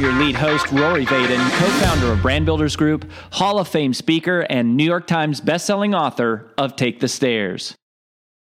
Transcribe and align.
Your 0.00 0.12
lead 0.12 0.36
host, 0.36 0.70
Rory 0.70 1.04
Vaden, 1.06 1.50
co 1.58 1.66
founder 1.84 2.12
of 2.12 2.22
Brand 2.22 2.46
Builders 2.46 2.76
Group, 2.76 3.10
Hall 3.32 3.58
of 3.58 3.66
Fame 3.66 3.92
speaker, 3.92 4.46
and 4.48 4.76
New 4.76 4.84
York 4.84 5.08
Times 5.08 5.40
bestselling 5.40 5.98
author 5.98 6.52
of 6.56 6.76
Take 6.76 7.00
the 7.00 7.08
Stairs. 7.08 7.74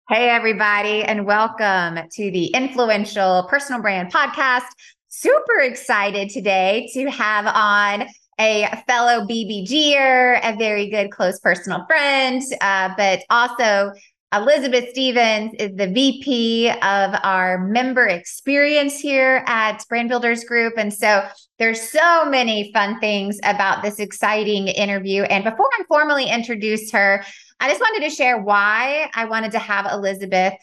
Hey, 0.09 0.29
everybody, 0.29 1.03
and 1.03 1.27
welcome 1.27 1.99
to 2.11 2.31
the 2.31 2.47
Influential 2.55 3.45
Personal 3.51 3.83
Brand 3.83 4.11
Podcast. 4.11 4.65
Super 5.09 5.59
excited 5.59 6.31
today 6.31 6.89
to 6.93 7.05
have 7.11 7.45
on 7.45 8.07
a 8.39 8.83
fellow 8.87 9.23
BBGer, 9.27 10.39
a 10.43 10.57
very 10.57 10.89
good 10.89 11.11
close 11.11 11.39
personal 11.39 11.85
friend, 11.85 12.41
uh, 12.61 12.89
but 12.97 13.19
also 13.29 13.91
Elizabeth 14.33 14.89
Stephens 14.89 15.53
is 15.59 15.75
the 15.75 15.87
VP 15.87 16.69
of 16.69 17.15
our 17.23 17.59
member 17.67 18.07
experience 18.07 18.99
here 18.99 19.43
at 19.45 19.83
Brand 19.87 20.09
Builders 20.09 20.43
Group. 20.43 20.73
And 20.77 20.91
so 20.91 21.27
there's 21.59 21.79
so 21.79 22.25
many 22.25 22.71
fun 22.73 22.99
things 22.99 23.39
about 23.43 23.83
this 23.83 23.99
exciting 23.99 24.69
interview. 24.69 25.21
And 25.23 25.43
before 25.43 25.69
I 25.79 25.83
formally 25.87 26.29
introduce 26.29 26.91
her, 26.91 27.23
I 27.59 27.69
just 27.69 27.79
wanted 27.79 28.09
to 28.09 28.15
share 28.15 28.41
why 28.41 29.11
I 29.13 29.25
wanted 29.25 29.51
to 29.51 29.59
have 29.59 29.85
Elizabeth 29.91 30.53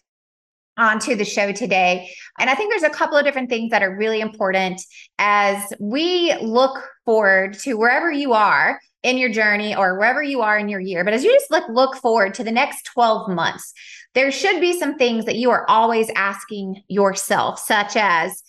onto 0.76 1.14
the 1.14 1.24
show 1.24 1.52
today. 1.52 2.10
And 2.38 2.48
I 2.48 2.54
think 2.54 2.72
there's 2.72 2.90
a 2.90 2.94
couple 2.94 3.16
of 3.16 3.24
different 3.24 3.50
things 3.50 3.70
that 3.70 3.82
are 3.82 3.96
really 3.96 4.20
important 4.20 4.80
as 5.18 5.72
we 5.78 6.34
look 6.40 6.88
forward 7.04 7.58
to 7.60 7.74
wherever 7.74 8.10
you 8.10 8.32
are 8.32 8.80
in 9.02 9.18
your 9.18 9.30
journey 9.30 9.74
or 9.74 9.98
wherever 9.98 10.22
you 10.22 10.42
are 10.42 10.58
in 10.58 10.68
your 10.68 10.80
year. 10.80 11.04
But 11.04 11.14
as 11.14 11.24
you 11.24 11.32
just 11.32 11.50
look 11.50 11.64
look 11.68 11.96
forward 11.96 12.34
to 12.34 12.44
the 12.44 12.50
next 12.50 12.84
12 12.92 13.30
months, 13.30 13.72
there 14.14 14.30
should 14.30 14.60
be 14.60 14.78
some 14.78 14.96
things 14.96 15.24
that 15.26 15.36
you 15.36 15.50
are 15.50 15.68
always 15.68 16.10
asking 16.16 16.82
yourself, 16.88 17.58
such 17.58 17.96
as 17.96 18.42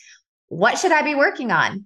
what 0.47 0.78
should 0.78 0.91
I 0.91 1.02
be 1.02 1.16
working 1.16 1.52
on? 1.52 1.85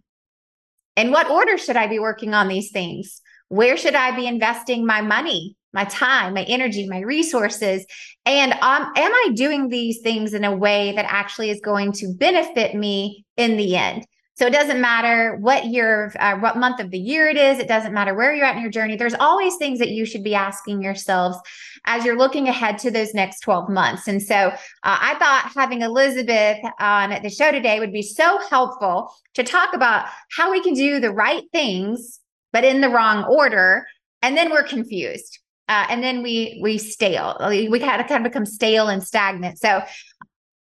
In 0.96 1.12
what 1.12 1.30
order 1.30 1.58
should 1.58 1.76
I 1.76 1.88
be 1.88 2.00
working 2.00 2.34
on 2.34 2.48
these 2.48 2.72
things? 2.72 3.22
Where 3.50 3.78
should 3.78 3.96
I 3.96 4.16
be 4.16 4.26
investing 4.26 4.86
my 4.86 5.02
money, 5.02 5.56
my 5.76 5.84
time, 5.86 6.34
my 6.34 6.44
energy, 6.44 6.88
my 6.88 7.02
resources? 7.02 7.86
And 8.26 8.54
um, 8.54 8.92
am 8.96 9.14
I 9.14 9.30
doing 9.36 9.70
these 9.70 10.00
things 10.02 10.34
in 10.34 10.44
a 10.44 10.56
way 10.56 10.94
that 10.94 11.06
actually 11.08 11.52
is 11.52 11.62
going 11.62 11.92
to 11.94 12.14
benefit 12.18 12.74
me 12.74 13.26
in 13.38 13.58
the 13.58 13.76
end? 13.76 14.08
So 14.38 14.46
it 14.46 14.52
doesn't 14.52 14.82
matter 14.82 15.38
what 15.38 15.66
year, 15.68 16.12
uh, 16.20 16.36
what 16.36 16.58
month 16.58 16.82
of 16.82 16.92
the 16.92 16.98
year 16.98 17.30
it 17.30 17.38
is. 17.38 17.58
It 17.58 17.70
doesn't 17.70 17.94
matter 17.94 18.14
where 18.14 18.34
you're 18.34 18.46
at 18.46 18.58
in 18.58 18.62
your 18.62 18.72
journey. 18.72 18.98
There's 18.98 19.14
always 19.14 19.56
things 19.56 19.80
that 19.80 19.92
you 19.92 20.06
should 20.06 20.26
be 20.26 20.36
asking 20.36 20.82
yourselves 20.82 21.38
as 21.86 22.04
you're 22.04 22.18
looking 22.18 22.50
ahead 22.50 22.78
to 22.80 22.92
those 22.92 23.14
next 23.14 23.40
12 23.42 23.70
months. 23.70 24.10
And 24.10 24.22
so 24.22 24.36
uh, 24.36 24.58
I 24.84 25.16
thought 25.20 25.54
having 25.56 25.84
Elizabeth 25.84 26.58
on 26.82 27.18
the 27.24 27.30
show 27.30 27.50
today 27.52 27.80
would 27.80 27.94
be 27.94 28.02
so 28.02 28.40
helpful 28.50 29.10
to 29.36 29.44
talk 29.44 29.74
about 29.74 30.08
how 30.32 30.52
we 30.52 30.62
can 30.62 30.74
do 30.74 31.00
the 31.00 31.12
right 31.12 31.44
things, 31.54 32.20
but 32.52 32.66
in 32.66 32.82
the 32.82 32.90
wrong 32.90 33.24
order. 33.24 33.86
And 34.22 34.36
then 34.36 34.52
we're 34.52 34.64
confused. 34.64 35.40
Uh, 35.68 35.88
and 35.90 36.04
then 36.04 36.22
we 36.22 36.60
we 36.62 36.78
stale. 36.78 37.38
We 37.50 37.80
kind 37.80 38.02
of 38.02 38.08
kind 38.08 38.26
of 38.26 38.32
become 38.32 38.46
stale 38.46 38.88
and 38.88 39.04
stagnant. 39.04 39.60
So 39.60 39.82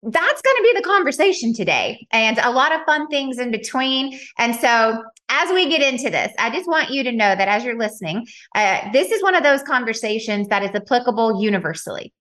that's 0.03 0.41
going 0.41 0.57
to 0.57 0.63
be 0.63 0.73
the 0.75 0.83
conversation 0.83 1.53
today 1.53 2.05
and 2.11 2.37
a 2.39 2.51
lot 2.51 2.73
of 2.73 2.81
fun 2.85 3.07
things 3.07 3.39
in 3.39 3.51
between. 3.51 4.19
And 4.37 4.55
so, 4.55 5.01
as 5.29 5.49
we 5.51 5.69
get 5.69 5.81
into 5.81 6.09
this, 6.09 6.31
I 6.37 6.49
just 6.49 6.67
want 6.67 6.89
you 6.89 7.03
to 7.03 7.11
know 7.11 7.35
that 7.35 7.47
as 7.47 7.63
you're 7.63 7.77
listening, 7.77 8.27
uh, 8.53 8.91
this 8.91 9.11
is 9.11 9.23
one 9.23 9.33
of 9.33 9.43
those 9.43 9.63
conversations 9.63 10.49
that 10.49 10.61
is 10.61 10.71
applicable 10.73 11.41
universally. 11.41 12.13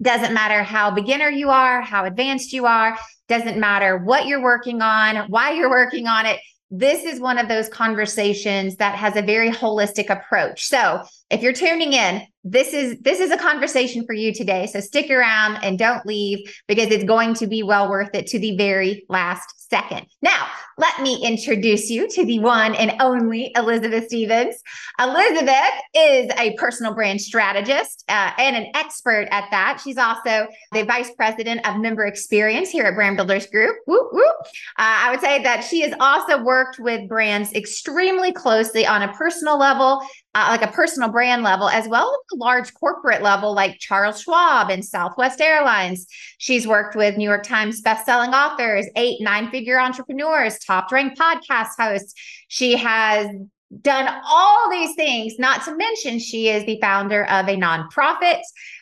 Doesn't 0.00 0.32
matter 0.32 0.62
how 0.62 0.90
beginner 0.90 1.28
you 1.28 1.50
are, 1.50 1.80
how 1.80 2.04
advanced 2.04 2.52
you 2.52 2.66
are, 2.66 2.96
doesn't 3.28 3.58
matter 3.58 3.98
what 3.98 4.26
you're 4.26 4.42
working 4.42 4.80
on, 4.80 5.28
why 5.28 5.52
you're 5.52 5.70
working 5.70 6.06
on 6.06 6.26
it 6.26 6.38
this 6.70 7.04
is 7.04 7.20
one 7.20 7.38
of 7.38 7.48
those 7.48 7.68
conversations 7.68 8.76
that 8.76 8.96
has 8.96 9.14
a 9.16 9.22
very 9.22 9.50
holistic 9.50 10.10
approach. 10.10 10.64
So, 10.64 11.02
if 11.30 11.42
you're 11.42 11.52
tuning 11.52 11.92
in, 11.92 12.22
this 12.44 12.72
is 12.72 13.00
this 13.00 13.18
is 13.18 13.32
a 13.32 13.36
conversation 13.36 14.06
for 14.06 14.12
you 14.12 14.32
today. 14.32 14.66
So 14.66 14.78
stick 14.78 15.10
around 15.10 15.56
and 15.64 15.76
don't 15.76 16.06
leave 16.06 16.38
because 16.68 16.86
it's 16.86 17.04
going 17.04 17.34
to 17.34 17.48
be 17.48 17.64
well 17.64 17.90
worth 17.90 18.14
it 18.14 18.28
to 18.28 18.38
the 18.38 18.56
very 18.56 19.04
last 19.08 19.66
second. 19.68 20.06
Now, 20.22 20.46
let 20.78 21.00
me 21.00 21.24
introduce 21.24 21.90
you 21.90 22.08
to 22.08 22.24
the 22.24 22.38
one 22.38 22.76
and 22.76 22.92
only 23.00 23.50
Elizabeth 23.56 24.06
Stephens. 24.06 24.54
Elizabeth 25.00 25.74
is 25.94 26.30
a 26.38 26.54
personal 26.56 26.94
brand 26.94 27.20
strategist 27.20 28.04
uh, 28.08 28.30
and 28.38 28.54
an 28.54 28.70
expert 28.74 29.26
at 29.32 29.50
that. 29.50 29.80
She's 29.82 29.98
also 29.98 30.46
the 30.70 30.84
vice 30.84 31.10
president 31.16 31.66
of 31.66 31.80
member 31.80 32.06
experience 32.06 32.70
here 32.70 32.84
at 32.84 32.94
Brand 32.94 33.16
Builders 33.16 33.46
Group. 33.48 33.76
Uh, 33.88 33.96
I 34.76 35.10
would 35.10 35.20
say 35.20 35.42
that 35.42 35.64
she 35.64 35.80
has 35.80 35.94
also 35.98 36.42
worked 36.44 36.78
with 36.78 37.08
brands 37.08 37.52
extremely 37.54 38.32
closely 38.32 38.86
on 38.86 39.02
a 39.02 39.12
personal 39.14 39.58
level 39.58 40.00
uh, 40.36 40.48
like 40.50 40.60
a 40.60 40.70
personal 40.70 41.08
brand 41.08 41.42
level, 41.42 41.66
as 41.66 41.88
well 41.88 42.10
as 42.12 42.36
a 42.36 42.36
large 42.36 42.74
corporate 42.74 43.22
level, 43.22 43.54
like 43.54 43.78
Charles 43.78 44.20
Schwab 44.20 44.68
and 44.68 44.84
Southwest 44.84 45.40
Airlines. 45.40 46.06
She's 46.36 46.68
worked 46.68 46.94
with 46.94 47.16
New 47.16 47.24
York 47.24 47.42
Times 47.42 47.80
bestselling 47.80 48.34
authors, 48.34 48.86
eight, 48.96 49.22
nine 49.22 49.50
figure 49.50 49.80
entrepreneurs, 49.80 50.58
top 50.58 50.92
ranked 50.92 51.18
podcast 51.18 51.70
hosts. 51.78 52.12
She 52.48 52.76
has 52.76 53.28
done 53.80 54.20
all 54.26 54.70
these 54.70 54.94
things, 54.94 55.38
not 55.38 55.64
to 55.64 55.74
mention 55.74 56.18
she 56.18 56.50
is 56.50 56.66
the 56.66 56.78
founder 56.82 57.24
of 57.24 57.48
a 57.48 57.56
nonprofit. 57.56 58.40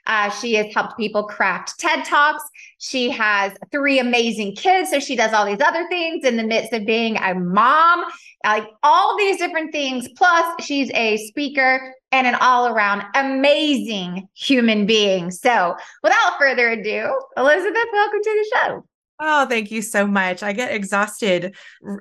Uh, 0.08 0.30
she 0.30 0.54
has 0.54 0.74
helped 0.74 0.96
people 0.96 1.22
craft 1.22 1.78
TED 1.78 2.04
Talks. 2.04 2.42
She 2.78 3.10
has 3.10 3.52
three 3.70 4.00
amazing 4.00 4.56
kids. 4.56 4.90
So 4.90 4.98
she 4.98 5.14
does 5.14 5.32
all 5.32 5.46
these 5.46 5.60
other 5.60 5.86
things 5.88 6.24
in 6.24 6.36
the 6.36 6.42
midst 6.42 6.72
of 6.72 6.84
being 6.84 7.16
a 7.16 7.32
mom 7.34 8.04
like 8.44 8.68
all 8.82 9.16
these 9.16 9.38
different 9.38 9.72
things. 9.72 10.08
Plus, 10.16 10.64
she's 10.64 10.90
a 10.94 11.16
speaker 11.28 11.94
and 12.12 12.26
an 12.26 12.36
all 12.36 12.68
around 12.68 13.02
amazing 13.14 14.28
human 14.34 14.86
being. 14.86 15.30
So, 15.30 15.74
without 16.02 16.38
further 16.38 16.70
ado, 16.70 17.12
Elizabeth, 17.36 17.86
welcome 17.92 18.20
to 18.22 18.30
the 18.30 18.56
show. 18.56 18.84
Oh, 19.20 19.46
thank 19.46 19.70
you 19.70 19.80
so 19.80 20.08
much. 20.08 20.42
I 20.42 20.52
get 20.52 20.72
exhausted 20.72 21.54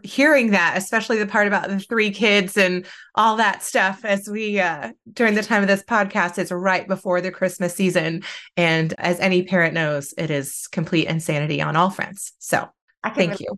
hearing 0.04 0.52
that, 0.52 0.76
especially 0.78 1.20
the 1.20 1.28
part 1.28 1.48
about 1.48 1.70
the 1.70 1.80
three 1.80 2.10
kids 2.10 2.58
and 2.58 2.88
all 3.14 3.38
that 3.38 3.62
stuff 3.62 4.04
as 4.04 4.28
we 4.28 4.60
uh 4.60 4.92
during 5.14 5.36
the 5.36 5.44
time 5.44 5.62
of 5.62 5.68
this 5.68 5.84
podcast 5.84 6.40
it's 6.40 6.52
right 6.52 6.88
before 6.88 7.22
the 7.22 7.30
Christmas 7.30 7.76
season 7.76 8.24
and 8.58 8.96
as 8.98 9.20
any 9.20 9.44
parent 9.44 9.76
knows, 9.76 10.14
it 10.18 10.32
is 10.32 10.68
complete 10.72 11.08
insanity 11.08 11.62
on 11.62 11.76
all 11.76 11.92
fronts. 11.92 12.34
So, 12.40 12.68
thank 13.04 13.18
relate. 13.18 13.42
you. 13.42 13.56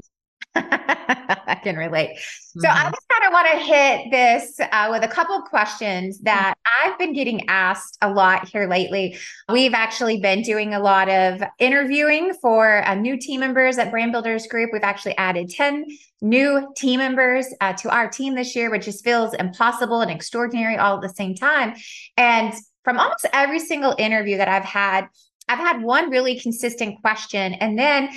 I 0.56 1.60
can 1.62 1.76
relate. 1.76 2.18
So 2.18 2.68
mm-hmm. 2.68 2.88
I 2.88 2.90
just 2.90 3.10
kind 3.10 3.28
of 3.28 3.34
want 3.34 3.48
to 3.52 3.58
hit 3.60 4.12
this 4.12 4.60
uh, 4.72 4.88
with 4.92 5.04
a 5.04 5.08
couple 5.08 5.36
of 5.36 5.44
questions 5.46 6.20
that 6.22 6.54
mm-hmm. 6.58 6.92
I've 6.92 6.98
been 6.98 7.14
getting 7.14 7.48
asked 7.50 7.98
a 8.02 8.12
lot 8.12 8.48
here 8.48 8.68
lately. 8.68 9.18
We've 9.52 9.74
actually 9.74 10.20
been 10.20 10.42
doing 10.42 10.74
a 10.74 10.80
lot 10.80 11.10
of 11.10 11.44
interviewing 11.60 12.34
for 12.42 12.88
uh, 12.88 12.96
new 12.96 13.18
team 13.18 13.42
members 13.42 13.78
at 13.78 13.92
Brand 13.92 14.12
Builders 14.12 14.48
Group. 14.48 14.72
We've 14.72 14.84
actually 14.84 15.18
added 15.18 15.50
10 15.50 15.86
new 16.22 16.72
team 16.76 17.00
members 17.00 17.48
uh, 17.62 17.74
to 17.74 17.90
our 17.90 18.10
team 18.10 18.36
this 18.36 18.56
year, 18.56 18.72
which 18.72 18.86
just 18.86 19.04
feels 19.04 19.34
impossible 19.34 20.02
and 20.02 20.12
extraordinary 20.12 20.78
all 20.78 20.96
at 20.96 21.02
the 21.02 21.10
same 21.10 21.36
time. 21.36 21.76
And 22.18 22.54
from 22.84 23.00
almost 23.00 23.26
every 23.34 23.60
single 23.60 23.96
interview 23.98 24.38
that 24.38 24.48
I've 24.48 24.64
had, 24.64 25.08
I've 25.48 25.60
had 25.60 25.82
one 25.82 26.10
really 26.10 26.40
consistent 26.40 27.02
question. 27.02 27.54
And 27.54 27.78
then 27.78 28.10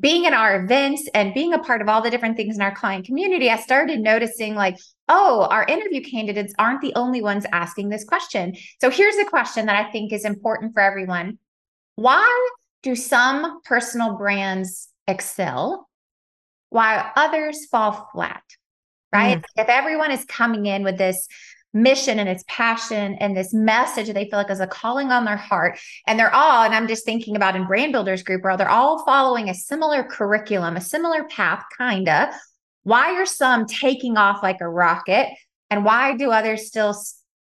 being 0.00 0.24
in 0.24 0.34
our 0.34 0.62
events 0.62 1.08
and 1.14 1.34
being 1.34 1.52
a 1.52 1.58
part 1.58 1.80
of 1.80 1.88
all 1.88 2.02
the 2.02 2.10
different 2.10 2.36
things 2.36 2.56
in 2.56 2.62
our 2.62 2.74
client 2.74 3.06
community, 3.06 3.50
I 3.50 3.56
started 3.56 4.00
noticing 4.00 4.54
like, 4.54 4.78
oh, 5.08 5.46
our 5.50 5.64
interview 5.64 6.02
candidates 6.02 6.54
aren't 6.58 6.80
the 6.80 6.94
only 6.94 7.22
ones 7.22 7.46
asking 7.52 7.88
this 7.88 8.04
question. 8.04 8.54
So 8.80 8.90
here's 8.90 9.16
a 9.16 9.24
question 9.24 9.66
that 9.66 9.76
I 9.76 9.90
think 9.90 10.12
is 10.12 10.24
important 10.24 10.74
for 10.74 10.80
everyone. 10.80 11.38
Why 11.94 12.48
do 12.82 12.94
some 12.96 13.60
personal 13.64 14.16
brands 14.16 14.88
excel 15.06 15.88
while 16.70 17.10
others 17.16 17.66
fall 17.66 18.08
flat? 18.12 18.42
Right? 19.12 19.38
Mm. 19.38 19.44
If 19.56 19.68
everyone 19.68 20.10
is 20.10 20.24
coming 20.24 20.66
in 20.66 20.82
with 20.82 20.98
this 20.98 21.28
mission 21.76 22.18
and 22.18 22.28
its 22.28 22.44
passion 22.48 23.14
and 23.20 23.36
this 23.36 23.52
message 23.52 24.06
that 24.06 24.14
they 24.14 24.28
feel 24.28 24.38
like 24.38 24.50
is 24.50 24.60
a 24.60 24.66
calling 24.66 25.10
on 25.10 25.24
their 25.24 25.36
heart. 25.36 25.78
And 26.06 26.18
they're 26.18 26.34
all, 26.34 26.64
and 26.64 26.74
I'm 26.74 26.88
just 26.88 27.04
thinking 27.04 27.36
about 27.36 27.54
in 27.54 27.66
Brand 27.66 27.92
Builders 27.92 28.22
Group, 28.22 28.42
where 28.42 28.56
they're 28.56 28.68
all 28.68 29.04
following 29.04 29.48
a 29.48 29.54
similar 29.54 30.02
curriculum, 30.02 30.76
a 30.76 30.80
similar 30.80 31.24
path, 31.24 31.64
kind 31.76 32.08
of. 32.08 32.34
Why 32.84 33.14
are 33.14 33.26
some 33.26 33.66
taking 33.66 34.16
off 34.16 34.42
like 34.42 34.60
a 34.60 34.68
rocket 34.68 35.28
And 35.70 35.84
why 35.84 36.16
do 36.16 36.30
others 36.30 36.66
still 36.66 36.94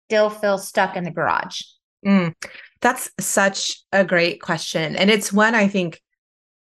still 0.07 0.29
feel 0.29 0.57
stuck 0.57 0.95
in 0.95 1.03
the 1.03 1.11
garage? 1.11 1.61
Mm, 2.05 2.33
that's 2.81 3.11
such 3.19 3.81
a 3.91 4.05
great 4.05 4.41
question. 4.41 4.95
And 4.95 5.09
it's 5.09 5.33
one 5.33 5.55
I 5.55 5.67
think 5.67 6.01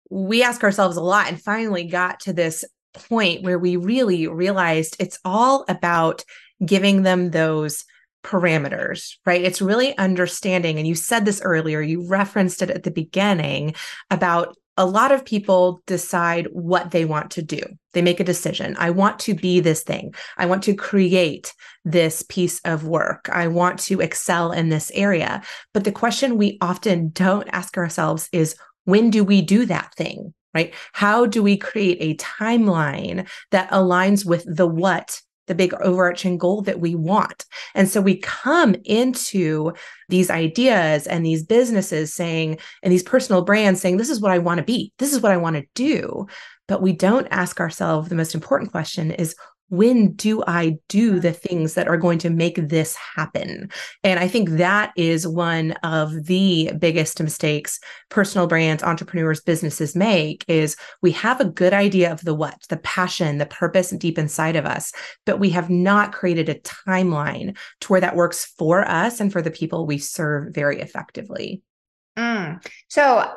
we 0.10 0.44
ask 0.44 0.64
ourselves 0.64 0.98
a 0.98 1.04
lot 1.04 1.28
and 1.28 1.42
finally 1.42 1.86
got 1.86 2.22
to 2.22 2.34
this 2.34 2.66
point 2.94 3.44
where 3.44 3.60
we 3.60 3.76
really 3.76 4.28
realized 4.28 4.98
it's 5.00 5.20
all 5.24 5.64
about 5.70 6.24
giving 6.66 7.04
them 7.04 7.32
those 7.32 7.86
parameters, 8.24 9.16
right? 9.26 9.42
It's 9.42 9.62
really 9.62 9.98
understanding. 9.98 10.78
And 10.78 10.88
you 10.88 10.96
said 10.96 11.26
this 11.26 11.42
earlier, 11.42 11.82
you 11.82 12.08
referenced 12.08 12.62
it 12.62 12.70
at 12.70 12.84
the 12.84 12.92
beginning 12.92 13.76
about 14.10 14.56
a 14.78 14.86
lot 14.86 15.12
of 15.12 15.26
people 15.26 15.82
decide 15.88 16.48
what 16.54 16.92
they 16.92 17.04
want 17.04 17.32
to 17.32 17.42
do. 17.42 17.60
They 17.92 18.02
make 18.02 18.22
a 18.22 18.26
decision. 18.26 18.78
I 18.80 18.92
want 18.92 19.20
to 19.20 19.34
be 19.34 19.60
this 19.60 19.84
thing. 19.84 20.14
I 20.38 20.46
want 20.46 20.64
to 20.64 20.74
create 20.74 21.54
this 21.84 22.24
piece 22.30 22.62
of 22.64 22.86
work. 22.86 23.30
I 23.30 23.48
want 23.48 23.80
to 23.80 24.00
excel 24.00 24.54
in 24.54 24.70
this 24.70 24.90
area. 24.94 25.42
But 25.74 25.84
the 25.84 25.92
question 25.92 26.38
we 26.38 26.58
often 26.62 27.10
don't 27.10 27.50
ask 27.52 27.78
ourselves 27.78 28.30
is 28.32 28.56
when 28.86 29.10
do 29.10 29.26
we 29.26 29.42
do 29.42 29.66
that 29.66 29.94
thing? 29.96 30.34
Right? 30.54 30.74
How 30.94 31.26
do 31.26 31.44
we 31.44 31.58
create 31.58 31.98
a 32.00 32.16
timeline 32.16 33.30
that 33.52 33.70
aligns 33.72 34.26
with 34.26 34.46
the 34.48 34.66
what 34.66 35.22
the 35.50 35.56
big 35.56 35.74
overarching 35.82 36.38
goal 36.38 36.62
that 36.62 36.80
we 36.80 36.96
want. 36.96 37.44
And 37.76 37.90
so 37.90 38.00
we 38.00 38.18
come 38.18 38.76
into 38.86 39.74
these 40.08 40.30
ideas 40.30 41.08
and 41.08 41.26
these 41.26 41.44
businesses 41.44 42.14
saying, 42.14 42.60
and 42.82 42.94
these 42.94 43.04
personal 43.04 43.42
brands 43.42 43.82
saying, 43.82 43.98
this 43.98 44.10
is 44.10 44.22
what 44.22 44.32
I 44.32 44.38
want 44.38 44.60
to 44.60 44.64
be, 44.64 44.94
this 45.00 45.12
is 45.12 45.20
what 45.20 45.34
I 45.34 45.38
want 45.38 45.58
to 45.58 45.66
do. 45.76 46.28
But 46.70 46.82
we 46.82 46.94
don't 46.94 47.28
ask 47.32 47.60
ourselves 47.60 48.08
the 48.08 48.16
most 48.16 48.36
important 48.36 48.72
question 48.72 49.12
is 49.12 49.36
when 49.70 50.14
do 50.14 50.44
I 50.46 50.78
do 50.88 51.20
the 51.20 51.32
things 51.32 51.76
that 51.76 51.88
are 51.88 51.98
going 51.98 52.20
to 52.20 52.30
make 52.30 52.56
this 52.56 52.96
happen? 52.96 53.70
And 54.04 54.20
I 54.20 54.28
think 54.28 54.50
that 54.52 54.92
is 54.96 55.28
one 55.28 55.72
of 55.84 56.26
the 56.26 56.72
biggest 56.78 57.22
mistakes 57.22 57.80
personal 58.10 58.48
brands, 58.48 58.84
entrepreneurs, 58.84 59.42
businesses 59.42 59.96
make 59.96 60.44
is 60.48 60.76
we 61.02 61.12
have 61.12 61.40
a 61.40 61.46
good 61.46 61.74
idea 61.74 62.12
of 62.12 62.24
the 62.26 62.34
what, 62.34 62.60
the 62.70 62.78
passion, 62.78 63.38
the 63.38 63.46
purpose 63.46 63.92
deep 63.92 64.18
inside 64.18 64.56
of 64.56 64.66
us, 64.66 64.92
but 65.26 65.40
we 65.40 65.50
have 65.52 65.70
not 65.70 66.12
created 66.12 66.50
a 66.50 66.60
timeline 66.60 67.56
to 67.82 67.88
where 67.88 68.02
that 68.02 68.16
works 68.16 68.46
for 68.58 68.88
us 68.88 69.20
and 69.20 69.32
for 69.32 69.42
the 69.42 69.52
people 69.52 69.86
we 69.86 69.98
serve 69.98 70.54
very 70.54 70.82
effectively. 70.82 71.62
Mm. 72.18 72.64
So 72.90 73.32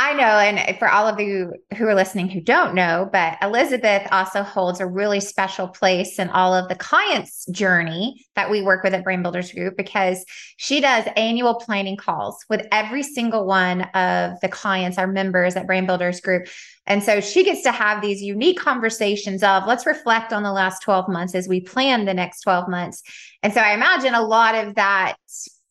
I 0.00 0.12
know, 0.12 0.22
and 0.22 0.78
for 0.78 0.88
all 0.88 1.08
of 1.08 1.18
you 1.18 1.54
who 1.76 1.84
are 1.88 1.94
listening 1.94 2.28
who 2.28 2.40
don't 2.40 2.76
know, 2.76 3.10
but 3.12 3.36
Elizabeth 3.42 4.06
also 4.12 4.44
holds 4.44 4.78
a 4.78 4.86
really 4.86 5.18
special 5.18 5.66
place 5.66 6.20
in 6.20 6.28
all 6.28 6.54
of 6.54 6.68
the 6.68 6.76
clients' 6.76 7.46
journey 7.46 8.24
that 8.36 8.48
we 8.48 8.62
work 8.62 8.84
with 8.84 8.94
at 8.94 9.02
Brand 9.02 9.24
Builders 9.24 9.50
Group 9.50 9.76
because 9.76 10.24
she 10.56 10.80
does 10.80 11.04
annual 11.16 11.56
planning 11.56 11.96
calls 11.96 12.38
with 12.48 12.64
every 12.70 13.02
single 13.02 13.44
one 13.44 13.82
of 13.94 14.38
the 14.40 14.48
clients, 14.48 14.98
our 14.98 15.08
members 15.08 15.56
at 15.56 15.66
Brand 15.66 15.88
Builders 15.88 16.20
Group. 16.20 16.46
And 16.86 17.02
so 17.02 17.20
she 17.20 17.42
gets 17.42 17.62
to 17.62 17.72
have 17.72 18.00
these 18.00 18.22
unique 18.22 18.60
conversations 18.60 19.42
of 19.42 19.66
let's 19.66 19.84
reflect 19.84 20.32
on 20.32 20.44
the 20.44 20.52
last 20.52 20.80
12 20.80 21.08
months 21.08 21.34
as 21.34 21.48
we 21.48 21.60
plan 21.60 22.04
the 22.04 22.14
next 22.14 22.42
12 22.42 22.68
months. 22.68 23.02
And 23.42 23.52
so 23.52 23.60
I 23.60 23.72
imagine 23.72 24.14
a 24.14 24.22
lot 24.22 24.54
of 24.54 24.76
that 24.76 25.16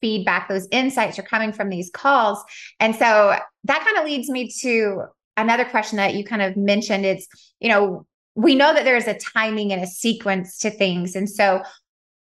feedback, 0.02 0.48
those 0.48 0.68
insights 0.72 1.18
are 1.20 1.24
coming 1.24 1.52
from 1.52 1.70
these 1.70 1.90
calls. 1.90 2.44
And 2.80 2.96
so 2.96 3.36
that 3.64 3.86
kind 3.86 3.98
of 3.98 4.06
leads 4.06 4.30
me 4.30 4.52
to 4.62 5.04
another 5.36 5.66
question 5.66 5.98
that 5.98 6.16
you 6.16 6.24
kind 6.24 6.42
of 6.42 6.58
mentioned. 6.58 7.06
It's, 7.06 7.28
you 7.60 7.70
know, 7.70 8.06
we 8.36 8.56
know 8.56 8.74
that 8.74 8.86
there's 8.86 9.08
a 9.08 9.18
timing 9.18 9.72
and 9.74 9.84
a 9.84 9.88
sequence 9.88 10.58
to 10.60 10.70
things. 10.70 11.16
And 11.16 11.30
so, 11.30 11.62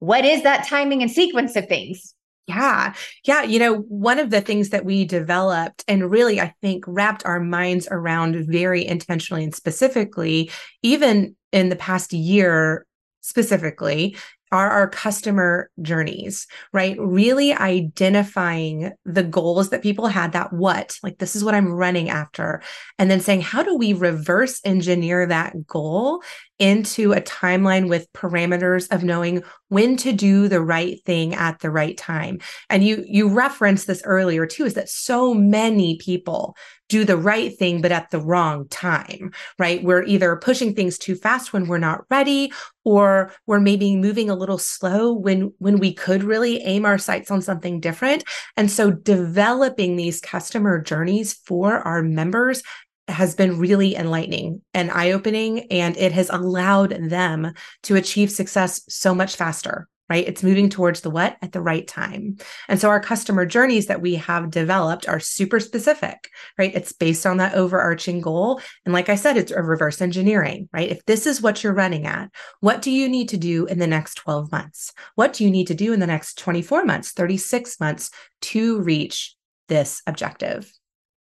what 0.00 0.25
is 0.25 0.44
that 0.44 0.66
timing 0.66 1.02
and 1.02 1.10
sequence 1.10 1.56
of 1.56 1.66
things? 1.66 2.14
Yeah. 2.46 2.94
Yeah. 3.25 3.43
You 3.43 3.58
know, 3.58 3.75
one 3.75 4.19
of 4.19 4.31
the 4.31 4.40
things 4.40 4.70
that 4.70 4.84
we 4.84 5.04
developed 5.04 5.84
and 5.87 6.11
really, 6.11 6.40
I 6.40 6.54
think, 6.62 6.84
wrapped 6.87 7.26
our 7.26 7.40
minds 7.40 7.87
around 7.90 8.37
very 8.46 8.87
intentionally 8.87 9.44
and 9.44 9.54
specifically, 9.54 10.50
even 10.82 11.37
in 11.52 11.69
the 11.69 11.76
past 11.76 12.14
year 12.14 12.87
specifically, 13.20 14.16
are 14.53 14.71
our 14.71 14.89
customer 14.89 15.71
journeys, 15.83 16.47
right? 16.73 16.97
Really 16.99 17.53
identifying 17.53 18.93
the 19.05 19.23
goals 19.23 19.71
that 19.71 19.83
people 19.83 20.06
had, 20.06 20.33
that 20.33 20.53
what, 20.53 20.99
like 21.03 21.19
this 21.19 21.37
is 21.37 21.45
what 21.45 21.55
I'm 21.55 21.73
running 21.73 22.09
after. 22.09 22.62
And 22.99 23.11
then 23.11 23.21
saying, 23.21 23.43
how 23.43 23.62
do 23.62 23.77
we 23.77 23.93
reverse 23.93 24.61
engineer 24.65 25.27
that 25.27 25.67
goal 25.67 26.23
into 26.58 27.12
a 27.12 27.20
timeline 27.20 27.88
with 27.88 28.12
parameters 28.12 28.90
of 28.93 29.05
knowing 29.05 29.43
when 29.69 29.96
to 29.99 30.12
do 30.12 30.49
the 30.49 30.60
right 30.60 31.02
thing 31.05 31.34
at 31.34 31.60
the 31.60 31.70
right 31.70 31.96
time. 31.96 32.38
And 32.69 32.82
you 32.82 33.05
you 33.06 33.28
referenced 33.28 33.87
this 33.87 34.02
earlier 34.05 34.46
too 34.46 34.64
is 34.64 34.75
that 34.75 34.88
so 34.88 35.34
many 35.34 35.99
people 35.99 36.56
do 36.88 37.05
the 37.05 37.19
right 37.19 37.56
thing 37.58 37.82
but 37.82 37.93
at 37.93 38.10
the 38.10 38.20
wrong 38.20 38.66
time, 38.69 39.31
right? 39.58 39.82
We're 39.84 40.05
either 40.05 40.37
pushing 40.37 40.75
things 40.75 40.99
too 40.99 41.14
fast 41.14 41.52
when 41.52 41.69
we're 41.69 41.78
not 41.78 42.05
ready 42.10 42.50
or 42.84 43.32
we're 43.46 43.61
maybe 43.61 43.94
moving 43.94 44.31
a 44.31 44.34
little 44.34 44.58
slow 44.58 45.12
when 45.12 45.52
when 45.58 45.78
we 45.78 45.93
could 45.93 46.22
really 46.22 46.62
aim 46.62 46.84
our 46.87 46.99
sights 46.99 47.31
on 47.31 47.43
something 47.43 47.81
different. 47.81 48.25
And 48.56 48.70
so 48.70 48.90
developing 48.90 49.96
these 49.96 50.20
customer 50.20 50.81
journeys 50.81 51.34
for 51.34 51.76
our 51.81 52.02
members 52.02 52.62
has 53.08 53.34
been 53.34 53.58
really 53.58 53.96
enlightening 53.96 54.62
and 54.75 54.90
eye 54.90 55.12
opening, 55.12 55.60
and 55.70 55.96
it 55.96 56.12
has 56.12 56.31
allowed 56.31 56.90
them 56.90 57.52
to 57.84 57.96
achieve 57.96 58.31
success 58.31 58.82
so 58.88 59.14
much 59.14 59.37
faster. 59.37 59.88
Right. 60.10 60.26
It's 60.26 60.43
moving 60.43 60.70
towards 60.70 61.02
the 61.02 61.10
what 61.10 61.37
at 61.43 61.52
the 61.52 61.60
right 61.60 61.87
time. 61.87 62.38
And 62.66 62.81
so 62.81 62.88
our 62.88 62.99
customer 62.99 63.44
journeys 63.44 63.88
that 63.88 64.00
we 64.00 64.14
have 64.14 64.50
developed 64.50 65.06
are 65.06 65.20
super 65.20 65.60
specific, 65.60 66.31
right? 66.56 66.75
It's 66.75 66.94
based 66.94 67.26
on 67.26 67.37
that 67.37 67.52
overarching 67.52 68.22
goal. 68.22 68.62
And 68.87 68.94
like 68.94 69.11
I 69.11 69.16
said, 69.16 69.37
it's 69.37 69.52
a 69.52 69.62
reverse 69.62 70.00
engineering, 70.00 70.70
right? 70.72 70.88
If 70.88 71.04
this 71.04 71.26
is 71.26 71.43
what 71.43 71.62
you're 71.62 71.75
running 71.75 72.06
at, 72.06 72.31
what 72.61 72.81
do 72.81 72.90
you 72.90 73.06
need 73.06 73.28
to 73.28 73.37
do 73.37 73.66
in 73.66 73.78
the 73.78 73.87
next 73.87 74.14
12 74.14 74.50
months? 74.50 74.94
What 75.14 75.34
do 75.34 75.44
you 75.44 75.50
need 75.50 75.66
to 75.66 75.75
do 75.75 75.93
in 75.93 76.00
the 76.00 76.06
next 76.06 76.38
24 76.38 76.87
months, 76.87 77.12
36 77.12 77.78
months 77.78 78.11
to 78.40 78.81
reach 78.81 79.37
this 79.69 80.00
objective? 80.06 80.72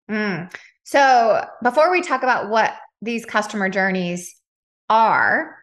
Mm. 0.09 0.49
So 0.83 1.45
before 1.63 1.91
we 1.91 2.01
talk 2.01 2.23
about 2.23 2.49
what 2.49 2.73
these 3.01 3.25
customer 3.25 3.69
journeys 3.69 4.35
are, 4.89 5.61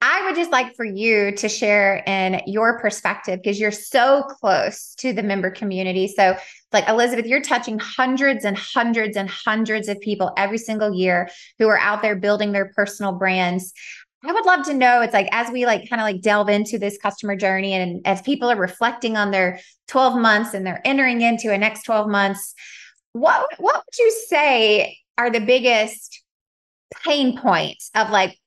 I 0.00 0.26
would 0.26 0.36
just 0.36 0.52
like 0.52 0.76
for 0.76 0.84
you 0.84 1.32
to 1.32 1.48
share 1.48 2.04
in 2.06 2.40
your 2.46 2.78
perspective 2.78 3.40
because 3.42 3.58
you're 3.58 3.72
so 3.72 4.22
close 4.22 4.94
to 4.98 5.12
the 5.12 5.24
member 5.24 5.50
community. 5.50 6.06
So, 6.06 6.36
like 6.72 6.88
Elizabeth, 6.88 7.26
you're 7.26 7.42
touching 7.42 7.80
hundreds 7.80 8.44
and 8.44 8.56
hundreds 8.56 9.16
and 9.16 9.28
hundreds 9.28 9.88
of 9.88 10.00
people 10.00 10.32
every 10.36 10.58
single 10.58 10.94
year 10.94 11.28
who 11.58 11.66
are 11.66 11.78
out 11.78 12.02
there 12.02 12.14
building 12.14 12.52
their 12.52 12.72
personal 12.76 13.12
brands. 13.12 13.72
I 14.24 14.32
would 14.32 14.46
love 14.46 14.66
to 14.66 14.74
know 14.74 15.00
it's 15.00 15.14
like 15.14 15.28
as 15.32 15.50
we 15.50 15.66
like 15.66 15.88
kind 15.88 16.00
of 16.00 16.04
like 16.04 16.22
delve 16.22 16.48
into 16.48 16.78
this 16.78 16.98
customer 16.98 17.36
journey 17.36 17.72
and 17.72 18.04
as 18.04 18.20
people 18.22 18.50
are 18.50 18.56
reflecting 18.56 19.16
on 19.16 19.30
their 19.30 19.60
12 19.88 20.20
months 20.20 20.54
and 20.54 20.66
they're 20.66 20.82
entering 20.84 21.22
into 21.22 21.52
a 21.52 21.58
next 21.58 21.84
12 21.84 22.08
months, 22.08 22.54
what 23.18 23.46
what 23.58 23.76
would 23.76 23.98
you 23.98 24.10
say 24.28 24.98
are 25.16 25.30
the 25.30 25.40
biggest 25.40 26.22
pain 27.04 27.38
points 27.38 27.90
of 27.94 28.10
like 28.10 28.38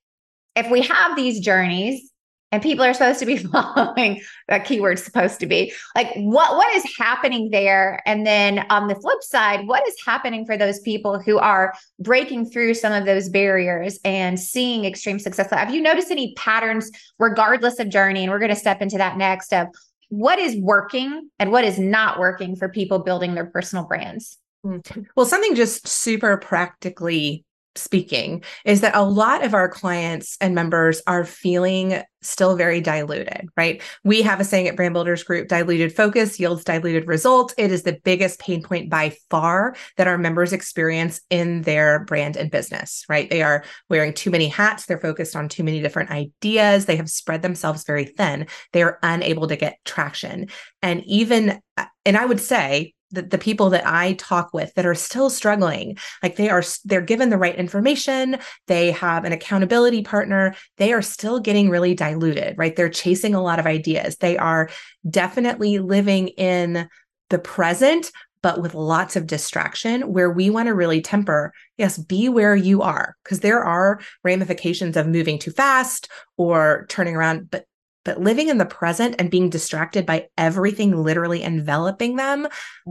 if 0.56 0.70
we 0.70 0.82
have 0.82 1.16
these 1.16 1.40
journeys 1.40 2.12
and 2.52 2.62
people 2.62 2.84
are 2.84 2.92
supposed 2.92 3.18
to 3.18 3.26
be 3.26 3.36
following 3.52 4.20
that 4.48 4.64
keyword 4.66 4.98
supposed 4.98 5.40
to 5.40 5.46
be 5.46 5.72
like 5.96 6.12
what 6.16 6.54
what 6.54 6.74
is 6.76 6.84
happening 6.98 7.50
there? 7.50 8.02
And 8.06 8.26
then 8.26 8.66
on 8.70 8.88
the 8.88 8.94
flip 8.94 9.22
side 9.22 9.66
what 9.66 9.86
is 9.88 9.96
happening 10.04 10.44
for 10.44 10.56
those 10.56 10.78
people 10.80 11.18
who 11.18 11.38
are 11.38 11.74
breaking 11.98 12.50
through 12.50 12.74
some 12.74 12.92
of 12.92 13.06
those 13.06 13.28
barriers 13.28 13.98
and 14.04 14.38
seeing 14.38 14.84
extreme 14.84 15.18
success? 15.18 15.50
Have 15.50 15.74
you 15.74 15.80
noticed 15.80 16.10
any 16.10 16.34
patterns 16.34 16.90
regardless 17.18 17.78
of 17.78 17.88
journey? 17.88 18.22
And 18.22 18.30
we're 18.30 18.38
going 18.38 18.50
to 18.50 18.56
step 18.56 18.82
into 18.82 18.98
that 18.98 19.16
next 19.16 19.52
of 19.52 19.68
what 20.10 20.38
is 20.38 20.56
working 20.56 21.30
and 21.38 21.50
what 21.50 21.64
is 21.64 21.78
not 21.78 22.18
working 22.18 22.54
for 22.54 22.68
people 22.68 22.98
building 22.98 23.34
their 23.34 23.46
personal 23.46 23.84
brands. 23.84 24.36
Mm. 24.64 25.06
Well, 25.16 25.26
something 25.26 25.54
just 25.54 25.86
super 25.88 26.36
practically 26.36 27.44
speaking 27.74 28.44
is 28.64 28.80
that 28.82 28.94
a 28.94 29.02
lot 29.02 29.44
of 29.44 29.54
our 29.54 29.68
clients 29.68 30.36
and 30.40 30.54
members 30.54 31.00
are 31.06 31.24
feeling 31.24 32.02
still 32.20 32.56
very 32.56 32.80
diluted, 32.80 33.48
right? 33.56 33.82
We 34.04 34.22
have 34.22 34.40
a 34.40 34.44
saying 34.44 34.68
at 34.68 34.76
Brand 34.76 34.94
Builders 34.94 35.24
Group 35.24 35.48
diluted 35.48 35.94
focus 35.94 36.38
yields 36.38 36.64
diluted 36.64 37.08
results. 37.08 37.54
It 37.58 37.72
is 37.72 37.82
the 37.82 37.98
biggest 38.04 38.38
pain 38.38 38.62
point 38.62 38.90
by 38.90 39.16
far 39.30 39.74
that 39.96 40.06
our 40.06 40.18
members 40.18 40.52
experience 40.52 41.20
in 41.30 41.62
their 41.62 42.04
brand 42.04 42.36
and 42.36 42.50
business, 42.50 43.04
right? 43.08 43.28
They 43.28 43.42
are 43.42 43.64
wearing 43.88 44.12
too 44.12 44.30
many 44.30 44.48
hats. 44.48 44.86
They're 44.86 45.00
focused 45.00 45.34
on 45.34 45.48
too 45.48 45.64
many 45.64 45.80
different 45.80 46.10
ideas. 46.10 46.86
They 46.86 46.96
have 46.96 47.10
spread 47.10 47.42
themselves 47.42 47.84
very 47.84 48.04
thin. 48.04 48.46
They 48.72 48.82
are 48.82 48.98
unable 49.02 49.48
to 49.48 49.56
get 49.56 49.78
traction. 49.84 50.48
And 50.82 51.02
even, 51.06 51.60
uh, 51.76 51.86
and 52.04 52.16
I 52.16 52.24
would 52.24 52.40
say, 52.40 52.94
the, 53.12 53.22
the 53.22 53.38
people 53.38 53.70
that 53.70 53.86
I 53.86 54.14
talk 54.14 54.52
with 54.52 54.74
that 54.74 54.86
are 54.86 54.94
still 54.94 55.30
struggling, 55.30 55.98
like 56.22 56.36
they 56.36 56.48
are, 56.48 56.62
they're 56.84 57.00
given 57.00 57.30
the 57.30 57.38
right 57.38 57.54
information, 57.54 58.38
they 58.66 58.90
have 58.92 59.24
an 59.24 59.32
accountability 59.32 60.02
partner, 60.02 60.54
they 60.78 60.92
are 60.92 61.02
still 61.02 61.38
getting 61.38 61.70
really 61.70 61.94
diluted, 61.94 62.56
right? 62.58 62.74
They're 62.74 62.88
chasing 62.88 63.34
a 63.34 63.42
lot 63.42 63.58
of 63.58 63.66
ideas. 63.66 64.16
They 64.16 64.36
are 64.38 64.70
definitely 65.08 65.78
living 65.78 66.28
in 66.28 66.88
the 67.30 67.38
present, 67.38 68.10
but 68.42 68.60
with 68.60 68.74
lots 68.74 69.14
of 69.16 69.26
distraction 69.26 70.12
where 70.12 70.30
we 70.30 70.50
want 70.50 70.66
to 70.66 70.74
really 70.74 71.00
temper 71.00 71.52
yes 71.78 71.96
be 71.96 72.28
where 72.28 72.56
you 72.56 72.82
are 72.82 73.16
because 73.22 73.40
there 73.40 73.62
are 73.62 74.00
ramifications 74.24 74.96
of 74.96 75.06
moving 75.06 75.38
too 75.38 75.52
fast 75.52 76.08
or 76.36 76.84
turning 76.88 77.16
around 77.16 77.48
but 77.50 77.64
but 78.04 78.20
living 78.20 78.48
in 78.48 78.58
the 78.58 78.66
present 78.66 79.16
and 79.18 79.30
being 79.30 79.50
distracted 79.50 80.06
by 80.06 80.28
everything 80.36 81.02
literally 81.02 81.42
enveloping 81.42 82.16
them, 82.16 82.48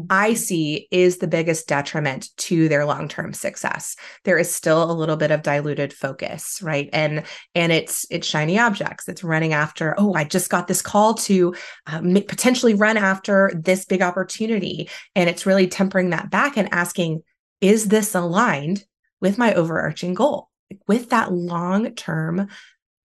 I 0.09 0.31
mm-hmm. 0.31 0.35
see 0.35 0.87
is 0.91 1.17
the 1.17 1.27
biggest 1.27 1.67
detriment 1.67 2.29
to 2.37 2.69
their 2.69 2.85
long-term 2.85 3.33
success. 3.33 3.95
There 4.23 4.37
is 4.37 4.53
still 4.53 4.89
a 4.89 4.93
little 4.93 5.17
bit 5.17 5.31
of 5.31 5.43
diluted 5.43 5.93
focus, 5.93 6.61
right? 6.61 6.89
And 6.93 7.23
and 7.55 7.71
it's 7.71 8.05
it's 8.09 8.27
shiny 8.27 8.57
objects. 8.57 9.07
It's 9.07 9.23
running 9.23 9.53
after, 9.53 9.95
oh, 9.97 10.13
I 10.13 10.23
just 10.23 10.49
got 10.49 10.67
this 10.67 10.81
call 10.81 11.13
to 11.15 11.53
um, 11.87 12.13
potentially 12.13 12.73
run 12.73 12.97
after 12.97 13.51
this 13.53 13.85
big 13.85 14.01
opportunity, 14.01 14.89
and 15.15 15.29
it's 15.29 15.45
really 15.45 15.67
tempering 15.67 16.11
that 16.11 16.29
back 16.29 16.57
and 16.57 16.69
asking, 16.71 17.21
is 17.59 17.87
this 17.87 18.15
aligned 18.15 18.85
with 19.19 19.37
my 19.37 19.53
overarching 19.53 20.13
goal? 20.13 20.49
With 20.87 21.09
that 21.09 21.33
long-term 21.33 22.47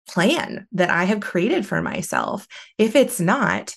plan 0.09 0.67
that 0.73 0.91
I 0.91 1.05
have 1.05 1.21
created 1.21 1.67
for 1.67 1.81
myself. 1.83 2.47
If 2.79 2.97
it's 2.97 3.21
not, 3.21 3.75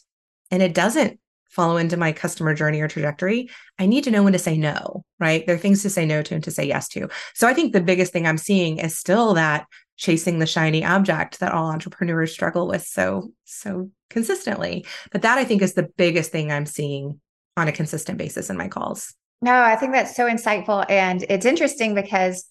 and 0.51 0.61
it 0.61 0.73
doesn't 0.73 1.19
follow 1.49 1.77
into 1.77 1.97
my 1.97 2.11
customer 2.11 2.53
journey 2.53 2.81
or 2.81 2.87
trajectory, 2.87 3.49
I 3.79 3.85
need 3.85 4.03
to 4.03 4.11
know 4.11 4.23
when 4.23 4.33
to 4.33 4.39
say 4.39 4.57
no, 4.57 5.03
right? 5.19 5.45
There 5.45 5.55
are 5.55 5.59
things 5.59 5.81
to 5.81 5.89
say 5.89 6.05
no 6.05 6.21
to 6.21 6.35
and 6.35 6.43
to 6.43 6.51
say 6.51 6.65
yes 6.65 6.87
to. 6.89 7.09
So 7.33 7.47
I 7.47 7.53
think 7.53 7.73
the 7.73 7.81
biggest 7.81 8.13
thing 8.13 8.27
I'm 8.27 8.37
seeing 8.37 8.77
is 8.77 8.97
still 8.97 9.33
that 9.33 9.65
chasing 9.97 10.37
the 10.37 10.45
shiny 10.45 10.85
object 10.85 11.39
that 11.39 11.51
all 11.51 11.71
entrepreneurs 11.71 12.31
struggle 12.31 12.67
with 12.67 12.83
so 12.83 13.31
so 13.45 13.89
consistently. 14.09 14.85
But 15.11 15.23
that 15.23 15.37
I 15.37 15.43
think 15.43 15.61
is 15.61 15.73
the 15.73 15.89
biggest 15.97 16.31
thing 16.31 16.51
I'm 16.51 16.67
seeing 16.67 17.19
on 17.55 17.67
a 17.67 17.71
consistent 17.71 18.19
basis 18.19 18.49
in 18.49 18.57
my 18.57 18.67
calls. 18.67 19.15
No, 19.41 19.59
I 19.59 19.75
think 19.75 19.93
that's 19.93 20.15
so 20.15 20.27
insightful 20.27 20.85
and 20.89 21.25
it's 21.29 21.45
interesting 21.45 21.95
because 21.95 22.45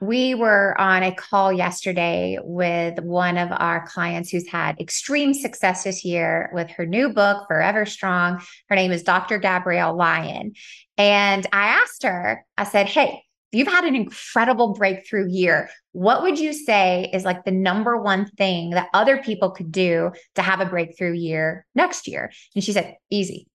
we 0.00 0.34
were 0.34 0.78
on 0.78 1.02
a 1.02 1.14
call 1.14 1.52
yesterday 1.52 2.38
with 2.42 2.98
one 3.00 3.38
of 3.38 3.50
our 3.52 3.86
clients 3.86 4.30
who's 4.30 4.48
had 4.48 4.78
extreme 4.80 5.32
success 5.32 5.84
this 5.84 6.04
year 6.04 6.50
with 6.52 6.68
her 6.70 6.84
new 6.84 7.10
book, 7.10 7.46
Forever 7.46 7.86
Strong. 7.86 8.42
Her 8.68 8.76
name 8.76 8.92
is 8.92 9.02
Dr. 9.02 9.38
Gabrielle 9.38 9.96
Lyon. 9.96 10.52
And 10.98 11.46
I 11.52 11.66
asked 11.68 12.02
her, 12.02 12.44
I 12.58 12.64
said, 12.64 12.86
Hey, 12.86 13.22
you've 13.52 13.68
had 13.68 13.84
an 13.84 13.94
incredible 13.94 14.74
breakthrough 14.74 15.28
year. 15.28 15.70
What 15.92 16.22
would 16.22 16.38
you 16.38 16.52
say 16.52 17.08
is 17.12 17.24
like 17.24 17.44
the 17.44 17.52
number 17.52 17.96
one 17.96 18.26
thing 18.26 18.70
that 18.70 18.88
other 18.92 19.18
people 19.18 19.50
could 19.50 19.70
do 19.70 20.10
to 20.34 20.42
have 20.42 20.60
a 20.60 20.66
breakthrough 20.66 21.12
year 21.12 21.66
next 21.74 22.08
year? 22.08 22.32
And 22.54 22.64
she 22.64 22.72
said, 22.72 22.96
Easy, 23.10 23.46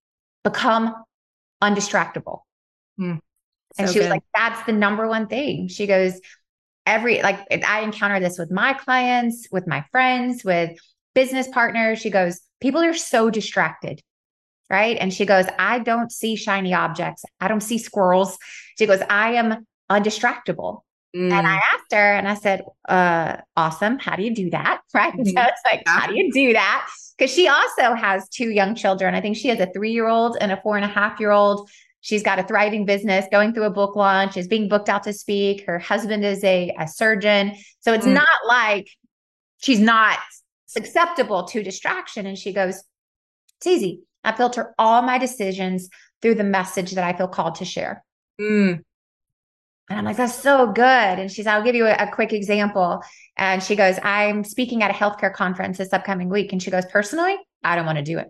become 0.42 0.94
undistractable. 1.62 2.40
Hmm. 2.96 3.16
And 3.78 3.88
so 3.88 3.92
she 3.92 3.98
good. 3.98 4.06
was 4.06 4.10
like, 4.10 4.22
that's 4.34 4.64
the 4.66 4.72
number 4.72 5.06
one 5.06 5.26
thing. 5.26 5.68
She 5.68 5.86
goes, 5.86 6.20
every, 6.86 7.22
like, 7.22 7.38
I 7.50 7.80
encounter 7.80 8.20
this 8.20 8.38
with 8.38 8.50
my 8.50 8.72
clients, 8.72 9.48
with 9.50 9.66
my 9.66 9.84
friends, 9.92 10.44
with 10.44 10.78
business 11.14 11.48
partners. 11.48 11.98
She 11.98 12.10
goes, 12.10 12.40
people 12.60 12.80
are 12.80 12.94
so 12.94 13.30
distracted. 13.30 14.00
Right. 14.68 14.96
And 15.00 15.12
she 15.12 15.26
goes, 15.26 15.46
I 15.58 15.80
don't 15.80 16.12
see 16.12 16.36
shiny 16.36 16.72
objects. 16.72 17.24
I 17.40 17.48
don't 17.48 17.60
see 17.60 17.78
squirrels. 17.78 18.38
She 18.78 18.86
goes, 18.86 19.00
I 19.08 19.32
am 19.34 19.66
undistractable. 19.90 20.82
Mm. 21.14 21.32
And 21.32 21.46
I 21.46 21.56
mm. 21.56 21.60
asked 21.74 21.92
her 21.92 22.14
and 22.14 22.28
I 22.28 22.34
said, 22.34 22.62
uh, 22.88 23.38
awesome. 23.56 23.98
How 23.98 24.16
do 24.16 24.22
you 24.22 24.34
do 24.34 24.50
that? 24.50 24.80
Right. 24.92 25.12
Mm-hmm. 25.12 25.24
So 25.24 25.42
it's 25.42 25.60
like, 25.64 25.82
how 25.86 26.08
do 26.08 26.16
you 26.16 26.32
do 26.32 26.52
that? 26.52 26.88
Because 27.16 27.32
she 27.32 27.46
also 27.46 27.94
has 27.94 28.28
two 28.28 28.50
young 28.50 28.74
children. 28.74 29.14
I 29.14 29.20
think 29.20 29.36
she 29.36 29.46
has 29.48 29.60
a 29.60 29.66
three 29.72 29.92
year 29.92 30.08
old 30.08 30.36
and 30.40 30.50
a 30.50 30.60
four 30.60 30.76
and 30.76 30.84
a 30.84 30.88
half 30.88 31.20
year 31.20 31.30
old. 31.30 31.70
She's 32.02 32.22
got 32.22 32.38
a 32.38 32.42
thriving 32.42 32.86
business, 32.86 33.26
going 33.30 33.52
through 33.52 33.64
a 33.64 33.70
book 33.70 33.94
launch, 33.94 34.36
is 34.36 34.48
being 34.48 34.68
booked 34.68 34.88
out 34.88 35.02
to 35.04 35.12
speak. 35.12 35.66
Her 35.66 35.78
husband 35.78 36.24
is 36.24 36.42
a, 36.44 36.74
a 36.78 36.88
surgeon. 36.88 37.54
So 37.80 37.92
it's 37.92 38.06
mm. 38.06 38.14
not 38.14 38.28
like 38.46 38.88
she's 39.58 39.80
not 39.80 40.18
susceptible 40.66 41.44
to 41.44 41.62
distraction. 41.62 42.26
And 42.26 42.38
she 42.38 42.52
goes, 42.52 42.82
It's 43.58 43.66
easy. 43.66 44.02
I 44.24 44.32
filter 44.32 44.74
all 44.78 45.02
my 45.02 45.18
decisions 45.18 45.88
through 46.22 46.36
the 46.36 46.44
message 46.44 46.92
that 46.92 47.04
I 47.04 47.16
feel 47.16 47.28
called 47.28 47.56
to 47.56 47.64
share. 47.64 48.04
Mm. 48.40 48.82
And 49.90 49.98
I'm 49.98 50.04
like, 50.04 50.16
that's 50.16 50.36
so 50.36 50.68
good. 50.68 50.84
And 50.84 51.30
she's, 51.30 51.46
I'll 51.46 51.64
give 51.64 51.74
you 51.74 51.86
a, 51.86 51.94
a, 51.94 52.10
quick 52.12 52.32
example. 52.32 53.02
And 53.36 53.60
she 53.60 53.74
goes, 53.74 53.98
I'm 54.04 54.44
speaking 54.44 54.84
at 54.84 54.90
a 54.90 54.94
healthcare 54.94 55.32
conference 55.32 55.78
this 55.78 55.92
upcoming 55.92 56.28
week. 56.28 56.52
And 56.52 56.62
she 56.62 56.70
goes, 56.70 56.86
personally, 56.86 57.36
I 57.64 57.74
don't 57.74 57.86
want 57.86 57.98
to 57.98 58.04
do 58.04 58.18
it. 58.18 58.28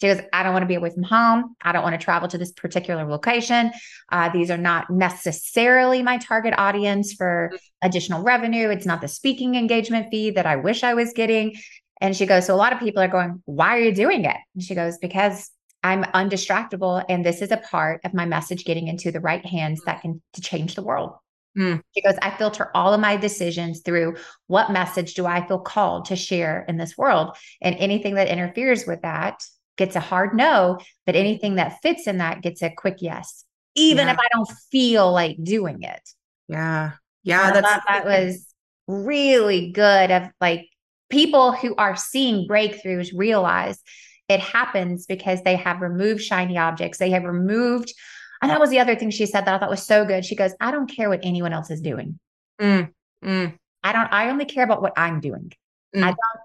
She 0.00 0.08
goes, 0.08 0.20
I 0.32 0.42
don't 0.42 0.52
want 0.52 0.64
to 0.64 0.68
be 0.68 0.74
away 0.74 0.90
from 0.90 1.04
home. 1.04 1.54
I 1.62 1.72
don't 1.72 1.82
want 1.82 1.98
to 1.98 2.04
travel 2.04 2.28
to 2.28 2.38
this 2.38 2.52
particular 2.52 3.04
location. 3.04 3.72
Uh, 4.10 4.28
these 4.30 4.50
are 4.50 4.58
not 4.58 4.90
necessarily 4.90 6.02
my 6.02 6.18
target 6.18 6.54
audience 6.58 7.12
for 7.12 7.52
additional 7.80 8.22
revenue. 8.22 8.70
It's 8.70 8.86
not 8.86 9.00
the 9.00 9.08
speaking 9.08 9.54
engagement 9.54 10.08
fee 10.10 10.30
that 10.30 10.46
I 10.46 10.56
wish 10.56 10.82
I 10.82 10.94
was 10.94 11.12
getting. 11.12 11.54
And 12.00 12.16
she 12.16 12.26
goes, 12.26 12.46
So 12.46 12.54
a 12.54 12.56
lot 12.56 12.72
of 12.72 12.80
people 12.80 13.02
are 13.02 13.08
going, 13.08 13.42
Why 13.44 13.76
are 13.76 13.80
you 13.80 13.94
doing 13.94 14.24
it? 14.24 14.36
And 14.54 14.62
she 14.62 14.74
goes, 14.74 14.98
Because 14.98 15.50
I'm 15.82 16.02
undistractable. 16.02 17.04
And 17.08 17.24
this 17.24 17.40
is 17.40 17.52
a 17.52 17.58
part 17.58 18.00
of 18.04 18.14
my 18.14 18.24
message 18.24 18.64
getting 18.64 18.88
into 18.88 19.12
the 19.12 19.20
right 19.20 19.44
hands 19.44 19.82
that 19.86 20.02
can 20.02 20.20
to 20.32 20.40
change 20.40 20.74
the 20.74 20.82
world. 20.82 21.12
Mm. 21.56 21.82
She 21.94 22.02
goes, 22.02 22.16
I 22.20 22.30
filter 22.30 22.70
all 22.74 22.92
of 22.92 23.00
my 23.00 23.16
decisions 23.16 23.82
through 23.82 24.16
what 24.48 24.72
message 24.72 25.14
do 25.14 25.24
I 25.24 25.46
feel 25.46 25.60
called 25.60 26.06
to 26.06 26.16
share 26.16 26.64
in 26.68 26.78
this 26.78 26.98
world? 26.98 27.36
And 27.62 27.76
anything 27.76 28.14
that 28.14 28.28
interferes 28.28 28.86
with 28.86 29.02
that 29.02 29.40
gets 29.76 29.96
a 29.96 30.00
hard 30.00 30.34
no, 30.34 30.78
but 31.06 31.16
anything 31.16 31.56
that 31.56 31.80
fits 31.82 32.06
in 32.06 32.18
that 32.18 32.42
gets 32.42 32.62
a 32.62 32.70
quick 32.70 32.96
yes, 33.00 33.44
even 33.74 34.06
yeah. 34.06 34.12
if 34.12 34.18
I 34.18 34.28
don't 34.32 34.50
feel 34.70 35.12
like 35.12 35.36
doing 35.42 35.82
it. 35.82 36.08
Yeah. 36.48 36.92
Yeah. 37.22 37.52
That's 37.52 37.84
that 37.88 38.04
was 38.04 38.46
really 38.86 39.72
good 39.72 40.10
of 40.10 40.28
like 40.40 40.68
people 41.08 41.52
who 41.52 41.74
are 41.76 41.96
seeing 41.96 42.48
breakthroughs 42.48 43.10
realize 43.14 43.80
it 44.28 44.40
happens 44.40 45.06
because 45.06 45.42
they 45.42 45.56
have 45.56 45.80
removed 45.80 46.22
shiny 46.22 46.56
objects. 46.56 46.98
They 46.98 47.10
have 47.10 47.24
removed, 47.24 47.92
and 48.40 48.50
that 48.50 48.60
was 48.60 48.70
the 48.70 48.80
other 48.80 48.96
thing 48.96 49.10
she 49.10 49.26
said 49.26 49.44
that 49.44 49.54
I 49.54 49.58
thought 49.58 49.70
was 49.70 49.86
so 49.86 50.04
good. 50.04 50.24
She 50.24 50.36
goes, 50.36 50.52
I 50.60 50.70
don't 50.70 50.90
care 50.90 51.08
what 51.08 51.20
anyone 51.22 51.52
else 51.52 51.70
is 51.70 51.80
doing. 51.80 52.18
Mm, 52.60 52.90
mm. 53.22 53.58
I 53.82 53.92
don't, 53.92 54.12
I 54.12 54.30
only 54.30 54.46
care 54.46 54.64
about 54.64 54.80
what 54.80 54.94
I'm 54.96 55.20
doing. 55.20 55.52
Mm. 55.94 56.02
I 56.02 56.06
don't 56.06 56.40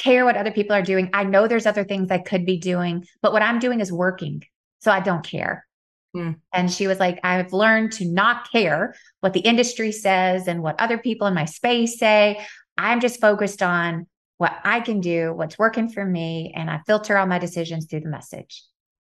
care 0.00 0.24
what 0.24 0.36
other 0.36 0.50
people 0.50 0.74
are 0.74 0.82
doing. 0.82 1.10
I 1.12 1.24
know 1.24 1.46
there's 1.46 1.66
other 1.66 1.84
things 1.84 2.10
I 2.10 2.18
could 2.18 2.44
be 2.44 2.58
doing, 2.58 3.06
but 3.22 3.32
what 3.32 3.42
I'm 3.42 3.58
doing 3.58 3.80
is 3.80 3.92
working. 3.92 4.42
So 4.80 4.90
I 4.90 5.00
don't 5.00 5.24
care. 5.24 5.66
Hmm. 6.14 6.32
And 6.52 6.70
she 6.70 6.86
was 6.86 6.98
like, 6.98 7.20
I've 7.22 7.52
learned 7.52 7.92
to 7.92 8.04
not 8.04 8.50
care 8.50 8.94
what 9.20 9.32
the 9.32 9.40
industry 9.40 9.92
says 9.92 10.48
and 10.48 10.62
what 10.62 10.80
other 10.80 10.98
people 10.98 11.26
in 11.26 11.34
my 11.34 11.44
space 11.44 11.98
say. 11.98 12.44
I'm 12.76 13.00
just 13.00 13.20
focused 13.20 13.62
on 13.62 14.06
what 14.38 14.58
I 14.64 14.80
can 14.80 15.00
do, 15.00 15.32
what's 15.34 15.58
working 15.58 15.88
for 15.90 16.04
me, 16.04 16.52
and 16.56 16.70
I 16.70 16.80
filter 16.86 17.16
all 17.16 17.26
my 17.26 17.38
decisions 17.38 17.86
through 17.86 18.00
the 18.00 18.08
message. 18.08 18.64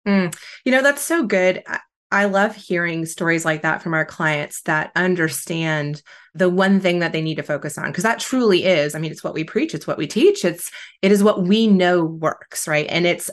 Mm. 0.07 0.37
You 0.64 0.73
know, 0.73 0.83
that's 0.83 1.03
so 1.03 1.25
good. 1.25 1.62
I 2.14 2.26
love 2.26 2.54
hearing 2.54 3.06
stories 3.06 3.44
like 3.44 3.62
that 3.62 3.83
from 3.83 3.92
our 3.92 4.04
clients 4.04 4.62
that 4.62 4.92
understand 4.94 6.00
the 6.35 6.49
one 6.49 6.80
thing 6.80 7.00
that 7.00 7.12
they 7.12 7.23
need 7.23 7.37
to 7.37 7.42
focus 7.42 7.76
on 7.76 7.87
because 7.87 8.02
that 8.02 8.18
truly 8.18 8.64
is 8.64 8.97
i 8.97 8.99
mean 8.99 9.12
it's 9.12 9.23
what 9.23 9.35
we 9.35 9.44
preach 9.44 9.73
it's 9.73 9.87
what 9.87 9.99
we 9.99 10.06
teach 10.09 10.44
it's 10.44 10.73
it 11.00 11.12
is 11.12 11.23
what 11.23 11.44
we 11.44 11.68
know 11.68 12.04
works 12.04 12.66
right? 12.66 12.87
And 12.88 13.06
it's 13.06 13.30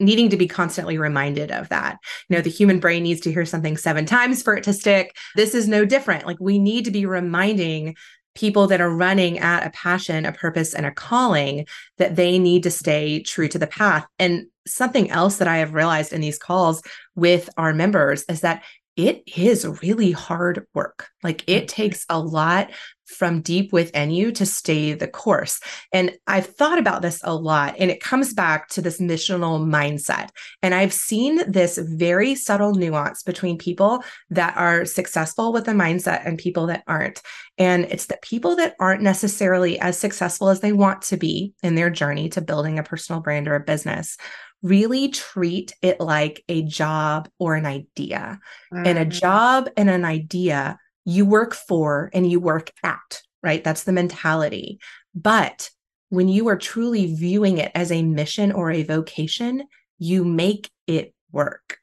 needing 0.00 0.28
to 0.28 0.36
be 0.36 0.46
constantly 0.46 0.96
reminded 0.96 1.50
of 1.50 1.68
that. 1.70 1.98
You 2.28 2.36
know 2.36 2.42
the 2.42 2.50
human 2.50 2.78
brain 2.78 3.02
needs 3.02 3.20
to 3.22 3.32
hear 3.32 3.44
something 3.44 3.76
seven 3.76 4.06
times 4.06 4.42
for 4.42 4.56
it 4.56 4.64
to 4.64 4.72
stick. 4.72 5.16
This 5.34 5.54
is 5.54 5.66
no 5.66 5.84
different. 5.84 6.26
Like 6.26 6.38
we 6.40 6.58
need 6.58 6.84
to 6.84 6.90
be 6.90 7.06
reminding 7.06 7.96
people 8.34 8.68
that 8.68 8.80
are 8.80 8.94
running 8.94 9.38
at 9.40 9.66
a 9.66 9.70
passion 9.70 10.24
a 10.24 10.32
purpose 10.32 10.72
and 10.72 10.86
a 10.86 10.92
calling 10.92 11.66
that 11.96 12.14
they 12.14 12.38
need 12.38 12.62
to 12.62 12.70
stay 12.70 13.20
true 13.22 13.48
to 13.48 13.58
the 13.58 13.66
path. 13.66 14.06
And 14.20 14.46
something 14.74 15.10
else 15.10 15.36
that 15.36 15.48
I 15.48 15.58
have 15.58 15.74
realized 15.74 16.12
in 16.12 16.20
these 16.20 16.38
calls 16.38 16.82
with 17.14 17.50
our 17.56 17.72
members 17.72 18.24
is 18.28 18.40
that 18.42 18.62
it 18.98 19.22
is 19.36 19.64
really 19.80 20.10
hard 20.10 20.66
work. 20.74 21.08
Like 21.22 21.44
it 21.46 21.66
mm-hmm. 21.66 21.66
takes 21.66 22.04
a 22.08 22.18
lot 22.18 22.70
from 23.06 23.40
deep 23.40 23.72
within 23.72 24.10
you 24.10 24.32
to 24.32 24.44
stay 24.44 24.92
the 24.92 25.08
course. 25.08 25.60
And 25.92 26.12
I've 26.26 26.46
thought 26.46 26.78
about 26.78 27.00
this 27.00 27.20
a 27.24 27.34
lot, 27.34 27.76
and 27.78 27.90
it 27.90 28.02
comes 28.02 28.34
back 28.34 28.68
to 28.70 28.82
this 28.82 29.00
missional 29.00 29.64
mindset. 29.64 30.28
And 30.62 30.74
I've 30.74 30.92
seen 30.92 31.50
this 31.50 31.78
very 31.78 32.34
subtle 32.34 32.74
nuance 32.74 33.22
between 33.22 33.56
people 33.56 34.02
that 34.30 34.56
are 34.56 34.84
successful 34.84 35.52
with 35.52 35.68
a 35.68 35.72
mindset 35.72 36.26
and 36.26 36.36
people 36.36 36.66
that 36.66 36.82
aren't. 36.86 37.22
And 37.56 37.84
it's 37.84 38.06
the 38.06 38.18
people 38.20 38.56
that 38.56 38.74
aren't 38.78 39.02
necessarily 39.02 39.78
as 39.78 39.96
successful 39.96 40.48
as 40.48 40.60
they 40.60 40.72
want 40.72 41.02
to 41.02 41.16
be 41.16 41.54
in 41.62 41.76
their 41.76 41.90
journey 41.90 42.28
to 42.30 42.40
building 42.40 42.78
a 42.78 42.82
personal 42.82 43.22
brand 43.22 43.48
or 43.48 43.54
a 43.54 43.60
business 43.60 44.18
really 44.62 45.08
treat 45.08 45.72
it 45.82 46.00
like 46.00 46.42
a 46.48 46.62
job 46.62 47.28
or 47.38 47.54
an 47.54 47.66
idea. 47.66 48.40
Mm-hmm. 48.72 48.86
And 48.86 48.98
a 48.98 49.06
mm. 49.06 49.10
job 49.10 49.68
and 49.76 49.88
an 49.88 50.04
idea 50.04 50.78
you 51.04 51.24
work 51.24 51.54
for 51.54 52.10
and 52.12 52.30
you 52.30 52.40
work 52.40 52.70
at, 52.82 53.22
right? 53.42 53.62
That's 53.62 53.84
the 53.84 53.92
mentality. 53.92 54.80
But 55.14 55.70
when 56.10 56.28
you 56.28 56.48
are 56.48 56.56
truly 56.56 57.14
viewing 57.14 57.58
it 57.58 57.72
as 57.74 57.92
a 57.92 58.02
mission 58.02 58.52
or 58.52 58.70
a 58.70 58.82
vocation, 58.82 59.64
you 59.98 60.24
make 60.24 60.70
it 60.86 61.14
work. 61.32 61.78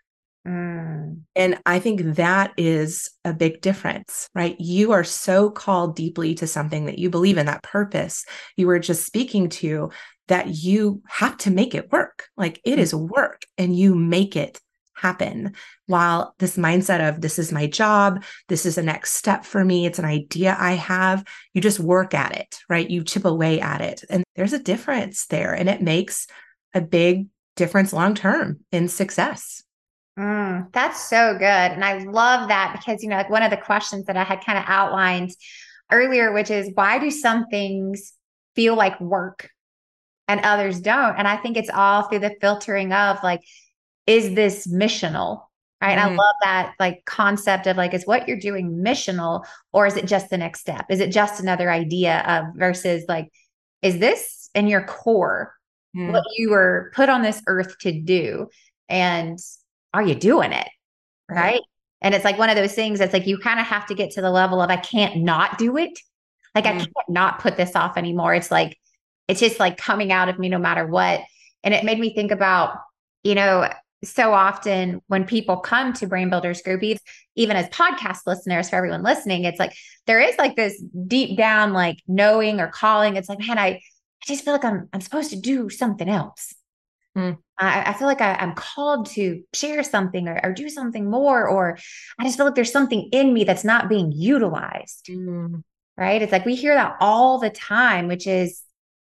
Mm. 0.47 1.21
And 1.35 1.59
I 1.65 1.79
think 1.79 2.15
that 2.15 2.53
is 2.55 3.09
a 3.23 3.33
big 3.33 3.61
difference, 3.61 4.29
right? 4.35 4.55
You 4.59 4.91
are 4.91 5.03
so 5.03 5.49
called 5.49 5.95
deeply 5.95 6.35
to 6.35 6.47
something 6.47 6.85
that 6.85 6.99
you 6.99 7.09
believe 7.09 7.37
in, 7.37 7.47
that 7.47 7.63
purpose 7.63 8.25
you 8.55 8.67
were 8.67 8.79
just 8.79 9.05
speaking 9.05 9.49
to, 9.49 9.89
that 10.27 10.47
you 10.47 11.01
have 11.07 11.37
to 11.37 11.51
make 11.51 11.75
it 11.75 11.91
work. 11.91 12.27
Like 12.35 12.59
it 12.63 12.79
is 12.79 12.93
work 12.93 13.43
and 13.57 13.77
you 13.77 13.95
make 13.95 14.35
it 14.35 14.59
happen. 14.95 15.53
While 15.87 16.33
this 16.39 16.57
mindset 16.57 17.07
of 17.07 17.21
this 17.21 17.37
is 17.37 17.51
my 17.51 17.67
job, 17.67 18.23
this 18.47 18.65
is 18.65 18.75
the 18.75 18.83
next 18.83 19.13
step 19.13 19.45
for 19.45 19.63
me, 19.63 19.85
it's 19.85 19.99
an 19.99 20.05
idea 20.05 20.55
I 20.57 20.73
have, 20.73 21.25
you 21.53 21.61
just 21.61 21.79
work 21.79 22.13
at 22.13 22.35
it, 22.35 22.59
right? 22.69 22.89
You 22.89 23.03
chip 23.03 23.25
away 23.25 23.59
at 23.59 23.81
it. 23.81 24.03
And 24.09 24.23
there's 24.35 24.53
a 24.53 24.59
difference 24.59 25.27
there. 25.27 25.53
And 25.53 25.69
it 25.69 25.81
makes 25.81 26.27
a 26.73 26.81
big 26.81 27.27
difference 27.55 27.93
long 27.93 28.15
term 28.15 28.61
in 28.71 28.87
success. 28.87 29.63
Mm, 30.17 30.71
that's 30.71 31.09
so 31.09 31.33
good. 31.33 31.43
And 31.43 31.83
I 31.83 31.99
love 31.99 32.47
that 32.47 32.73
because, 32.77 33.03
you 33.03 33.09
know, 33.09 33.17
like 33.17 33.29
one 33.29 33.43
of 33.43 33.51
the 33.51 33.57
questions 33.57 34.05
that 34.05 34.15
I 34.15 34.23
had 34.23 34.43
kind 34.45 34.57
of 34.57 34.63
outlined 34.67 35.31
earlier, 35.91 36.31
which 36.31 36.49
is 36.49 36.71
why 36.73 36.99
do 36.99 37.11
some 37.11 37.47
things 37.47 38.13
feel 38.55 38.75
like 38.75 38.99
work 39.01 39.49
and 40.27 40.41
others 40.41 40.79
don't? 40.79 41.15
And 41.17 41.27
I 41.27 41.37
think 41.37 41.57
it's 41.57 41.69
all 41.69 42.03
through 42.03 42.19
the 42.19 42.35
filtering 42.41 42.93
of 42.93 43.17
like, 43.23 43.41
is 44.07 44.33
this 44.33 44.67
missional? 44.67 45.43
Right. 45.81 45.97
Mm-hmm. 45.97 46.13
I 46.13 46.15
love 46.15 46.35
that 46.43 46.73
like 46.79 47.05
concept 47.05 47.67
of 47.67 47.77
like, 47.77 47.93
is 47.93 48.07
what 48.07 48.27
you're 48.27 48.39
doing 48.39 48.83
missional 48.83 49.45
or 49.71 49.85
is 49.85 49.97
it 49.97 50.05
just 50.05 50.29
the 50.29 50.37
next 50.37 50.61
step? 50.61 50.85
Is 50.89 50.99
it 50.99 51.11
just 51.11 51.39
another 51.39 51.69
idea 51.69 52.23
of 52.27 52.55
versus 52.55 53.03
like, 53.07 53.29
is 53.81 53.99
this 53.99 54.49
in 54.55 54.67
your 54.67 54.83
core 54.83 55.53
mm-hmm. 55.95 56.11
what 56.11 56.23
you 56.37 56.49
were 56.49 56.91
put 56.95 57.09
on 57.09 57.21
this 57.21 57.41
earth 57.47 57.77
to 57.79 57.91
do? 57.91 58.47
And 58.89 59.37
are 59.93 60.01
you 60.01 60.15
doing 60.15 60.53
it? 60.53 60.67
Right. 61.29 61.37
right? 61.37 61.61
And 62.01 62.15
it's 62.15 62.25
like 62.25 62.37
one 62.37 62.49
of 62.49 62.55
those 62.55 62.73
things 62.73 62.99
that's 62.99 63.13
like 63.13 63.27
you 63.27 63.37
kind 63.37 63.59
of 63.59 63.65
have 63.67 63.85
to 63.87 63.95
get 63.95 64.11
to 64.11 64.21
the 64.21 64.31
level 64.31 64.61
of 64.61 64.69
I 64.69 64.77
can't 64.77 65.17
not 65.17 65.57
do 65.57 65.77
it. 65.77 65.99
Like 66.55 66.65
mm-hmm. 66.65 66.77
I 66.77 66.79
can't 66.79 67.09
not 67.09 67.39
put 67.39 67.57
this 67.57 67.75
off 67.75 67.97
anymore. 67.97 68.33
It's 68.33 68.51
like, 68.51 68.77
it's 69.27 69.39
just 69.39 69.59
like 69.59 69.77
coming 69.77 70.11
out 70.11 70.29
of 70.29 70.39
me 70.39 70.49
no 70.49 70.57
matter 70.57 70.85
what. 70.85 71.21
And 71.63 71.73
it 71.73 71.83
made 71.83 71.99
me 71.99 72.13
think 72.13 72.31
about, 72.31 72.77
you 73.23 73.35
know, 73.35 73.69
so 74.03 74.33
often 74.33 75.01
when 75.07 75.25
people 75.25 75.57
come 75.57 75.93
to 75.93 76.07
Brand 76.07 76.29
Builders 76.29 76.61
Group, 76.61 76.83
even 77.35 77.57
as 77.57 77.67
podcast 77.69 78.19
listeners, 78.27 78.69
for 78.69 78.75
everyone 78.75 79.03
listening, 79.03 79.45
it's 79.45 79.59
like 79.59 79.75
there 80.05 80.19
is 80.19 80.37
like 80.37 80.55
this 80.55 80.81
deep 81.07 81.37
down 81.37 81.73
like 81.73 81.99
knowing 82.07 82.59
or 82.59 82.67
calling. 82.67 83.15
It's 83.15 83.29
like, 83.29 83.39
man, 83.39 83.57
I, 83.57 83.67
I 83.67 83.81
just 84.27 84.43
feel 84.43 84.53
like 84.53 84.65
I'm 84.65 84.89
I'm 84.93 85.01
supposed 85.01 85.31
to 85.31 85.39
do 85.39 85.69
something 85.69 86.07
else. 86.07 86.53
Mm. 87.17 87.37
I, 87.57 87.91
I, 87.91 87.93
feel 87.93 88.07
like 88.07 88.19
I, 88.19 88.43
am 88.43 88.53
called 88.55 89.05
to 89.11 89.41
share 89.53 89.81
something 89.83 90.27
or, 90.27 90.37
or, 90.43 90.51
do 90.51 90.67
something 90.67 91.09
more, 91.09 91.47
or 91.47 91.77
I 92.19 92.25
just 92.25 92.35
feel 92.35 92.45
like 92.45 92.55
there's 92.55 92.73
something 92.73 93.07
in 93.13 93.33
me 93.33 93.45
that's 93.45 93.63
not 93.63 93.87
being 93.87 94.11
utilized. 94.11 95.05
Mm. 95.05 95.63
Right. 95.97 96.21
It's 96.21 96.33
like 96.33 96.43
we 96.43 96.55
hear 96.55 96.73
that 96.73 96.97
all 96.99 97.39
the 97.39 97.49
time, 97.49 98.09
which 98.09 98.27
is 98.27 98.61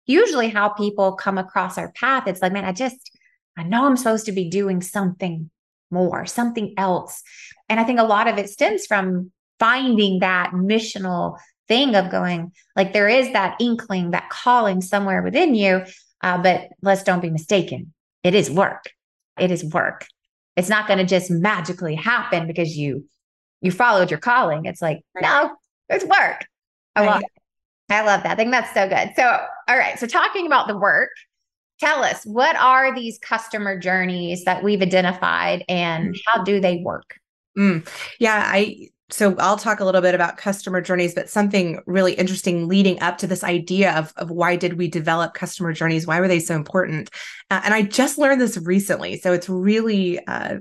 usually 0.09 0.49
how 0.49 0.69
people 0.69 1.13
come 1.13 1.37
across 1.37 1.77
our 1.77 1.91
path. 1.91 2.27
It's 2.27 2.41
like, 2.41 2.51
man, 2.51 2.65
I 2.65 2.71
just 2.71 3.11
I 3.57 3.63
know 3.63 3.85
I'm 3.85 3.97
supposed 3.97 4.25
to 4.25 4.31
be 4.31 4.49
doing 4.49 4.81
something 4.81 5.49
more, 5.91 6.25
something 6.25 6.73
else. 6.77 7.21
And 7.67 7.79
I 7.79 7.83
think 7.83 7.99
a 7.99 8.03
lot 8.03 8.27
of 8.27 8.37
it 8.37 8.49
stems 8.49 8.85
from 8.85 9.31
finding 9.59 10.19
that 10.19 10.51
missional 10.51 11.37
thing 11.67 11.95
of 11.95 12.09
going, 12.09 12.51
like, 12.75 12.93
there 12.93 13.09
is 13.09 13.31
that 13.33 13.57
inkling, 13.59 14.11
that 14.11 14.29
calling 14.29 14.81
somewhere 14.81 15.21
within 15.21 15.55
you. 15.55 15.83
Uh, 16.21 16.37
but 16.37 16.69
let's 16.81 17.03
don't 17.03 17.21
be 17.21 17.29
mistaken. 17.29 17.93
It 18.23 18.33
is 18.33 18.49
work. 18.49 18.85
It 19.37 19.51
is 19.51 19.63
work. 19.63 20.07
It's 20.55 20.69
not 20.69 20.87
going 20.87 20.99
to 20.99 21.05
just 21.05 21.29
magically 21.29 21.95
happen 21.95 22.47
because 22.47 22.75
you 22.75 23.05
you 23.61 23.71
followed 23.71 24.09
your 24.09 24.19
calling. 24.19 24.65
It's 24.65 24.81
like, 24.81 25.01
no, 25.19 25.55
it's 25.89 26.05
work. 26.05 26.45
I 26.95 27.05
it. 27.19 27.25
I 27.89 28.01
love 28.01 28.23
that. 28.23 28.33
I 28.33 28.35
think 28.35 28.51
that's 28.51 28.73
so 28.73 28.87
good. 28.87 29.11
So, 29.15 29.23
all 29.67 29.77
right. 29.77 29.97
So, 29.97 30.05
talking 30.05 30.45
about 30.45 30.67
the 30.67 30.77
work, 30.77 31.09
tell 31.79 32.03
us 32.03 32.23
what 32.25 32.55
are 32.57 32.93
these 32.93 33.17
customer 33.19 33.77
journeys 33.77 34.43
that 34.43 34.63
we've 34.63 34.81
identified 34.81 35.63
and 35.69 36.13
mm. 36.13 36.19
how 36.25 36.43
do 36.43 36.59
they 36.59 36.77
work 36.77 37.15
mm. 37.57 37.87
yeah 38.19 38.43
i 38.47 38.75
so 39.09 39.35
i'll 39.37 39.57
talk 39.57 39.79
a 39.79 39.85
little 39.85 40.01
bit 40.01 40.13
about 40.13 40.37
customer 40.37 40.81
journeys 40.81 41.15
but 41.15 41.29
something 41.29 41.79
really 41.85 42.13
interesting 42.13 42.67
leading 42.67 42.99
up 43.01 43.17
to 43.17 43.27
this 43.27 43.43
idea 43.43 43.93
of, 43.93 44.13
of 44.17 44.29
why 44.29 44.55
did 44.55 44.73
we 44.77 44.87
develop 44.87 45.33
customer 45.33 45.73
journeys 45.73 46.05
why 46.05 46.19
were 46.19 46.27
they 46.27 46.39
so 46.39 46.55
important 46.55 47.09
uh, 47.49 47.61
and 47.63 47.73
i 47.73 47.81
just 47.81 48.17
learned 48.17 48.41
this 48.41 48.57
recently 48.57 49.17
so 49.17 49.33
it's 49.33 49.49
really 49.49 50.19
uh, 50.27 50.57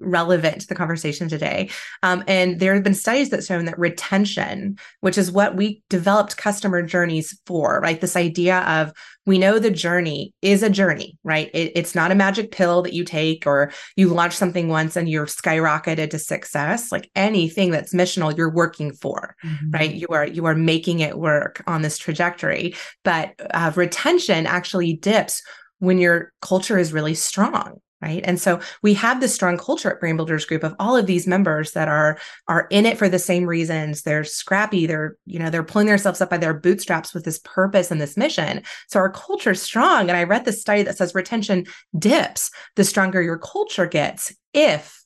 relevant 0.00 0.60
to 0.62 0.66
the 0.66 0.74
conversation 0.74 1.28
today. 1.28 1.70
Um, 2.02 2.24
and 2.26 2.60
there 2.60 2.74
have 2.74 2.82
been 2.82 2.94
studies 2.94 3.30
that 3.30 3.44
shown 3.44 3.64
that 3.66 3.78
retention, 3.78 4.78
which 5.00 5.18
is 5.18 5.30
what 5.30 5.56
we 5.56 5.82
developed 5.88 6.36
customer 6.36 6.82
journeys 6.82 7.38
for, 7.46 7.80
right? 7.80 8.00
This 8.00 8.16
idea 8.16 8.60
of 8.60 8.92
we 9.26 9.38
know 9.38 9.58
the 9.58 9.70
journey 9.70 10.32
is 10.40 10.62
a 10.62 10.70
journey, 10.70 11.18
right? 11.24 11.50
It, 11.52 11.72
it's 11.74 11.94
not 11.94 12.12
a 12.12 12.14
magic 12.14 12.52
pill 12.52 12.82
that 12.82 12.92
you 12.92 13.04
take 13.04 13.46
or 13.46 13.72
you 13.96 14.08
launch 14.08 14.34
something 14.34 14.68
once 14.68 14.96
and 14.96 15.08
you're 15.08 15.26
skyrocketed 15.26 16.10
to 16.10 16.18
success. 16.18 16.92
Like 16.92 17.10
anything 17.16 17.72
that's 17.72 17.92
missional, 17.92 18.36
you're 18.36 18.50
working 18.50 18.92
for, 18.92 19.34
mm-hmm. 19.44 19.70
right? 19.72 19.92
You 19.92 20.06
are 20.10 20.26
you 20.26 20.46
are 20.46 20.54
making 20.54 21.00
it 21.00 21.18
work 21.18 21.62
on 21.66 21.82
this 21.82 21.98
trajectory. 21.98 22.76
But 23.04 23.34
uh, 23.50 23.72
retention 23.74 24.46
actually 24.46 24.94
dips 24.94 25.42
when 25.80 25.98
your 25.98 26.32
culture 26.40 26.78
is 26.78 26.92
really 26.92 27.14
strong 27.14 27.80
right? 28.02 28.22
And 28.24 28.40
so 28.40 28.60
we 28.82 28.94
have 28.94 29.20
this 29.20 29.34
strong 29.34 29.56
culture 29.56 29.90
at 29.90 30.00
brand 30.00 30.18
builders 30.18 30.44
group 30.44 30.62
of 30.62 30.74
all 30.78 30.96
of 30.96 31.06
these 31.06 31.26
members 31.26 31.72
that 31.72 31.88
are 31.88 32.18
are 32.46 32.66
in 32.70 32.84
it 32.86 32.98
for 32.98 33.08
the 33.08 33.18
same 33.18 33.46
reasons. 33.46 34.02
They're 34.02 34.24
scrappy 34.24 34.86
they're 34.86 35.16
you 35.24 35.38
know 35.38 35.50
they're 35.50 35.62
pulling 35.62 35.86
themselves 35.86 36.20
up 36.20 36.30
by 36.30 36.38
their 36.38 36.54
bootstraps 36.54 37.14
with 37.14 37.24
this 37.24 37.40
purpose 37.44 37.90
and 37.90 38.00
this 38.00 38.16
mission. 38.16 38.62
So 38.88 38.98
our 38.98 39.10
culture 39.10 39.52
is 39.52 39.62
strong. 39.62 40.08
And 40.08 40.16
i 40.16 40.24
read 40.24 40.44
this 40.44 40.60
study 40.60 40.82
that 40.82 40.98
says 40.98 41.14
retention 41.14 41.66
dips 41.98 42.50
the 42.76 42.84
stronger 42.84 43.22
your 43.22 43.38
culture 43.38 43.86
gets 43.86 44.34
if 44.52 45.04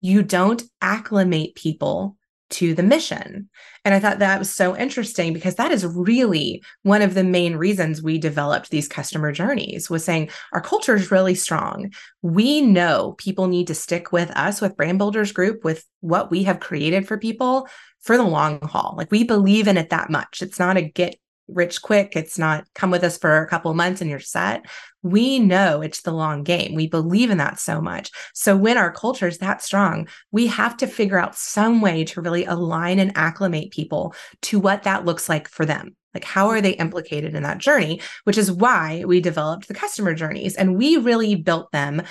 you 0.00 0.22
don't 0.22 0.62
acclimate 0.80 1.54
people 1.54 2.16
to 2.50 2.74
the 2.74 2.82
mission. 2.82 3.48
And 3.84 3.94
I 3.94 4.00
thought 4.00 4.18
that 4.18 4.38
was 4.38 4.50
so 4.50 4.76
interesting 4.76 5.32
because 5.32 5.54
that 5.54 5.72
is 5.72 5.86
really 5.86 6.62
one 6.82 7.02
of 7.02 7.14
the 7.14 7.24
main 7.24 7.56
reasons 7.56 8.02
we 8.02 8.18
developed 8.18 8.70
these 8.70 8.88
customer 8.88 9.32
journeys 9.32 9.88
was 9.88 10.04
saying 10.04 10.30
our 10.52 10.60
culture 10.60 10.94
is 10.94 11.10
really 11.10 11.34
strong. 11.34 11.92
We 12.22 12.60
know 12.60 13.14
people 13.18 13.46
need 13.46 13.68
to 13.68 13.74
stick 13.74 14.12
with 14.12 14.30
us 14.36 14.60
with 14.60 14.76
Brand 14.76 14.98
Builders 14.98 15.32
Group 15.32 15.64
with 15.64 15.84
what 16.00 16.30
we 16.30 16.42
have 16.42 16.60
created 16.60 17.06
for 17.06 17.16
people 17.16 17.68
for 18.00 18.16
the 18.16 18.22
long 18.22 18.60
haul. 18.62 18.94
Like 18.96 19.10
we 19.10 19.24
believe 19.24 19.68
in 19.68 19.76
it 19.76 19.90
that 19.90 20.10
much. 20.10 20.42
It's 20.42 20.58
not 20.58 20.76
a 20.76 20.82
get 20.82 21.19
rich 21.52 21.82
quick. 21.82 22.12
It's 22.16 22.38
not 22.38 22.64
come 22.74 22.90
with 22.90 23.04
us 23.04 23.18
for 23.18 23.42
a 23.42 23.48
couple 23.48 23.72
months 23.74 24.00
and 24.00 24.10
you're 24.10 24.20
set. 24.20 24.66
We 25.02 25.38
know 25.38 25.80
it's 25.80 26.02
the 26.02 26.12
long 26.12 26.42
game. 26.42 26.74
We 26.74 26.86
believe 26.86 27.30
in 27.30 27.38
that 27.38 27.58
so 27.58 27.80
much. 27.80 28.10
So 28.34 28.56
when 28.56 28.76
our 28.76 28.92
culture 28.92 29.28
is 29.28 29.38
that 29.38 29.62
strong, 29.62 30.08
we 30.30 30.46
have 30.48 30.76
to 30.78 30.86
figure 30.86 31.18
out 31.18 31.36
some 31.36 31.80
way 31.80 32.04
to 32.04 32.20
really 32.20 32.44
align 32.44 32.98
and 32.98 33.12
acclimate 33.14 33.70
people 33.70 34.14
to 34.42 34.60
what 34.60 34.82
that 34.82 35.04
looks 35.04 35.28
like 35.28 35.48
for 35.48 35.64
them. 35.64 35.96
Like, 36.12 36.24
how 36.24 36.48
are 36.48 36.60
they 36.60 36.72
implicated 36.72 37.34
in 37.34 37.44
that 37.44 37.58
journey? 37.58 38.00
Which 38.24 38.36
is 38.36 38.50
why 38.50 39.04
we 39.06 39.20
developed 39.20 39.68
the 39.68 39.74
customer 39.74 40.12
journeys. 40.12 40.56
And 40.56 40.76
we 40.76 40.96
really 40.96 41.36
built 41.36 41.70
them 41.72 42.02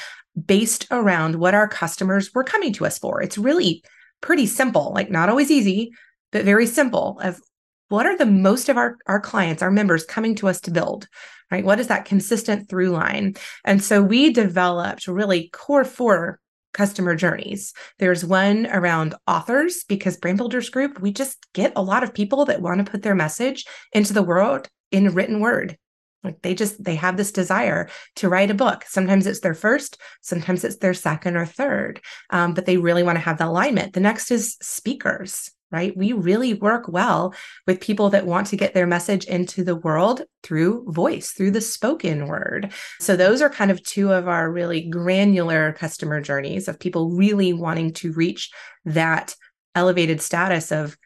based 0.45 0.87
around 0.89 1.35
what 1.35 1.53
our 1.53 1.67
customers 1.67 2.33
were 2.33 2.43
coming 2.43 2.71
to 2.73 2.85
us 2.85 2.97
for. 2.97 3.21
It's 3.21 3.37
really 3.37 3.83
pretty 4.21 4.45
simple, 4.45 4.93
like, 4.93 5.11
not 5.11 5.29
always 5.29 5.51
easy, 5.51 5.91
but 6.31 6.45
very 6.45 6.65
simple 6.65 7.19
of 7.21 7.41
what 7.89 8.05
are 8.05 8.17
the 8.17 8.25
most 8.25 8.69
of 8.69 8.77
our, 8.77 8.97
our 9.07 9.19
clients, 9.19 9.61
our 9.61 9.71
members 9.71 10.05
coming 10.05 10.35
to 10.35 10.47
us 10.47 10.61
to 10.61 10.71
build, 10.71 11.07
right? 11.51 11.65
What 11.65 11.79
is 11.79 11.87
that 11.87 12.05
consistent 12.05 12.69
through 12.69 12.91
line? 12.91 13.35
And 13.65 13.83
so 13.83 14.01
we 14.01 14.31
developed 14.31 15.07
really 15.07 15.49
core 15.51 15.83
four 15.83 16.39
customer 16.73 17.15
journeys. 17.15 17.73
There's 17.97 18.23
one 18.23 18.67
around 18.67 19.15
authors 19.27 19.83
because 19.87 20.17
Brand 20.17 20.37
Builders 20.37 20.69
Group, 20.69 21.01
we 21.01 21.11
just 21.11 21.45
get 21.53 21.73
a 21.75 21.81
lot 21.81 22.03
of 22.03 22.13
people 22.13 22.45
that 22.45 22.61
want 22.61 22.85
to 22.85 22.89
put 22.89 23.01
their 23.01 23.15
message 23.15 23.65
into 23.91 24.13
the 24.13 24.23
world 24.23 24.67
in 24.91 25.13
written 25.13 25.39
word. 25.39 25.77
Like 26.23 26.41
they 26.41 26.53
just 26.53 26.83
they 26.83 26.95
have 26.95 27.15
this 27.15 27.31
desire 27.31 27.89
to 28.17 28.29
write 28.29 28.51
a 28.51 28.55
book. 28.55 28.83
Sometimes 28.85 29.25
it's 29.25 29.39
their 29.39 29.53
first, 29.53 29.97
sometimes 30.21 30.63
it's 30.63 30.77
their 30.77 30.93
second 30.93 31.37
or 31.37 31.45
third, 31.45 32.01
um, 32.29 32.53
but 32.53 32.65
they 32.65 32.77
really 32.77 33.03
want 33.03 33.15
to 33.15 33.23
have 33.23 33.37
the 33.37 33.47
alignment. 33.47 33.93
The 33.93 34.01
next 34.01 34.29
is 34.29 34.57
speakers 34.61 35.49
right? 35.71 35.95
We 35.95 36.13
really 36.13 36.53
work 36.53 36.87
well 36.87 37.33
with 37.67 37.81
people 37.81 38.09
that 38.09 38.25
want 38.25 38.47
to 38.47 38.57
get 38.57 38.73
their 38.73 38.87
message 38.87 39.25
into 39.25 39.63
the 39.63 39.75
world 39.75 40.23
through 40.43 40.85
voice, 40.91 41.31
through 41.31 41.51
the 41.51 41.61
spoken 41.61 42.27
word. 42.27 42.71
So, 42.99 43.15
those 43.15 43.41
are 43.41 43.49
kind 43.49 43.71
of 43.71 43.83
two 43.83 44.11
of 44.11 44.27
our 44.27 44.51
really 44.51 44.81
granular 44.81 45.73
customer 45.73 46.21
journeys 46.21 46.67
of 46.67 46.79
people 46.79 47.11
really 47.11 47.53
wanting 47.53 47.93
to 47.93 48.13
reach 48.13 48.51
that 48.85 49.35
elevated 49.75 50.21
status 50.21 50.71
of 50.71 50.97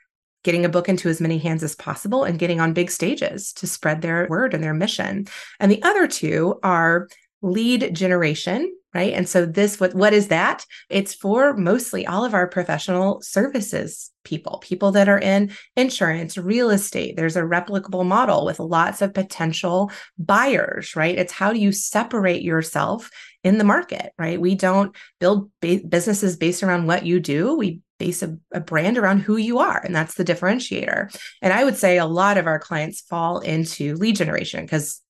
getting 0.44 0.66
a 0.66 0.70
book 0.70 0.90
into 0.90 1.10
as 1.10 1.22
many 1.22 1.38
hands 1.38 1.64
as 1.64 1.76
possible 1.76 2.24
and 2.24 2.40
getting 2.40 2.60
on 2.60 2.74
big 2.74 2.92
stages 2.92 3.54
to 3.54 3.68
spread 3.68 4.02
their 4.02 4.28
word 4.30 4.54
and 4.54 4.64
their 4.64 4.74
mission. 4.74 5.26
And 5.60 5.72
the 5.72 5.82
other 5.84 6.08
two 6.08 6.60
are 6.64 7.08
lead 7.42 7.94
generation 7.94 8.74
right? 8.94 9.14
And 9.14 9.28
so 9.28 9.46
this 9.46 9.80
what 9.80 9.94
what 9.94 10.14
is 10.14 10.28
that? 10.28 10.66
It's 10.90 11.14
for 11.14 11.56
mostly 11.56 12.06
all 12.06 12.26
of 12.26 12.34
our 12.34 12.48
professional 12.48 13.22
services 13.22 14.12
people 14.24 14.60
people 14.60 14.92
that 14.92 15.10
are 15.10 15.20
in 15.20 15.52
insurance 15.76 16.38
real 16.38 16.70
estate. 16.70 17.18
There's 17.18 17.36
a 17.36 17.42
replicable 17.42 18.06
model 18.06 18.46
with 18.46 18.60
lots 18.60 19.02
of 19.02 19.14
potential 19.14 19.92
buyers 20.18 20.96
right? 20.96 21.18
It's 21.18 21.34
how 21.34 21.54
do 21.54 21.60
you 21.60 21.72
separate 21.72 22.42
yourself 22.42 23.10
in 23.44 23.58
the 23.58 23.64
market 23.64 24.14
right? 24.18 24.40
We 24.40 24.56
don't 24.56 24.96
build 25.20 25.50
ba- 25.62 25.82
businesses 25.88 26.38
based 26.38 26.64
around 26.64 26.88
what 26.88 27.06
you 27.06 27.20
do. 27.20 27.58
We 27.58 27.82
base 28.00 28.24
a, 28.24 28.38
a 28.52 28.60
brand 28.60 28.98
around 28.98 29.20
who 29.20 29.38
you 29.38 29.60
are 29.60 29.82
and 29.84 29.96
that's 29.96 30.16
the 30.16 30.26
differentiator. 30.26 31.16
And 31.42 31.54
i 31.54 31.64
would 31.64 31.78
say 31.78 31.98
a 31.98 32.06
lot 32.06 32.38
of 32.38 32.48
our 32.48 32.60
clients 32.60 33.02
fall 33.02 33.40
into 33.40 33.96
lead 33.96 34.16
generation 34.16 34.64
because 34.66 35.03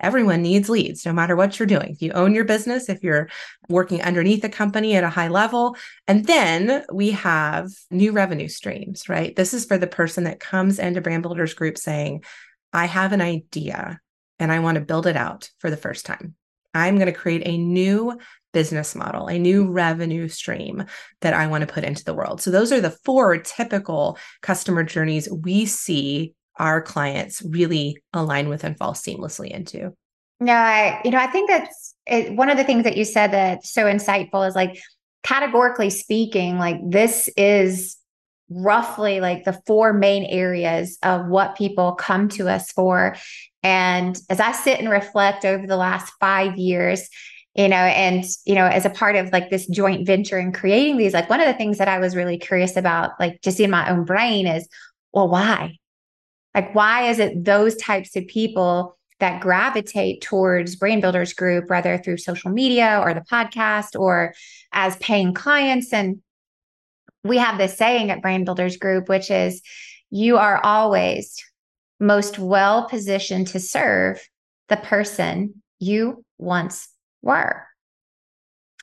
Everyone 0.00 0.42
needs 0.42 0.68
leads, 0.68 1.06
no 1.06 1.12
matter 1.12 1.34
what 1.34 1.58
you're 1.58 1.66
doing. 1.66 1.90
If 1.92 2.02
you 2.02 2.12
own 2.12 2.34
your 2.34 2.44
business, 2.44 2.88
if 2.88 3.02
you're 3.02 3.28
working 3.68 4.02
underneath 4.02 4.44
a 4.44 4.48
company 4.48 4.94
at 4.94 5.04
a 5.04 5.08
high 5.08 5.28
level. 5.28 5.76
And 6.06 6.26
then 6.26 6.84
we 6.92 7.12
have 7.12 7.70
new 7.90 8.12
revenue 8.12 8.48
streams, 8.48 9.08
right? 9.08 9.34
This 9.34 9.54
is 9.54 9.64
for 9.64 9.78
the 9.78 9.86
person 9.86 10.24
that 10.24 10.40
comes 10.40 10.78
into 10.78 11.00
Brand 11.00 11.22
Builders 11.22 11.54
Group 11.54 11.78
saying, 11.78 12.24
I 12.72 12.86
have 12.86 13.12
an 13.12 13.22
idea 13.22 14.00
and 14.38 14.52
I 14.52 14.58
want 14.58 14.74
to 14.74 14.82
build 14.82 15.06
it 15.06 15.16
out 15.16 15.50
for 15.58 15.70
the 15.70 15.76
first 15.76 16.04
time. 16.04 16.34
I'm 16.74 16.96
going 16.96 17.06
to 17.06 17.18
create 17.18 17.42
a 17.46 17.56
new 17.56 18.18
business 18.52 18.94
model, 18.94 19.28
a 19.28 19.38
new 19.38 19.70
revenue 19.70 20.28
stream 20.28 20.84
that 21.22 21.32
I 21.32 21.46
want 21.46 21.66
to 21.66 21.72
put 21.72 21.84
into 21.84 22.04
the 22.04 22.14
world. 22.14 22.42
So, 22.42 22.50
those 22.50 22.70
are 22.70 22.80
the 22.80 22.96
four 23.04 23.38
typical 23.38 24.18
customer 24.42 24.82
journeys 24.82 25.28
we 25.30 25.64
see 25.64 26.34
our 26.58 26.80
clients 26.82 27.42
really 27.42 27.98
align 28.12 28.48
with 28.48 28.64
and 28.64 28.76
fall 28.76 28.92
seamlessly 28.92 29.50
into. 29.50 29.92
No, 30.40 30.52
I, 30.52 31.00
you 31.04 31.10
know, 31.10 31.18
I 31.18 31.26
think 31.28 31.48
that's 31.48 31.94
it, 32.06 32.34
one 32.34 32.50
of 32.50 32.56
the 32.56 32.64
things 32.64 32.84
that 32.84 32.96
you 32.96 33.04
said 33.04 33.32
that's 33.32 33.72
so 33.72 33.84
insightful 33.84 34.46
is 34.46 34.54
like 34.54 34.78
categorically 35.22 35.90
speaking, 35.90 36.58
like 36.58 36.76
this 36.88 37.28
is 37.36 37.96
roughly 38.48 39.20
like 39.20 39.44
the 39.44 39.60
four 39.66 39.92
main 39.92 40.24
areas 40.24 40.98
of 41.02 41.26
what 41.26 41.56
people 41.56 41.92
come 41.92 42.28
to 42.28 42.48
us 42.48 42.70
for. 42.72 43.16
And 43.62 44.16
as 44.30 44.38
I 44.38 44.52
sit 44.52 44.78
and 44.78 44.88
reflect 44.88 45.44
over 45.44 45.66
the 45.66 45.76
last 45.76 46.12
five 46.20 46.56
years, 46.56 47.08
you 47.56 47.68
know, 47.68 47.76
and, 47.76 48.22
you 48.44 48.54
know, 48.54 48.66
as 48.66 48.84
a 48.84 48.90
part 48.90 49.16
of 49.16 49.32
like 49.32 49.50
this 49.50 49.66
joint 49.66 50.06
venture 50.06 50.36
and 50.36 50.54
creating 50.54 50.98
these, 50.98 51.14
like 51.14 51.30
one 51.30 51.40
of 51.40 51.46
the 51.46 51.54
things 51.54 51.78
that 51.78 51.88
I 51.88 51.98
was 51.98 52.14
really 52.14 52.38
curious 52.38 52.76
about, 52.76 53.12
like 53.18 53.40
just 53.42 53.58
in 53.58 53.70
my 53.70 53.90
own 53.90 54.04
brain 54.04 54.46
is, 54.46 54.68
well, 55.12 55.28
why? 55.28 55.78
Like, 56.56 56.74
why 56.74 57.10
is 57.10 57.18
it 57.18 57.44
those 57.44 57.76
types 57.76 58.16
of 58.16 58.26
people 58.26 58.96
that 59.20 59.42
gravitate 59.42 60.22
towards 60.22 60.74
Brand 60.76 61.02
Builders 61.02 61.34
Group, 61.34 61.68
whether 61.68 61.98
through 61.98 62.16
social 62.16 62.50
media 62.50 62.98
or 63.04 63.12
the 63.12 63.20
podcast 63.20 63.98
or 63.98 64.34
as 64.72 64.96
paying 64.96 65.34
clients? 65.34 65.92
And 65.92 66.22
we 67.22 67.36
have 67.36 67.58
this 67.58 67.76
saying 67.76 68.10
at 68.10 68.22
Brand 68.22 68.46
Builders 68.46 68.78
Group, 68.78 69.10
which 69.10 69.30
is 69.30 69.60
you 70.10 70.38
are 70.38 70.58
always 70.64 71.36
most 72.00 72.38
well 72.38 72.88
positioned 72.88 73.48
to 73.48 73.60
serve 73.60 74.26
the 74.68 74.78
person 74.78 75.62
you 75.78 76.24
once 76.38 76.88
were. 77.20 77.66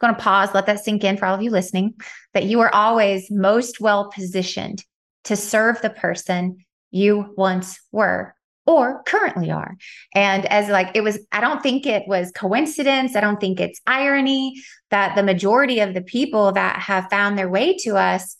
I'm 0.01 0.09
going 0.09 0.15
to 0.15 0.21
pause, 0.21 0.53
let 0.53 0.67
that 0.67 0.83
sink 0.83 1.03
in 1.03 1.17
for 1.17 1.25
all 1.25 1.35
of 1.35 1.41
you 1.41 1.49
listening, 1.49 1.95
that 2.35 2.45
you 2.45 2.59
are 2.59 2.73
always 2.73 3.31
most 3.31 3.81
well 3.81 4.11
positioned 4.11 4.83
to 5.23 5.35
serve 5.35 5.81
the 5.81 5.89
person 5.89 6.57
you 6.93 7.33
once 7.35 7.79
were 7.91 8.35
or 8.65 9.03
currently 9.03 9.51
are. 9.51 9.75
And 10.15 10.45
as 10.45 10.69
like 10.69 10.91
it 10.93 11.01
was, 11.01 11.19
I 11.31 11.41
don't 11.41 11.61
think 11.61 11.85
it 11.85 12.07
was 12.07 12.31
coincidence. 12.31 13.15
I 13.15 13.21
don't 13.21 13.39
think 13.39 13.59
it's 13.59 13.81
irony 13.85 14.61
that 14.89 15.15
the 15.15 15.23
majority 15.23 15.79
of 15.79 15.93
the 15.93 16.01
people 16.01 16.53
that 16.53 16.79
have 16.79 17.09
found 17.09 17.37
their 17.37 17.49
way 17.49 17.75
to 17.79 17.97
us 17.97 18.37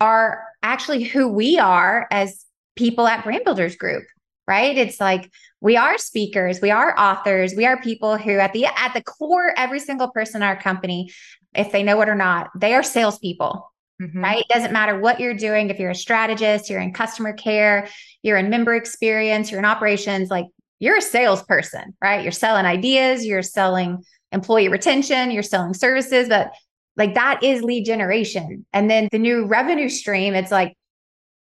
are 0.00 0.44
actually 0.62 1.04
who 1.04 1.28
we 1.28 1.58
are 1.58 2.08
as 2.10 2.44
people 2.74 3.06
at 3.06 3.22
Brand 3.22 3.44
Builders 3.44 3.76
Group. 3.76 4.04
Right. 4.48 4.76
It's 4.76 5.00
like 5.00 5.30
we 5.60 5.76
are 5.76 5.96
speakers, 5.98 6.60
we 6.60 6.72
are 6.72 6.98
authors, 6.98 7.54
we 7.56 7.64
are 7.64 7.80
people 7.80 8.16
who 8.16 8.32
at 8.38 8.52
the 8.52 8.66
at 8.66 8.92
the 8.92 9.02
core, 9.02 9.54
every 9.56 9.78
single 9.78 10.10
person 10.10 10.42
in 10.42 10.48
our 10.48 10.60
company, 10.60 11.12
if 11.54 11.70
they 11.70 11.84
know 11.84 12.00
it 12.00 12.08
or 12.08 12.16
not, 12.16 12.50
they 12.58 12.74
are 12.74 12.82
salespeople 12.82 13.71
Mm-hmm. 14.00 14.22
Right. 14.22 14.38
It 14.38 14.48
doesn't 14.48 14.72
matter 14.72 14.98
what 14.98 15.20
you're 15.20 15.34
doing. 15.34 15.70
If 15.70 15.78
you're 15.78 15.90
a 15.90 15.94
strategist, 15.94 16.68
you're 16.68 16.80
in 16.80 16.92
customer 16.92 17.32
care, 17.32 17.88
you're 18.22 18.36
in 18.36 18.50
member 18.50 18.74
experience, 18.74 19.50
you're 19.50 19.60
in 19.60 19.64
operations, 19.64 20.30
like 20.30 20.46
you're 20.80 20.96
a 20.96 21.02
salesperson, 21.02 21.94
right? 22.02 22.22
You're 22.22 22.32
selling 22.32 22.66
ideas, 22.66 23.24
you're 23.24 23.42
selling 23.42 24.02
employee 24.32 24.68
retention, 24.68 25.30
you're 25.30 25.42
selling 25.42 25.74
services, 25.74 26.28
but 26.28 26.52
like 26.96 27.14
that 27.14 27.42
is 27.42 27.62
lead 27.62 27.84
generation. 27.84 28.66
And 28.72 28.90
then 28.90 29.08
the 29.12 29.18
new 29.18 29.46
revenue 29.46 29.88
stream, 29.88 30.34
it's 30.34 30.50
like, 30.50 30.74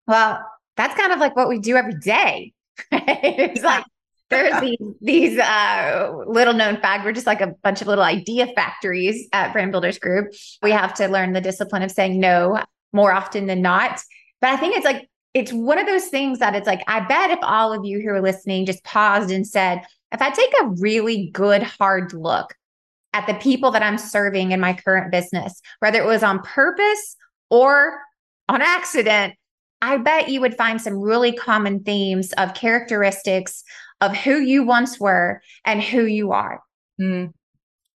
well, 0.08 0.40
that's 0.78 0.98
kind 0.98 1.12
of 1.12 1.20
like 1.20 1.36
what 1.36 1.50
we 1.50 1.60
do 1.60 1.76
every 1.76 1.96
day. 1.96 2.54
it's 2.92 3.64
like 3.64 3.84
there's 4.30 4.60
these 4.62 4.78
these 5.02 5.40
uh, 5.40 6.12
little 6.28 6.54
known 6.54 6.78
fact. 6.78 7.06
We're 7.06 7.12
just 7.12 7.28
like 7.28 7.42
a 7.42 7.54
bunch 7.64 7.82
of 7.82 7.88
little 7.88 8.04
idea 8.04 8.48
factories 8.48 9.28
at 9.34 9.54
Brand 9.54 9.72
Builders 9.72 10.00
Group. 10.00 10.34
We 10.62 10.72
have 10.72 10.94
to 10.96 11.08
learn 11.08 11.34
the 11.34 11.42
discipline 11.42 11.84
of 11.84 11.92
saying 11.92 12.20
no 12.20 12.64
more 12.94 13.12
often 13.12 13.48
than 13.48 13.62
not. 13.62 14.02
But 14.42 14.52
I 14.52 14.58
think 14.58 14.76
it's 14.76 14.86
like 14.86 15.10
it's 15.34 15.52
one 15.52 15.78
of 15.78 15.86
those 15.86 16.08
things 16.08 16.40
that 16.40 16.56
it's 16.56 16.68
like 16.68 16.82
I 16.88 17.02
bet 17.02 17.32
if 17.32 17.40
all 17.42 17.74
of 17.74 17.86
you 17.86 18.02
who 18.02 18.10
are 18.10 18.22
listening 18.22 18.66
just 18.66 18.84
paused 18.84 19.32
and 19.32 19.46
said, 19.46 19.82
if 20.12 20.22
I 20.22 20.30
take 20.30 20.54
a 20.62 20.68
really 20.80 21.30
good 21.32 21.64
hard 21.64 22.14
look 22.14 22.54
at 23.14 23.28
the 23.28 23.34
people 23.36 23.72
that 23.72 23.84
I'm 23.84 23.98
serving 23.98 24.52
in 24.52 24.60
my 24.60 24.74
current 24.74 25.12
business, 25.12 25.62
whether 25.80 26.00
it 26.00 26.06
was 26.06 26.24
on 26.24 26.40
purpose 26.40 27.16
or 27.50 28.00
on 28.50 28.62
accident, 28.62 29.34
I 29.82 29.98
bet 29.98 30.30
you 30.30 30.42
would 30.42 30.58
find 30.58 30.82
some 30.82 31.00
really 31.00 31.32
common 31.32 31.84
themes 31.84 32.34
of 32.34 32.54
characteristics 32.54 33.64
of 34.02 34.16
who 34.16 34.40
you 34.40 34.64
once 34.64 35.00
were 35.00 35.42
and 35.66 35.82
who 35.82 36.06
you 36.06 36.32
are. 36.32 36.62
Mm. 37.00 37.32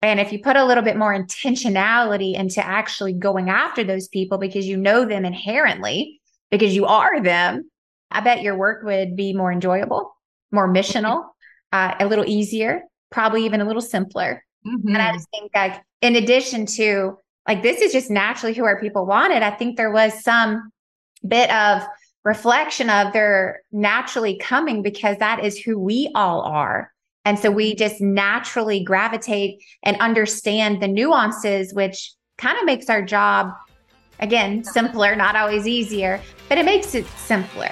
And 0.01 0.19
if 0.19 0.31
you 0.31 0.39
put 0.39 0.55
a 0.55 0.65
little 0.65 0.83
bit 0.83 0.97
more 0.97 1.13
intentionality 1.13 2.33
into 2.33 2.65
actually 2.65 3.13
going 3.13 3.49
after 3.49 3.83
those 3.83 4.07
people 4.07 4.37
because 4.37 4.65
you 4.65 4.77
know 4.77 5.05
them 5.05 5.25
inherently, 5.25 6.19
because 6.49 6.75
you 6.75 6.85
are 6.85 7.21
them, 7.21 7.69
I 8.09 8.21
bet 8.21 8.41
your 8.41 8.57
work 8.57 8.83
would 8.83 9.15
be 9.15 9.33
more 9.33 9.51
enjoyable, 9.51 10.15
more 10.51 10.67
missional, 10.67 11.25
uh, 11.71 11.95
a 11.99 12.05
little 12.07 12.25
easier, 12.27 12.81
probably 13.11 13.45
even 13.45 13.61
a 13.61 13.65
little 13.65 13.81
simpler. 13.81 14.43
Mm-hmm. 14.65 14.87
And 14.89 14.97
I 14.97 15.07
mm-hmm. 15.07 15.17
just 15.17 15.29
think 15.29 15.51
like 15.53 15.81
in 16.01 16.15
addition 16.15 16.65
to 16.65 17.17
like 17.47 17.63
this 17.63 17.81
is 17.81 17.91
just 17.91 18.09
naturally 18.09 18.53
who 18.53 18.63
our 18.65 18.79
people 18.79 19.05
wanted. 19.05 19.43
I 19.43 19.51
think 19.51 19.77
there 19.77 19.91
was 19.91 20.23
some 20.23 20.71
bit 21.27 21.51
of 21.51 21.83
reflection 22.23 22.89
of 22.89 23.13
they're 23.13 23.61
naturally 23.71 24.37
coming 24.37 24.81
because 24.81 25.17
that 25.17 25.43
is 25.43 25.57
who 25.57 25.79
we 25.79 26.11
all 26.15 26.41
are. 26.41 26.91
And 27.25 27.37
so 27.37 27.51
we 27.51 27.75
just 27.75 28.01
naturally 28.01 28.83
gravitate 28.83 29.63
and 29.83 29.97
understand 29.97 30.81
the 30.81 30.87
nuances, 30.87 31.73
which 31.73 32.13
kind 32.37 32.57
of 32.57 32.65
makes 32.65 32.89
our 32.89 33.01
job, 33.01 33.51
again, 34.19 34.63
simpler, 34.63 35.15
not 35.15 35.35
always 35.35 35.67
easier, 35.67 36.19
but 36.49 36.57
it 36.57 36.65
makes 36.65 36.95
it 36.95 37.05
simpler. 37.17 37.71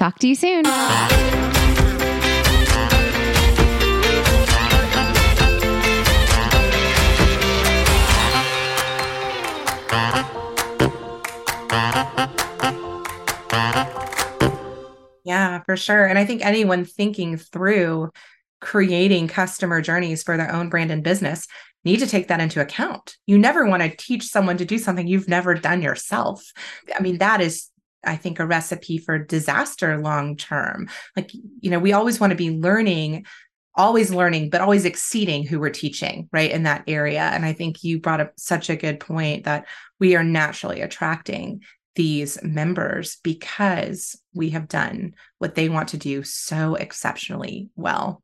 Talk 0.00 0.18
to 0.20 0.28
you 0.28 0.34
soon. 0.34 0.64
Yeah, 15.22 15.60
for 15.66 15.76
sure. 15.76 16.06
And 16.06 16.18
I 16.18 16.24
think 16.24 16.46
anyone 16.46 16.86
thinking 16.86 17.36
through 17.36 18.08
creating 18.62 19.28
customer 19.28 19.82
journeys 19.82 20.22
for 20.22 20.38
their 20.38 20.50
own 20.50 20.70
brand 20.70 20.90
and 20.90 21.04
business 21.04 21.46
need 21.84 21.98
to 21.98 22.06
take 22.06 22.28
that 22.28 22.40
into 22.40 22.62
account. 22.62 23.16
You 23.26 23.38
never 23.38 23.66
want 23.66 23.82
to 23.82 23.94
teach 23.94 24.24
someone 24.24 24.56
to 24.56 24.64
do 24.64 24.78
something 24.78 25.06
you've 25.06 25.28
never 25.28 25.54
done 25.54 25.82
yourself. 25.82 26.42
I 26.98 27.02
mean, 27.02 27.18
that 27.18 27.42
is 27.42 27.69
I 28.04 28.16
think 28.16 28.38
a 28.38 28.46
recipe 28.46 28.98
for 28.98 29.18
disaster 29.18 29.98
long 29.98 30.36
term. 30.36 30.88
Like, 31.16 31.32
you 31.60 31.70
know, 31.70 31.78
we 31.78 31.92
always 31.92 32.20
want 32.20 32.30
to 32.30 32.36
be 32.36 32.50
learning, 32.50 33.26
always 33.74 34.10
learning, 34.10 34.50
but 34.50 34.60
always 34.60 34.84
exceeding 34.84 35.44
who 35.44 35.60
we're 35.60 35.70
teaching, 35.70 36.28
right? 36.32 36.50
In 36.50 36.64
that 36.64 36.84
area. 36.86 37.22
And 37.22 37.44
I 37.44 37.52
think 37.52 37.84
you 37.84 38.00
brought 38.00 38.20
up 38.20 38.32
such 38.36 38.70
a 38.70 38.76
good 38.76 39.00
point 39.00 39.44
that 39.44 39.66
we 39.98 40.16
are 40.16 40.24
naturally 40.24 40.80
attracting 40.80 41.62
these 41.96 42.42
members 42.42 43.18
because 43.22 44.20
we 44.32 44.50
have 44.50 44.68
done 44.68 45.14
what 45.38 45.54
they 45.54 45.68
want 45.68 45.88
to 45.88 45.96
do 45.98 46.22
so 46.22 46.74
exceptionally 46.74 47.68
well. 47.76 48.22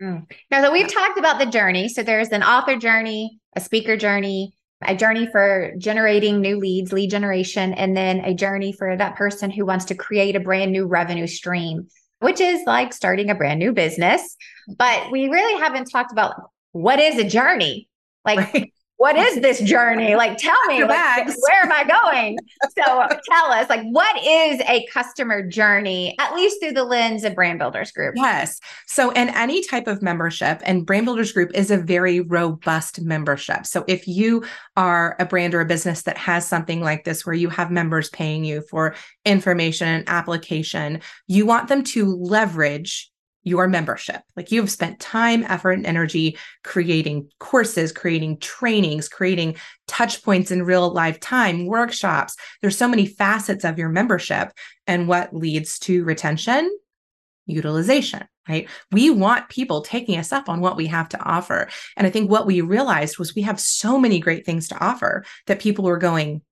Mm. 0.00 0.30
Now, 0.50 0.62
so 0.62 0.72
we've 0.72 0.92
talked 0.92 1.18
about 1.18 1.38
the 1.38 1.46
journey. 1.46 1.88
So 1.88 2.02
there's 2.02 2.28
an 2.28 2.42
author 2.42 2.76
journey, 2.76 3.40
a 3.56 3.60
speaker 3.60 3.96
journey, 3.96 4.54
a 4.86 4.94
journey 4.94 5.28
for 5.30 5.72
generating 5.78 6.40
new 6.40 6.58
leads, 6.58 6.92
lead 6.92 7.10
generation, 7.10 7.74
and 7.74 7.96
then 7.96 8.20
a 8.20 8.34
journey 8.34 8.72
for 8.72 8.96
that 8.96 9.16
person 9.16 9.50
who 9.50 9.66
wants 9.66 9.86
to 9.86 9.94
create 9.94 10.36
a 10.36 10.40
brand 10.40 10.72
new 10.72 10.86
revenue 10.86 11.26
stream, 11.26 11.88
which 12.20 12.40
is 12.40 12.62
like 12.66 12.92
starting 12.92 13.30
a 13.30 13.34
brand 13.34 13.58
new 13.58 13.72
business. 13.72 14.36
But 14.76 15.10
we 15.10 15.28
really 15.28 15.60
haven't 15.60 15.86
talked 15.86 16.12
about 16.12 16.34
what 16.72 17.00
is 17.00 17.18
a 17.18 17.28
journey. 17.28 17.88
Like, 18.24 18.52
right 18.54 18.72
what 18.98 19.16
is 19.16 19.40
this 19.40 19.60
journey? 19.60 20.16
Like, 20.16 20.38
tell 20.38 20.60
me, 20.66 20.82
like, 20.82 21.26
where 21.26 21.64
am 21.64 21.72
I 21.72 21.84
going? 21.84 22.38
So 22.76 23.00
uh, 23.00 23.08
tell 23.30 23.52
us, 23.52 23.70
like, 23.70 23.84
what 23.90 24.16
is 24.18 24.60
a 24.68 24.86
customer 24.92 25.46
journey, 25.46 26.16
at 26.18 26.34
least 26.34 26.60
through 26.60 26.72
the 26.72 26.84
lens 26.84 27.22
of 27.22 27.36
Brand 27.36 27.60
Builders 27.60 27.92
Group? 27.92 28.14
Yes. 28.16 28.58
So, 28.86 29.10
in 29.10 29.28
any 29.30 29.64
type 29.64 29.86
of 29.86 30.02
membership, 30.02 30.60
and 30.64 30.84
Brand 30.84 31.06
Builders 31.06 31.30
Group 31.30 31.52
is 31.54 31.70
a 31.70 31.78
very 31.78 32.20
robust 32.20 33.00
membership. 33.00 33.66
So, 33.66 33.84
if 33.86 34.08
you 34.08 34.44
are 34.76 35.14
a 35.20 35.24
brand 35.24 35.54
or 35.54 35.60
a 35.60 35.66
business 35.66 36.02
that 36.02 36.18
has 36.18 36.46
something 36.46 36.80
like 36.80 37.04
this, 37.04 37.24
where 37.24 37.36
you 37.36 37.50
have 37.50 37.70
members 37.70 38.10
paying 38.10 38.44
you 38.44 38.62
for 38.62 38.96
information 39.24 39.86
and 39.86 40.08
application, 40.08 41.00
you 41.28 41.46
want 41.46 41.68
them 41.68 41.84
to 41.84 42.16
leverage 42.16 43.12
your 43.48 43.66
membership. 43.68 44.20
Like 44.36 44.52
you 44.52 44.60
have 44.60 44.70
spent 44.70 45.00
time, 45.00 45.44
effort, 45.44 45.72
and 45.72 45.86
energy 45.86 46.38
creating 46.62 47.30
courses, 47.38 47.92
creating 47.92 48.38
trainings, 48.38 49.08
creating 49.08 49.56
touch 49.86 50.22
points 50.22 50.50
in 50.50 50.62
real 50.62 50.90
life 50.92 51.18
time, 51.20 51.66
workshops. 51.66 52.36
There's 52.60 52.76
so 52.76 52.88
many 52.88 53.06
facets 53.06 53.64
of 53.64 53.78
your 53.78 53.88
membership. 53.88 54.52
And 54.86 55.08
what 55.08 55.34
leads 55.34 55.78
to 55.80 56.04
retention? 56.04 56.70
Utilization, 57.46 58.24
right? 58.48 58.68
We 58.92 59.10
want 59.10 59.48
people 59.48 59.80
taking 59.80 60.18
us 60.18 60.32
up 60.32 60.48
on 60.48 60.60
what 60.60 60.76
we 60.76 60.86
have 60.86 61.08
to 61.10 61.22
offer. 61.22 61.68
And 61.96 62.06
I 62.06 62.10
think 62.10 62.30
what 62.30 62.46
we 62.46 62.60
realized 62.60 63.18
was 63.18 63.34
we 63.34 63.42
have 63.42 63.58
so 63.58 63.98
many 63.98 64.20
great 64.20 64.44
things 64.44 64.68
to 64.68 64.78
offer 64.78 65.24
that 65.46 65.60
people 65.60 65.84
were 65.84 65.98
going, 65.98 66.42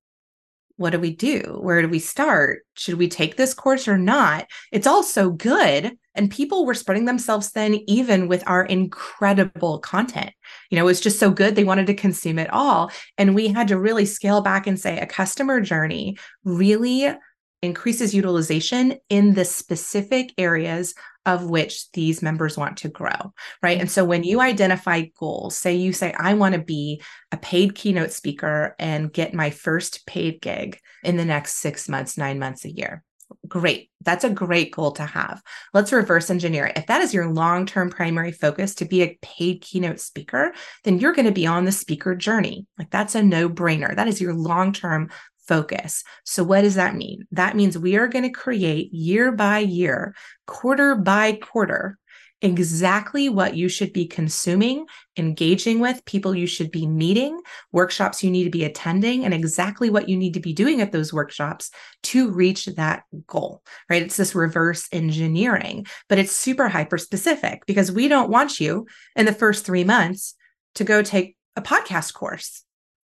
what 0.76 0.90
do 0.90 0.98
we 0.98 1.14
do? 1.14 1.58
Where 1.60 1.80
do 1.80 1.88
we 1.88 1.98
start? 1.98 2.62
Should 2.74 2.96
we 2.96 3.08
take 3.08 3.36
this 3.36 3.54
course 3.54 3.88
or 3.88 3.96
not? 3.98 4.46
It's 4.72 4.86
all 4.86 5.02
so 5.02 5.30
good. 5.30 5.96
And 6.16 6.30
people 6.30 6.66
were 6.66 6.74
spreading 6.74 7.04
themselves 7.04 7.50
thin, 7.50 7.82
even 7.88 8.28
with 8.28 8.42
our 8.46 8.64
incredible 8.64 9.78
content. 9.78 10.32
You 10.70 10.76
know, 10.76 10.82
it 10.82 10.86
was 10.86 11.00
just 11.00 11.18
so 11.18 11.30
good. 11.30 11.54
They 11.54 11.64
wanted 11.64 11.86
to 11.86 11.94
consume 11.94 12.38
it 12.38 12.50
all. 12.50 12.90
And 13.18 13.34
we 13.34 13.48
had 13.48 13.68
to 13.68 13.78
really 13.78 14.06
scale 14.06 14.40
back 14.40 14.66
and 14.66 14.78
say 14.80 14.98
a 14.98 15.06
customer 15.06 15.60
journey 15.60 16.16
really 16.44 17.14
increases 17.62 18.14
utilization 18.14 18.96
in 19.08 19.34
the 19.34 19.44
specific 19.44 20.32
areas 20.38 20.94
of 21.24 21.50
which 21.50 21.90
these 21.92 22.22
members 22.22 22.56
want 22.56 22.76
to 22.78 22.88
grow, 22.88 23.32
right? 23.62 23.80
And 23.80 23.90
so 23.90 24.04
when 24.04 24.22
you 24.22 24.40
identify 24.40 25.06
goals, 25.18 25.58
say 25.58 25.74
you 25.74 25.92
say, 25.92 26.14
I 26.16 26.34
want 26.34 26.54
to 26.54 26.60
be 26.60 27.02
a 27.32 27.36
paid 27.36 27.74
keynote 27.74 28.12
speaker 28.12 28.76
and 28.78 29.12
get 29.12 29.34
my 29.34 29.50
first 29.50 30.06
paid 30.06 30.40
gig 30.40 30.78
in 31.02 31.16
the 31.16 31.24
next 31.24 31.54
six 31.54 31.88
months, 31.88 32.16
nine 32.16 32.38
months, 32.38 32.64
a 32.64 32.70
year. 32.70 33.02
Great. 33.48 33.90
That's 34.02 34.24
a 34.24 34.30
great 34.30 34.72
goal 34.72 34.92
to 34.92 35.04
have. 35.04 35.42
Let's 35.74 35.92
reverse 35.92 36.30
engineer 36.30 36.66
it. 36.66 36.76
If 36.76 36.86
that 36.86 37.00
is 37.00 37.12
your 37.12 37.28
long 37.28 37.66
term 37.66 37.90
primary 37.90 38.32
focus 38.32 38.74
to 38.76 38.84
be 38.84 39.02
a 39.02 39.18
paid 39.22 39.60
keynote 39.62 40.00
speaker, 40.00 40.52
then 40.84 40.98
you're 40.98 41.12
going 41.12 41.26
to 41.26 41.32
be 41.32 41.46
on 41.46 41.64
the 41.64 41.72
speaker 41.72 42.14
journey. 42.14 42.66
Like 42.78 42.90
that's 42.90 43.14
a 43.14 43.22
no 43.22 43.48
brainer. 43.48 43.94
That 43.94 44.08
is 44.08 44.20
your 44.20 44.34
long 44.34 44.72
term 44.72 45.10
focus. 45.46 46.04
So, 46.24 46.44
what 46.44 46.62
does 46.62 46.74
that 46.74 46.94
mean? 46.94 47.26
That 47.32 47.56
means 47.56 47.78
we 47.78 47.96
are 47.96 48.08
going 48.08 48.24
to 48.24 48.30
create 48.30 48.92
year 48.92 49.32
by 49.32 49.60
year, 49.60 50.14
quarter 50.46 50.94
by 50.96 51.32
quarter, 51.34 51.98
exactly 52.46 53.28
what 53.28 53.56
you 53.56 53.68
should 53.68 53.92
be 53.92 54.06
consuming, 54.06 54.86
engaging 55.16 55.80
with, 55.80 56.04
people 56.04 56.34
you 56.34 56.46
should 56.46 56.70
be 56.70 56.86
meeting, 56.86 57.40
workshops 57.72 58.22
you 58.22 58.30
need 58.30 58.44
to 58.44 58.50
be 58.50 58.64
attending, 58.64 59.24
and 59.24 59.34
exactly 59.34 59.90
what 59.90 60.08
you 60.08 60.16
need 60.16 60.34
to 60.34 60.40
be 60.40 60.52
doing 60.52 60.80
at 60.80 60.92
those 60.92 61.12
workshops 61.12 61.70
to 62.04 62.30
reach 62.30 62.66
that 62.66 63.02
goal, 63.26 63.62
right? 63.90 64.02
It's 64.02 64.16
this 64.16 64.34
reverse 64.34 64.88
engineering, 64.92 65.86
but 66.08 66.18
it's 66.18 66.36
super 66.36 66.68
hyper 66.68 66.98
specific 66.98 67.66
because 67.66 67.90
we 67.90 68.06
don't 68.06 68.30
want 68.30 68.60
you 68.60 68.86
in 69.16 69.26
the 69.26 69.32
first 69.32 69.66
three 69.66 69.84
months 69.84 70.34
to 70.76 70.84
go 70.84 71.02
take 71.02 71.36
a 71.56 71.62
podcast 71.62 72.14
course. 72.14 72.62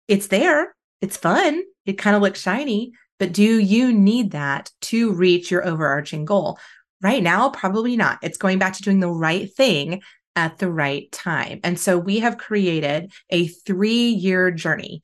It's 0.08 0.28
there, 0.28 0.76
it's 1.02 1.18
fun, 1.18 1.62
it 1.86 1.94
kind 1.94 2.16
of 2.16 2.22
looks 2.22 2.42
shiny, 2.42 2.94
but 3.20 3.34
do 3.34 3.60
you 3.60 3.92
need 3.92 4.32
that 4.32 4.72
to 4.82 5.12
reach 5.12 5.52
your 5.52 5.66
overarching 5.66 6.26
goal? 6.26 6.60
Right 7.02 7.22
now, 7.22 7.50
probably 7.50 7.96
not. 7.96 8.20
It's 8.24 8.38
going 8.38 8.60
back 8.60 8.74
to 8.74 8.84
doing 8.84 9.00
the 9.00 9.10
right 9.10 9.54
thing 9.56 10.02
at 10.36 10.58
the 10.58 10.72
right 10.72 11.12
time. 11.12 11.60
And 11.64 11.80
so 11.80 11.98
we 11.98 12.20
have 12.20 12.38
created 12.38 13.12
a 13.30 13.48
three 13.48 14.10
year 14.10 14.52
journey 14.52 15.02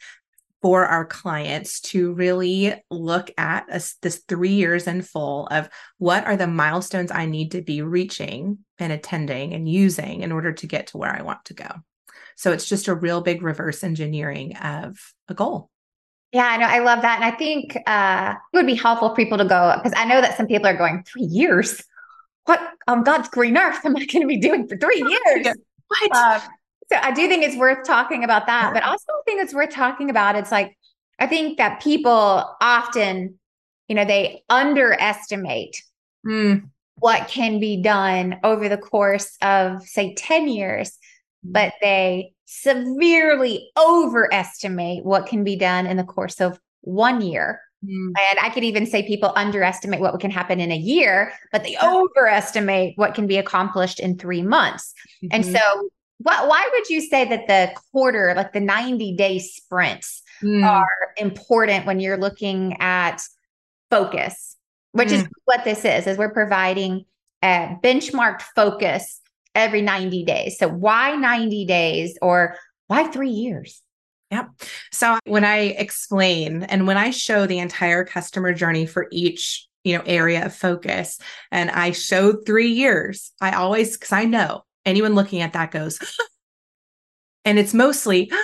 for 0.62 0.86
our 0.86 1.06
clients 1.06 1.82
to 1.82 2.14
really 2.14 2.74
look 2.90 3.30
at 3.38 3.68
this 4.02 4.24
three 4.30 4.54
years 4.54 4.88
in 4.88 5.02
full 5.02 5.46
of 5.48 5.70
what 5.98 6.26
are 6.26 6.38
the 6.38 6.48
milestones 6.48 7.12
I 7.12 7.26
need 7.26 7.52
to 7.52 7.62
be 7.62 7.82
reaching 7.82 8.60
and 8.80 8.94
attending 8.94 9.54
and 9.54 9.68
using 9.68 10.22
in 10.22 10.32
order 10.32 10.54
to 10.54 10.68
get 10.68 10.88
to 10.88 10.98
where 10.98 11.14
I 11.14 11.22
want 11.22 11.44
to 11.46 11.54
go. 11.54 11.70
So 12.38 12.54
it's 12.54 12.70
just 12.70 12.88
a 12.88 12.96
real 12.96 13.22
big 13.22 13.42
reverse 13.42 13.84
engineering 13.84 14.56
of 14.56 14.98
a 15.28 15.34
goal. 15.34 15.70
Yeah, 16.34 16.48
I 16.48 16.58
know. 16.58 16.66
I 16.66 16.80
love 16.80 17.04
that. 17.04 17.22
And 17.22 17.24
I 17.24 17.32
think 17.32 17.78
uh, 17.86 18.34
it 18.52 18.58
would 18.58 18.66
be 18.66 18.74
helpful 18.74 19.10
for 19.10 19.16
people 19.16 19.38
to 19.38 19.46
go 19.46 19.74
because 19.76 19.94
I 19.96 20.06
know 20.06 20.20
that 20.20 20.36
some 20.36 20.48
people 20.48 20.68
are 20.68 20.76
going, 20.76 21.04
three 21.04 21.26
years? 21.26 21.84
What 22.46 22.60
on 22.88 23.04
God's 23.04 23.30
green 23.30 23.56
earth 23.56 23.86
am 23.86 23.96
I 23.96 24.06
going 24.06 24.24
to 24.24 24.28
be 24.28 24.38
doing 24.38 24.68
for 24.68 24.76
three 24.76 24.98
years? 24.98 25.56
What? 25.88 26.16
Um, 26.16 26.42
so 26.92 26.98
I 27.00 27.12
do 27.12 27.28
think 27.28 27.44
it's 27.44 27.56
worth 27.56 27.86
talking 27.86 28.24
about 28.24 28.48
that. 28.48 28.74
But 28.74 28.84
also 28.84 29.06
I 29.10 29.22
think 29.26 29.44
it's 29.44 29.54
worth 29.54 29.70
talking 29.70 30.10
about 30.10 30.36
it's 30.36 30.52
like, 30.52 30.76
I 31.20 31.28
think 31.28 31.60
that 31.60 31.82
people 31.82 32.56
often, 32.60 33.40
you 33.88 33.96
know, 33.96 34.04
they 34.04 34.44
underestimate 34.50 35.82
mm. 36.26 36.68
what 36.96 37.28
can 37.28 37.60
be 37.60 37.82
done 37.82 38.40
over 38.44 38.68
the 38.68 38.78
course 38.78 39.38
of, 39.44 39.84
say, 39.84 40.16
10 40.16 40.48
years, 40.48 40.98
but 41.44 41.74
they 41.82 42.34
severely 42.46 43.72
overestimate 43.78 45.04
what 45.04 45.26
can 45.26 45.44
be 45.44 45.56
done 45.56 45.86
in 45.86 45.98
the 45.98 46.04
course 46.04 46.40
of 46.40 46.60
one 46.82 47.22
year. 47.22 47.62
Mm. 47.84 48.08
And 48.08 48.40
I 48.42 48.50
could 48.50 48.64
even 48.64 48.86
say 48.86 49.06
people 49.06 49.34
underestimate 49.36 50.00
what 50.00 50.20
can 50.20 50.32
happen 50.32 50.60
in 50.60 50.72
a 50.72 50.78
year, 50.78 51.34
but 51.52 51.64
they 51.64 51.76
overestimate 51.82 52.98
what 52.98 53.14
can 53.14 53.28
be 53.28 53.38
accomplished 53.38 54.00
in 54.00 54.18
three 54.18 54.42
months. 54.42 54.94
Mm-hmm. 55.24 55.36
And 55.36 55.46
so, 55.46 55.90
what, 56.20 56.48
why 56.48 56.70
would 56.72 56.90
you 56.90 57.02
say 57.02 57.26
that 57.26 57.48
the 57.48 57.78
quarter, 57.92 58.34
like 58.36 58.54
the 58.54 58.62
90 58.62 59.16
day 59.16 59.40
sprints, 59.40 60.22
mm. 60.42 60.64
are 60.66 60.88
important 61.18 61.86
when 61.86 62.00
you're 62.00 62.18
looking 62.18 62.78
at 62.80 63.22
focus? 63.90 64.54
which 64.94 65.10
mm. 65.10 65.14
is 65.14 65.28
what 65.46 65.64
this 65.66 65.84
is, 65.84 66.08
is 66.08 66.18
we're 66.18 66.32
providing 66.32 67.06
a 67.44 67.76
benchmarked 67.84 68.42
focus 68.56 69.20
every 69.56 69.82
90 69.82 70.26
days. 70.26 70.58
So 70.58 70.68
why 70.68 71.16
90 71.16 71.66
days 71.66 72.18
or 72.22 72.58
why 72.88 73.08
three 73.08 73.30
years? 73.30 73.82
Yep. 74.32 74.50
So 74.92 75.20
when 75.26 75.46
I 75.46 75.58
explain 75.58 76.64
and 76.64 76.88
when 76.88 76.98
I 76.98 77.12
show 77.12 77.46
the 77.46 77.60
entire 77.60 78.04
customer 78.04 78.54
journey 78.54 78.86
for 78.86 79.08
each 79.12 79.68
you 79.84 79.98
know 79.98 80.04
area 80.06 80.46
of 80.46 80.56
focus 80.56 81.20
and 81.52 81.70
i 81.72 81.92
showed 81.92 82.46
three 82.46 82.70
years 82.70 83.32
i 83.42 83.52
always 83.52 83.98
because 83.98 84.12
i 84.12 84.26
know 84.26 84.64
anyone 84.86 85.16
looking 85.16 85.42
at 85.42 85.54
that 85.54 85.72
goes 85.72 86.00
and 87.46 87.60
it's 87.60 87.74
mostly 87.74 88.32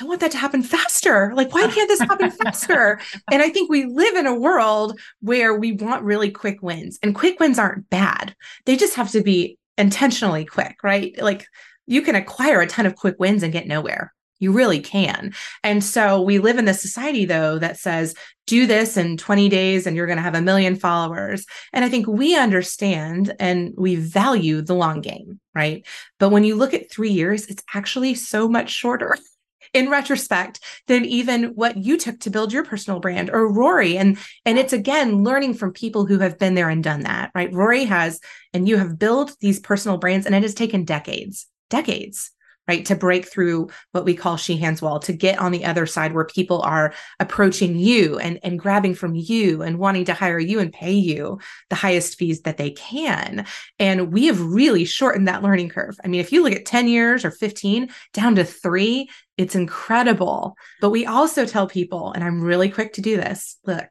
I 0.00 0.04
want 0.04 0.20
that 0.20 0.32
to 0.32 0.38
happen 0.38 0.62
faster. 0.62 1.32
Like, 1.36 1.52
why 1.52 1.68
can't 1.68 1.86
this 1.86 2.00
happen 2.00 2.30
faster? 2.44 2.98
and 3.30 3.42
I 3.42 3.50
think 3.50 3.70
we 3.70 3.84
live 3.84 4.16
in 4.16 4.26
a 4.26 4.34
world 4.34 4.98
where 5.20 5.54
we 5.54 5.72
want 5.72 6.02
really 6.02 6.30
quick 6.30 6.62
wins, 6.62 6.98
and 7.02 7.14
quick 7.14 7.38
wins 7.38 7.58
aren't 7.58 7.88
bad. 7.90 8.34
They 8.64 8.76
just 8.76 8.96
have 8.96 9.10
to 9.10 9.22
be 9.22 9.58
intentionally 9.78 10.44
quick, 10.44 10.76
right? 10.82 11.14
Like, 11.20 11.46
you 11.86 12.02
can 12.02 12.14
acquire 12.14 12.60
a 12.60 12.66
ton 12.66 12.86
of 12.86 12.96
quick 12.96 13.16
wins 13.18 13.42
and 13.42 13.52
get 13.52 13.66
nowhere. 13.66 14.14
You 14.38 14.52
really 14.52 14.80
can. 14.80 15.34
And 15.62 15.84
so 15.84 16.20
we 16.20 16.38
live 16.38 16.58
in 16.58 16.64
this 16.64 16.82
society, 16.82 17.24
though, 17.24 17.60
that 17.60 17.78
says, 17.78 18.14
do 18.48 18.66
this 18.66 18.96
in 18.96 19.16
20 19.16 19.48
days 19.48 19.86
and 19.86 19.96
you're 19.96 20.06
going 20.06 20.16
to 20.16 20.22
have 20.22 20.34
a 20.34 20.42
million 20.42 20.74
followers. 20.74 21.46
And 21.72 21.84
I 21.84 21.88
think 21.88 22.08
we 22.08 22.36
understand 22.36 23.34
and 23.38 23.72
we 23.76 23.94
value 23.94 24.60
the 24.60 24.74
long 24.74 25.00
game, 25.00 25.38
right? 25.54 25.86
But 26.18 26.30
when 26.30 26.42
you 26.42 26.56
look 26.56 26.74
at 26.74 26.90
three 26.90 27.12
years, 27.12 27.46
it's 27.46 27.62
actually 27.72 28.16
so 28.16 28.48
much 28.48 28.70
shorter. 28.70 29.16
in 29.72 29.88
retrospect 29.88 30.60
than 30.86 31.04
even 31.04 31.44
what 31.54 31.76
you 31.76 31.96
took 31.96 32.20
to 32.20 32.30
build 32.30 32.52
your 32.52 32.64
personal 32.64 33.00
brand 33.00 33.30
or 33.30 33.50
Rory. 33.50 33.96
And 33.96 34.18
and 34.44 34.58
it's 34.58 34.72
again 34.72 35.24
learning 35.24 35.54
from 35.54 35.72
people 35.72 36.06
who 36.06 36.18
have 36.18 36.38
been 36.38 36.54
there 36.54 36.68
and 36.68 36.84
done 36.84 37.00
that 37.00 37.30
right? 37.34 37.52
Rory 37.52 37.84
has 37.84 38.20
and 38.52 38.68
you 38.68 38.76
have 38.76 38.98
built 38.98 39.36
these 39.40 39.60
personal 39.60 39.98
brands 39.98 40.26
and 40.26 40.34
it 40.34 40.42
has 40.42 40.54
taken 40.54 40.84
decades 40.84 41.46
decades 41.70 42.30
right? 42.68 42.84
To 42.86 42.94
break 42.94 43.26
through 43.26 43.68
what 43.92 44.04
we 44.04 44.14
call 44.14 44.36
Sheehan's 44.36 44.80
wall, 44.80 44.98
to 45.00 45.12
get 45.12 45.38
on 45.38 45.52
the 45.52 45.64
other 45.64 45.86
side 45.86 46.12
where 46.12 46.24
people 46.24 46.62
are 46.62 46.94
approaching 47.18 47.76
you 47.76 48.18
and, 48.18 48.38
and 48.42 48.58
grabbing 48.58 48.94
from 48.94 49.14
you 49.14 49.62
and 49.62 49.78
wanting 49.78 50.04
to 50.06 50.14
hire 50.14 50.38
you 50.38 50.60
and 50.60 50.72
pay 50.72 50.92
you 50.92 51.38
the 51.70 51.76
highest 51.76 52.18
fees 52.18 52.42
that 52.42 52.56
they 52.56 52.70
can. 52.70 53.46
And 53.78 54.12
we 54.12 54.26
have 54.26 54.40
really 54.40 54.84
shortened 54.84 55.28
that 55.28 55.42
learning 55.42 55.70
curve. 55.70 55.96
I 56.04 56.08
mean, 56.08 56.20
if 56.20 56.32
you 56.32 56.42
look 56.42 56.52
at 56.52 56.66
10 56.66 56.88
years 56.88 57.24
or 57.24 57.30
15 57.30 57.88
down 58.12 58.36
to 58.36 58.44
three, 58.44 59.10
it's 59.36 59.54
incredible. 59.54 60.56
But 60.80 60.90
we 60.90 61.06
also 61.06 61.46
tell 61.46 61.66
people, 61.66 62.12
and 62.12 62.22
I'm 62.22 62.42
really 62.42 62.70
quick 62.70 62.94
to 62.94 63.00
do 63.00 63.16
this 63.16 63.58
look, 63.66 63.88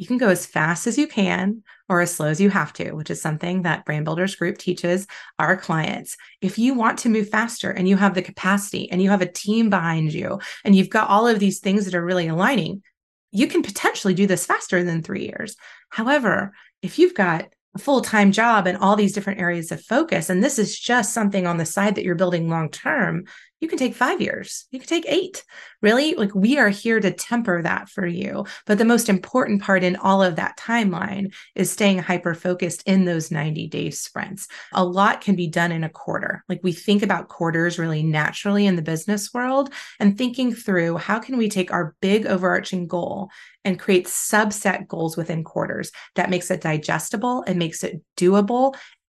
you 0.00 0.06
can 0.06 0.16
go 0.16 0.28
as 0.28 0.46
fast 0.46 0.86
as 0.86 0.96
you 0.96 1.06
can 1.06 1.62
or 1.90 2.00
as 2.00 2.14
slow 2.14 2.28
as 2.28 2.40
you 2.40 2.48
have 2.48 2.72
to, 2.72 2.92
which 2.92 3.10
is 3.10 3.20
something 3.20 3.60
that 3.62 3.84
Brand 3.84 4.06
Builders 4.06 4.34
Group 4.34 4.56
teaches 4.56 5.06
our 5.38 5.58
clients. 5.58 6.16
If 6.40 6.58
you 6.58 6.72
want 6.72 7.00
to 7.00 7.10
move 7.10 7.28
faster 7.28 7.70
and 7.70 7.86
you 7.86 7.98
have 7.98 8.14
the 8.14 8.22
capacity 8.22 8.90
and 8.90 9.02
you 9.02 9.10
have 9.10 9.20
a 9.20 9.30
team 9.30 9.68
behind 9.68 10.14
you 10.14 10.40
and 10.64 10.74
you've 10.74 10.88
got 10.88 11.10
all 11.10 11.26
of 11.26 11.38
these 11.38 11.58
things 11.58 11.84
that 11.84 11.94
are 11.94 12.02
really 12.02 12.28
aligning, 12.28 12.82
you 13.30 13.46
can 13.46 13.60
potentially 13.62 14.14
do 14.14 14.26
this 14.26 14.46
faster 14.46 14.82
than 14.82 15.02
three 15.02 15.26
years. 15.26 15.54
However, 15.90 16.54
if 16.80 16.98
you've 16.98 17.14
got 17.14 17.50
a 17.74 17.78
full-time 17.78 18.32
job 18.32 18.66
and 18.66 18.78
all 18.78 18.96
these 18.96 19.12
different 19.12 19.40
areas 19.40 19.70
of 19.70 19.84
focus 19.84 20.30
and 20.30 20.42
this 20.42 20.58
is 20.58 20.80
just 20.80 21.12
something 21.12 21.46
on 21.46 21.58
the 21.58 21.66
side 21.66 21.96
that 21.96 22.04
you're 22.04 22.14
building 22.14 22.48
long 22.48 22.70
term 22.70 23.26
you 23.60 23.68
can 23.68 23.78
take 23.78 23.94
five 23.94 24.20
years. 24.20 24.66
You 24.70 24.78
can 24.78 24.88
take 24.88 25.04
eight. 25.06 25.44
Really? 25.82 26.14
Like 26.14 26.34
we 26.34 26.58
are 26.58 26.70
here 26.70 26.98
to 26.98 27.10
temper 27.10 27.62
that 27.62 27.88
for 27.88 28.06
you. 28.06 28.46
But 28.66 28.78
the 28.78 28.84
most 28.86 29.08
important 29.08 29.62
part 29.62 29.84
in 29.84 29.96
all 29.96 30.22
of 30.22 30.36
that 30.36 30.58
timeline 30.58 31.34
is 31.54 31.70
staying 31.70 31.98
hyper 31.98 32.34
focused 32.34 32.82
in 32.86 33.04
those 33.04 33.30
90 33.30 33.68
day 33.68 33.90
sprints. 33.90 34.48
A 34.72 34.84
lot 34.84 35.20
can 35.20 35.36
be 35.36 35.46
done 35.46 35.72
in 35.72 35.84
a 35.84 35.90
quarter. 35.90 36.42
Like 36.48 36.60
we 36.62 36.72
think 36.72 37.02
about 37.02 37.28
quarters 37.28 37.78
really 37.78 38.02
naturally 38.02 38.66
in 38.66 38.76
the 38.76 38.82
business 38.82 39.32
world 39.34 39.72
and 39.98 40.16
thinking 40.16 40.54
through 40.54 40.96
how 40.96 41.18
can 41.18 41.36
we 41.36 41.48
take 41.48 41.70
our 41.70 41.94
big 42.00 42.26
overarching 42.26 42.86
goal 42.86 43.28
and 43.64 43.78
create 43.78 44.06
subset 44.06 44.88
goals 44.88 45.18
within 45.18 45.44
quarters 45.44 45.92
that 46.14 46.30
makes 46.30 46.50
it 46.50 46.62
digestible 46.62 47.44
and 47.46 47.58
makes 47.58 47.84
it 47.84 48.02
doable. 48.16 48.74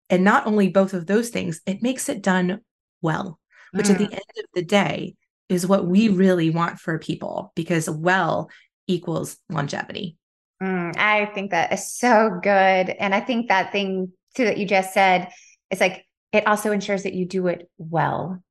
And 0.09 0.25
not 0.25 0.45
only 0.47 0.67
both 0.67 0.93
of 0.93 1.07
those 1.07 1.29
things 1.29 1.61
it 1.65 1.81
makes 1.81 2.09
it 2.09 2.21
done 2.21 2.59
well 3.01 3.39
which 3.73 3.87
mm. 3.87 3.91
at 3.91 3.97
the 3.97 4.05
mm. 4.05 4.13
end 4.13 4.21
of 4.37 4.45
the 4.55 4.63
day 4.63 5.15
is 5.49 5.67
what 5.67 5.85
we 5.85 6.09
really 6.09 6.49
want 6.49 6.79
for 6.79 6.97
people 6.99 7.51
because 7.55 7.89
well 7.89 8.49
equals 8.87 9.37
longevity. 9.49 10.17
Mm, 10.61 10.97
I 10.97 11.25
think 11.33 11.51
that 11.51 11.73
is 11.73 11.91
so 11.91 12.39
good. 12.41 12.89
And 12.89 13.13
I 13.13 13.19
think 13.19 13.49
that 13.49 13.71
thing 13.71 14.11
too 14.35 14.45
that 14.45 14.57
you 14.57 14.65
just 14.65 14.93
said, 14.93 15.29
is 15.69 15.79
like 15.79 16.05
it 16.31 16.47
also 16.47 16.71
ensures 16.71 17.03
that 17.03 17.13
you 17.13 17.25
do 17.25 17.47
it 17.47 17.69
well. 17.77 18.41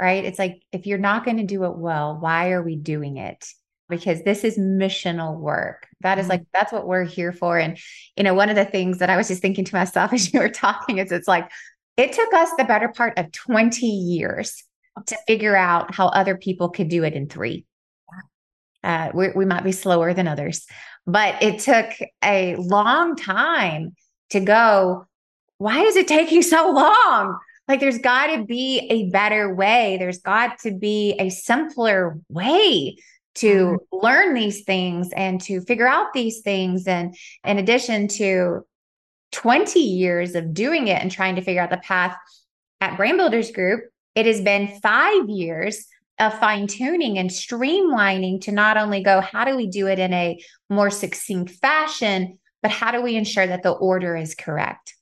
Right. 0.00 0.24
It's 0.24 0.38
like 0.38 0.62
if 0.72 0.86
you're 0.86 0.98
not 0.98 1.24
going 1.24 1.36
to 1.36 1.44
do 1.44 1.64
it 1.64 1.76
well, 1.76 2.18
why 2.18 2.50
are 2.50 2.62
we 2.62 2.76
doing 2.76 3.16
it? 3.16 3.46
Because 3.88 4.22
this 4.22 4.44
is 4.44 4.58
missional 4.58 5.38
work. 5.38 5.86
That 6.00 6.18
is 6.18 6.28
like, 6.28 6.40
mm. 6.40 6.46
that's 6.52 6.72
what 6.72 6.86
we're 6.86 7.04
here 7.04 7.32
for. 7.32 7.58
And, 7.58 7.78
you 8.16 8.24
know, 8.24 8.34
one 8.34 8.50
of 8.50 8.56
the 8.56 8.64
things 8.64 8.98
that 8.98 9.10
I 9.10 9.16
was 9.16 9.28
just 9.28 9.40
thinking 9.40 9.64
to 9.64 9.74
myself 9.74 10.12
as 10.12 10.32
you 10.32 10.40
were 10.40 10.48
talking 10.48 10.98
is 10.98 11.12
it's 11.12 11.28
like, 11.28 11.50
it 11.96 12.12
took 12.12 12.32
us 12.32 12.50
the 12.56 12.64
better 12.64 12.88
part 12.88 13.18
of 13.18 13.32
20 13.32 13.86
years 13.86 14.64
to 15.06 15.16
figure 15.26 15.56
out 15.56 15.94
how 15.94 16.08
other 16.08 16.36
people 16.36 16.68
could 16.68 16.88
do 16.88 17.04
it 17.04 17.14
in 17.14 17.28
three. 17.28 17.64
Uh, 18.82 19.10
we, 19.14 19.30
we 19.30 19.44
might 19.44 19.64
be 19.64 19.72
slower 19.72 20.12
than 20.12 20.28
others, 20.28 20.66
but 21.06 21.42
it 21.42 21.60
took 21.60 21.86
a 22.22 22.54
long 22.56 23.16
time 23.16 23.94
to 24.30 24.40
go. 24.40 25.06
Why 25.58 25.80
is 25.80 25.96
it 25.96 26.06
taking 26.06 26.42
so 26.42 26.70
long? 26.70 27.38
Like, 27.66 27.80
there's 27.80 27.98
got 27.98 28.26
to 28.26 28.44
be 28.44 28.86
a 28.90 29.08
better 29.08 29.54
way. 29.54 29.96
There's 29.98 30.20
got 30.20 30.58
to 30.60 30.70
be 30.70 31.14
a 31.18 31.30
simpler 31.30 32.18
way 32.28 32.96
to 33.36 33.48
mm-hmm. 33.48 34.06
learn 34.06 34.34
these 34.34 34.64
things 34.64 35.10
and 35.16 35.40
to 35.42 35.60
figure 35.62 35.88
out 35.88 36.12
these 36.12 36.40
things. 36.40 36.86
And 36.86 37.16
in 37.42 37.58
addition 37.58 38.08
to 38.08 38.66
20 39.34 39.80
years 39.80 40.34
of 40.34 40.54
doing 40.54 40.88
it 40.88 41.02
and 41.02 41.10
trying 41.10 41.36
to 41.36 41.42
figure 41.42 41.60
out 41.60 41.70
the 41.70 41.76
path 41.78 42.16
at 42.80 42.96
Brand 42.96 43.18
Builders 43.18 43.50
Group, 43.50 43.84
it 44.14 44.26
has 44.26 44.40
been 44.40 44.80
five 44.80 45.28
years 45.28 45.86
of 46.20 46.38
fine 46.38 46.68
tuning 46.68 47.18
and 47.18 47.28
streamlining 47.30 48.40
to 48.42 48.52
not 48.52 48.76
only 48.76 49.02
go, 49.02 49.20
how 49.20 49.44
do 49.44 49.56
we 49.56 49.66
do 49.66 49.88
it 49.88 49.98
in 49.98 50.12
a 50.12 50.40
more 50.70 50.90
succinct 50.90 51.50
fashion, 51.50 52.38
but 52.62 52.70
how 52.70 52.92
do 52.92 53.02
we 53.02 53.16
ensure 53.16 53.46
that 53.46 53.64
the 53.64 53.72
order 53.72 54.16
is 54.16 54.34
correct? 54.34 54.94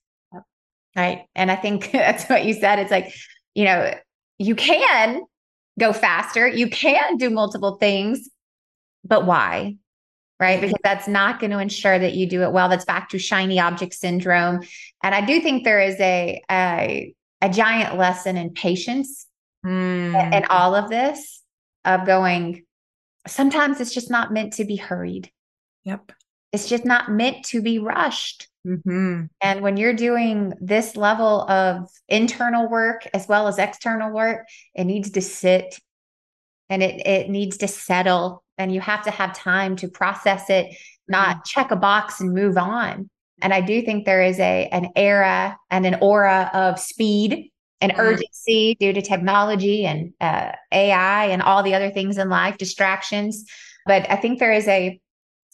Right. 0.96 1.26
And 1.34 1.50
I 1.50 1.56
think 1.56 1.90
that's 1.92 2.24
what 2.28 2.44
you 2.44 2.54
said. 2.54 2.78
It's 2.78 2.90
like, 2.90 3.14
you 3.54 3.64
know, 3.64 3.94
you 4.38 4.54
can 4.54 5.22
go 5.78 5.92
faster, 5.92 6.48
you 6.48 6.70
can 6.70 7.16
do 7.18 7.28
multiple 7.30 7.76
things, 7.76 8.28
but 9.04 9.26
why? 9.26 9.76
Right? 10.42 10.60
Because 10.60 10.74
that's 10.82 11.06
not 11.06 11.38
going 11.38 11.52
to 11.52 11.60
ensure 11.60 12.00
that 12.00 12.14
you 12.14 12.26
do 12.26 12.42
it 12.42 12.50
well. 12.50 12.68
That's 12.68 12.84
back 12.84 13.08
to 13.10 13.18
shiny 13.18 13.60
object 13.60 13.94
syndrome. 13.94 14.60
And 15.00 15.14
I 15.14 15.24
do 15.24 15.40
think 15.40 15.62
there 15.62 15.80
is 15.80 15.98
a 16.00 16.42
a, 16.50 17.14
a 17.40 17.48
giant 17.48 17.96
lesson 17.96 18.36
in 18.36 18.50
patience 18.50 19.26
mm. 19.64 20.14
and 20.14 20.44
all 20.46 20.74
of 20.74 20.90
this 20.90 21.42
of 21.84 22.04
going. 22.04 22.64
Sometimes 23.24 23.80
it's 23.80 23.94
just 23.94 24.10
not 24.10 24.32
meant 24.32 24.54
to 24.54 24.64
be 24.64 24.74
hurried. 24.74 25.30
Yep. 25.84 26.10
It's 26.50 26.68
just 26.68 26.84
not 26.84 27.08
meant 27.08 27.44
to 27.46 27.62
be 27.62 27.78
rushed. 27.78 28.48
Mm-hmm. 28.66 29.26
And 29.40 29.60
when 29.60 29.76
you're 29.76 29.94
doing 29.94 30.54
this 30.60 30.96
level 30.96 31.48
of 31.48 31.88
internal 32.08 32.68
work 32.68 33.06
as 33.14 33.28
well 33.28 33.46
as 33.46 33.58
external 33.58 34.12
work, 34.12 34.46
it 34.74 34.84
needs 34.84 35.12
to 35.12 35.20
sit 35.20 35.78
and 36.72 36.82
it, 36.82 37.06
it 37.06 37.28
needs 37.28 37.58
to 37.58 37.68
settle 37.68 38.42
and 38.56 38.72
you 38.72 38.80
have 38.80 39.04
to 39.04 39.10
have 39.10 39.34
time 39.34 39.76
to 39.76 39.88
process 39.88 40.48
it 40.48 40.74
not 41.06 41.28
mm-hmm. 41.28 41.40
check 41.44 41.70
a 41.70 41.76
box 41.76 42.20
and 42.20 42.32
move 42.32 42.56
on 42.56 43.08
and 43.42 43.52
i 43.52 43.60
do 43.60 43.82
think 43.82 44.04
there 44.04 44.22
is 44.22 44.40
a 44.40 44.68
an 44.72 44.88
era 44.96 45.56
and 45.70 45.84
an 45.84 45.96
aura 46.00 46.50
of 46.54 46.80
speed 46.80 47.50
and 47.82 47.92
mm-hmm. 47.92 48.00
urgency 48.00 48.74
due 48.80 48.92
to 48.94 49.02
technology 49.02 49.84
and 49.84 50.14
uh, 50.20 50.52
ai 50.72 51.26
and 51.26 51.42
all 51.42 51.62
the 51.62 51.74
other 51.74 51.90
things 51.90 52.16
in 52.16 52.30
life 52.30 52.56
distractions 52.56 53.44
but 53.84 54.10
i 54.10 54.16
think 54.16 54.38
there 54.38 54.52
is 54.52 54.66
a 54.66 54.98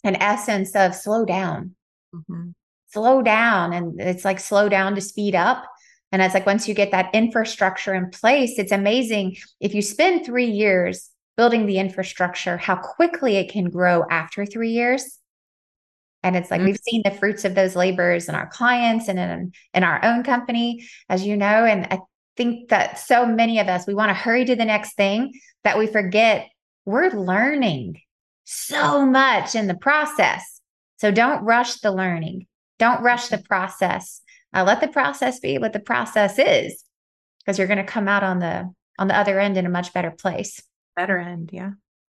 an 0.05 0.15
essence 0.15 0.73
of 0.73 0.95
slow 0.95 1.25
down 1.25 1.75
mm-hmm. 2.15 2.51
slow 2.87 3.21
down 3.21 3.73
and 3.73 3.99
it's 3.99 4.23
like 4.23 4.39
slow 4.39 4.69
down 4.69 4.95
to 4.95 5.01
speed 5.01 5.35
up 5.35 5.65
and 6.11 6.21
it's 6.21 6.33
like 6.33 6.45
once 6.45 6.67
you 6.67 6.73
get 6.73 6.91
that 6.91 7.13
infrastructure 7.13 7.93
in 7.93 8.09
place, 8.09 8.57
it's 8.57 8.71
amazing. 8.71 9.37
If 9.59 9.75
you 9.75 9.81
spend 9.81 10.25
three 10.25 10.49
years 10.49 11.09
building 11.37 11.65
the 11.65 11.79
infrastructure, 11.79 12.57
how 12.57 12.75
quickly 12.75 13.37
it 13.37 13.51
can 13.51 13.69
grow 13.69 14.03
after 14.09 14.45
three 14.45 14.71
years. 14.71 15.19
And 16.23 16.35
it's 16.35 16.51
like 16.51 16.59
mm-hmm. 16.59 16.67
we've 16.67 16.79
seen 16.79 17.01
the 17.05 17.11
fruits 17.11 17.45
of 17.45 17.55
those 17.55 17.75
labors 17.75 18.27
in 18.27 18.35
our 18.35 18.47
clients 18.47 19.07
and 19.07 19.19
in, 19.19 19.53
in 19.73 19.83
our 19.83 20.03
own 20.03 20.23
company, 20.23 20.85
as 21.07 21.25
you 21.25 21.37
know. 21.37 21.63
And 21.63 21.87
I 21.91 21.99
think 22.35 22.69
that 22.69 22.99
so 22.99 23.25
many 23.25 23.59
of 23.59 23.67
us, 23.67 23.87
we 23.87 23.93
want 23.93 24.09
to 24.09 24.13
hurry 24.15 24.43
to 24.45 24.55
the 24.55 24.65
next 24.65 24.95
thing 24.95 25.31
that 25.63 25.77
we 25.77 25.87
forget 25.87 26.49
we're 26.85 27.11
learning 27.11 28.01
so 28.43 29.05
much 29.05 29.53
in 29.53 29.67
the 29.67 29.75
process. 29.75 30.59
So 30.97 31.11
don't 31.11 31.43
rush 31.43 31.75
the 31.75 31.91
learning. 31.91 32.47
Don't 32.79 33.03
rush 33.03 33.27
the 33.27 33.37
process. 33.37 34.21
Uh, 34.53 34.63
let 34.63 34.81
the 34.81 34.87
process 34.87 35.39
be 35.39 35.57
what 35.57 35.73
the 35.73 35.79
process 35.79 36.39
is, 36.39 36.83
because 37.39 37.57
you're 37.57 37.67
going 37.67 37.77
to 37.77 37.83
come 37.83 38.07
out 38.07 38.23
on 38.23 38.39
the 38.39 38.71
on 38.97 39.07
the 39.07 39.17
other 39.17 39.39
end 39.39 39.57
in 39.57 39.65
a 39.65 39.69
much 39.69 39.93
better 39.93 40.11
place. 40.11 40.61
Better 40.95 41.17
end, 41.17 41.51
yeah. 41.53 41.71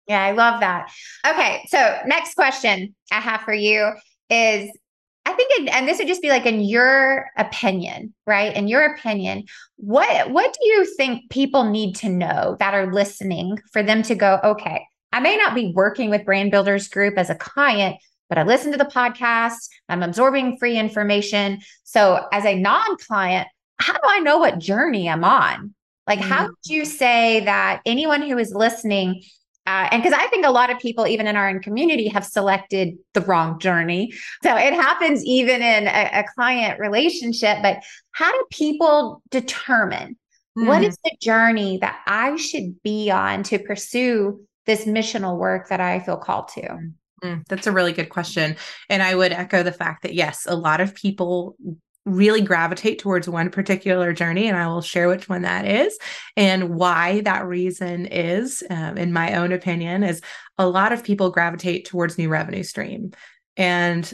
Yeah, 0.07 0.23
I 0.23 0.33
love 0.33 0.61
that. 0.61 0.93
Okay, 1.27 1.65
so 1.69 1.99
next 2.07 2.35
question 2.35 2.95
I 3.11 3.21
have 3.21 3.41
for 3.41 3.55
you 3.55 3.93
is 4.29 4.71
I 5.27 5.33
think, 5.33 5.51
it, 5.53 5.69
and 5.75 5.89
this 5.89 5.99
would 5.99 6.09
just 6.09 6.21
be 6.21 6.29
like 6.29 6.45
in 6.45 6.61
your 6.61 7.25
opinion, 7.39 8.13
right? 8.27 8.55
In 8.55 8.69
your 8.69 8.85
opinion, 8.85 9.45
what 9.77 10.31
what 10.31 10.53
do 10.53 10.69
you 10.69 10.85
think 10.97 11.31
people 11.31 11.65
need 11.65 11.97
to 11.97 12.11
know 12.11 12.57
that 12.59 12.75
are 12.75 12.93
listening 12.93 13.59
for 13.73 13.83
them 13.83 14.03
to 14.03 14.15
go, 14.15 14.39
okay, 14.45 14.85
I 15.13 15.21
may 15.21 15.37
not 15.37 15.55
be 15.55 15.73
working 15.75 16.11
with 16.11 16.27
Brand 16.27 16.51
Builders 16.51 16.89
Group 16.89 17.17
as 17.17 17.31
a 17.31 17.35
client, 17.35 17.97
but 18.29 18.39
I 18.39 18.43
listen 18.43 18.73
to 18.73 18.79
the 18.79 18.85
podcast, 18.85 19.69
I'm 19.89 20.03
absorbing 20.03 20.59
free 20.59 20.79
information. 20.79 21.61
So 21.85 22.27
as 22.33 22.45
a 22.45 22.59
non-client, 22.59 23.49
how 23.79 23.93
do 23.93 24.01
I 24.05 24.21
know 24.21 24.39
what 24.39 24.59
journey 24.59 25.09
I'm 25.09 25.25
on? 25.25 25.75
Like, 26.07 26.19
mm-hmm. 26.19 26.31
how 26.31 26.45
mm. 26.45 26.49
would 26.49 26.67
you 26.67 26.85
say 26.85 27.41
that 27.45 27.81
anyone 27.87 28.23
who 28.23 28.39
is 28.39 28.53
listening 28.55 29.23
uh, 29.67 29.89
and 29.91 30.03
because 30.03 30.17
I 30.17 30.27
think 30.27 30.45
a 30.45 30.51
lot 30.51 30.71
of 30.71 30.79
people, 30.79 31.07
even 31.07 31.27
in 31.27 31.37
our 31.37 31.49
own 31.49 31.61
community, 31.61 32.09
have 32.09 32.25
selected 32.25 32.99
the 33.15 33.23
wrong 33.23 33.59
journey. 33.59 34.13
So 34.43 34.55
it 34.55 34.75
happens 34.75 35.25
even 35.25 35.63
in 35.63 35.87
a, 35.87 36.11
a 36.13 36.25
client 36.35 36.79
relationship. 36.79 37.59
But 37.63 37.83
how 38.13 38.31
do 38.31 38.45
people 38.51 39.23
determine 39.31 40.19
mm. 40.59 40.67
what 40.67 40.85
is 40.85 40.99
the 41.03 41.17
journey 41.19 41.79
that 41.79 41.99
I 42.07 42.37
should 42.37 42.83
be 42.83 43.11
on 43.11 43.43
to 43.45 43.59
pursue 43.59 44.45
this 44.67 44.85
missional 44.85 45.39
work 45.39 45.69
that 45.69 45.81
I 45.81 46.01
feel 46.01 46.19
called 46.19 46.49
to? 46.49 46.91
Mm, 47.25 47.43
that's 47.49 47.67
a 47.67 47.73
really 47.73 47.93
good 47.93 48.11
question. 48.11 48.57
And 48.91 49.03
I 49.03 49.15
would 49.15 49.33
echo 49.33 49.63
the 49.63 49.73
fact 49.73 50.03
that, 50.03 50.15
yes, 50.15 50.47
a 50.47 50.55
lot 50.55 50.81
of 50.81 50.95
people 50.95 51.57
really 52.07 52.43
gravitate 52.43 52.99
towards 52.99 53.27
one 53.27 53.49
particular 53.49 54.13
journey 54.13 54.47
and 54.47 54.59
i 54.59 54.67
will 54.67 54.83
share 54.83 55.09
which 55.09 55.27
one 55.27 55.41
that 55.41 55.67
is 55.67 55.99
and 56.37 56.69
why 56.69 57.23
that 57.23 57.47
reason 57.47 58.05
is 58.05 58.63
um, 58.69 58.99
in 58.99 59.11
my 59.11 59.33
own 59.37 59.53
opinion 59.53 60.03
is 60.03 60.21
a 60.59 60.69
lot 60.69 60.93
of 60.93 61.03
people 61.03 61.31
gravitate 61.31 61.87
towards 61.87 62.19
new 62.19 62.29
revenue 62.29 62.63
stream 62.63 63.11
and 63.57 64.13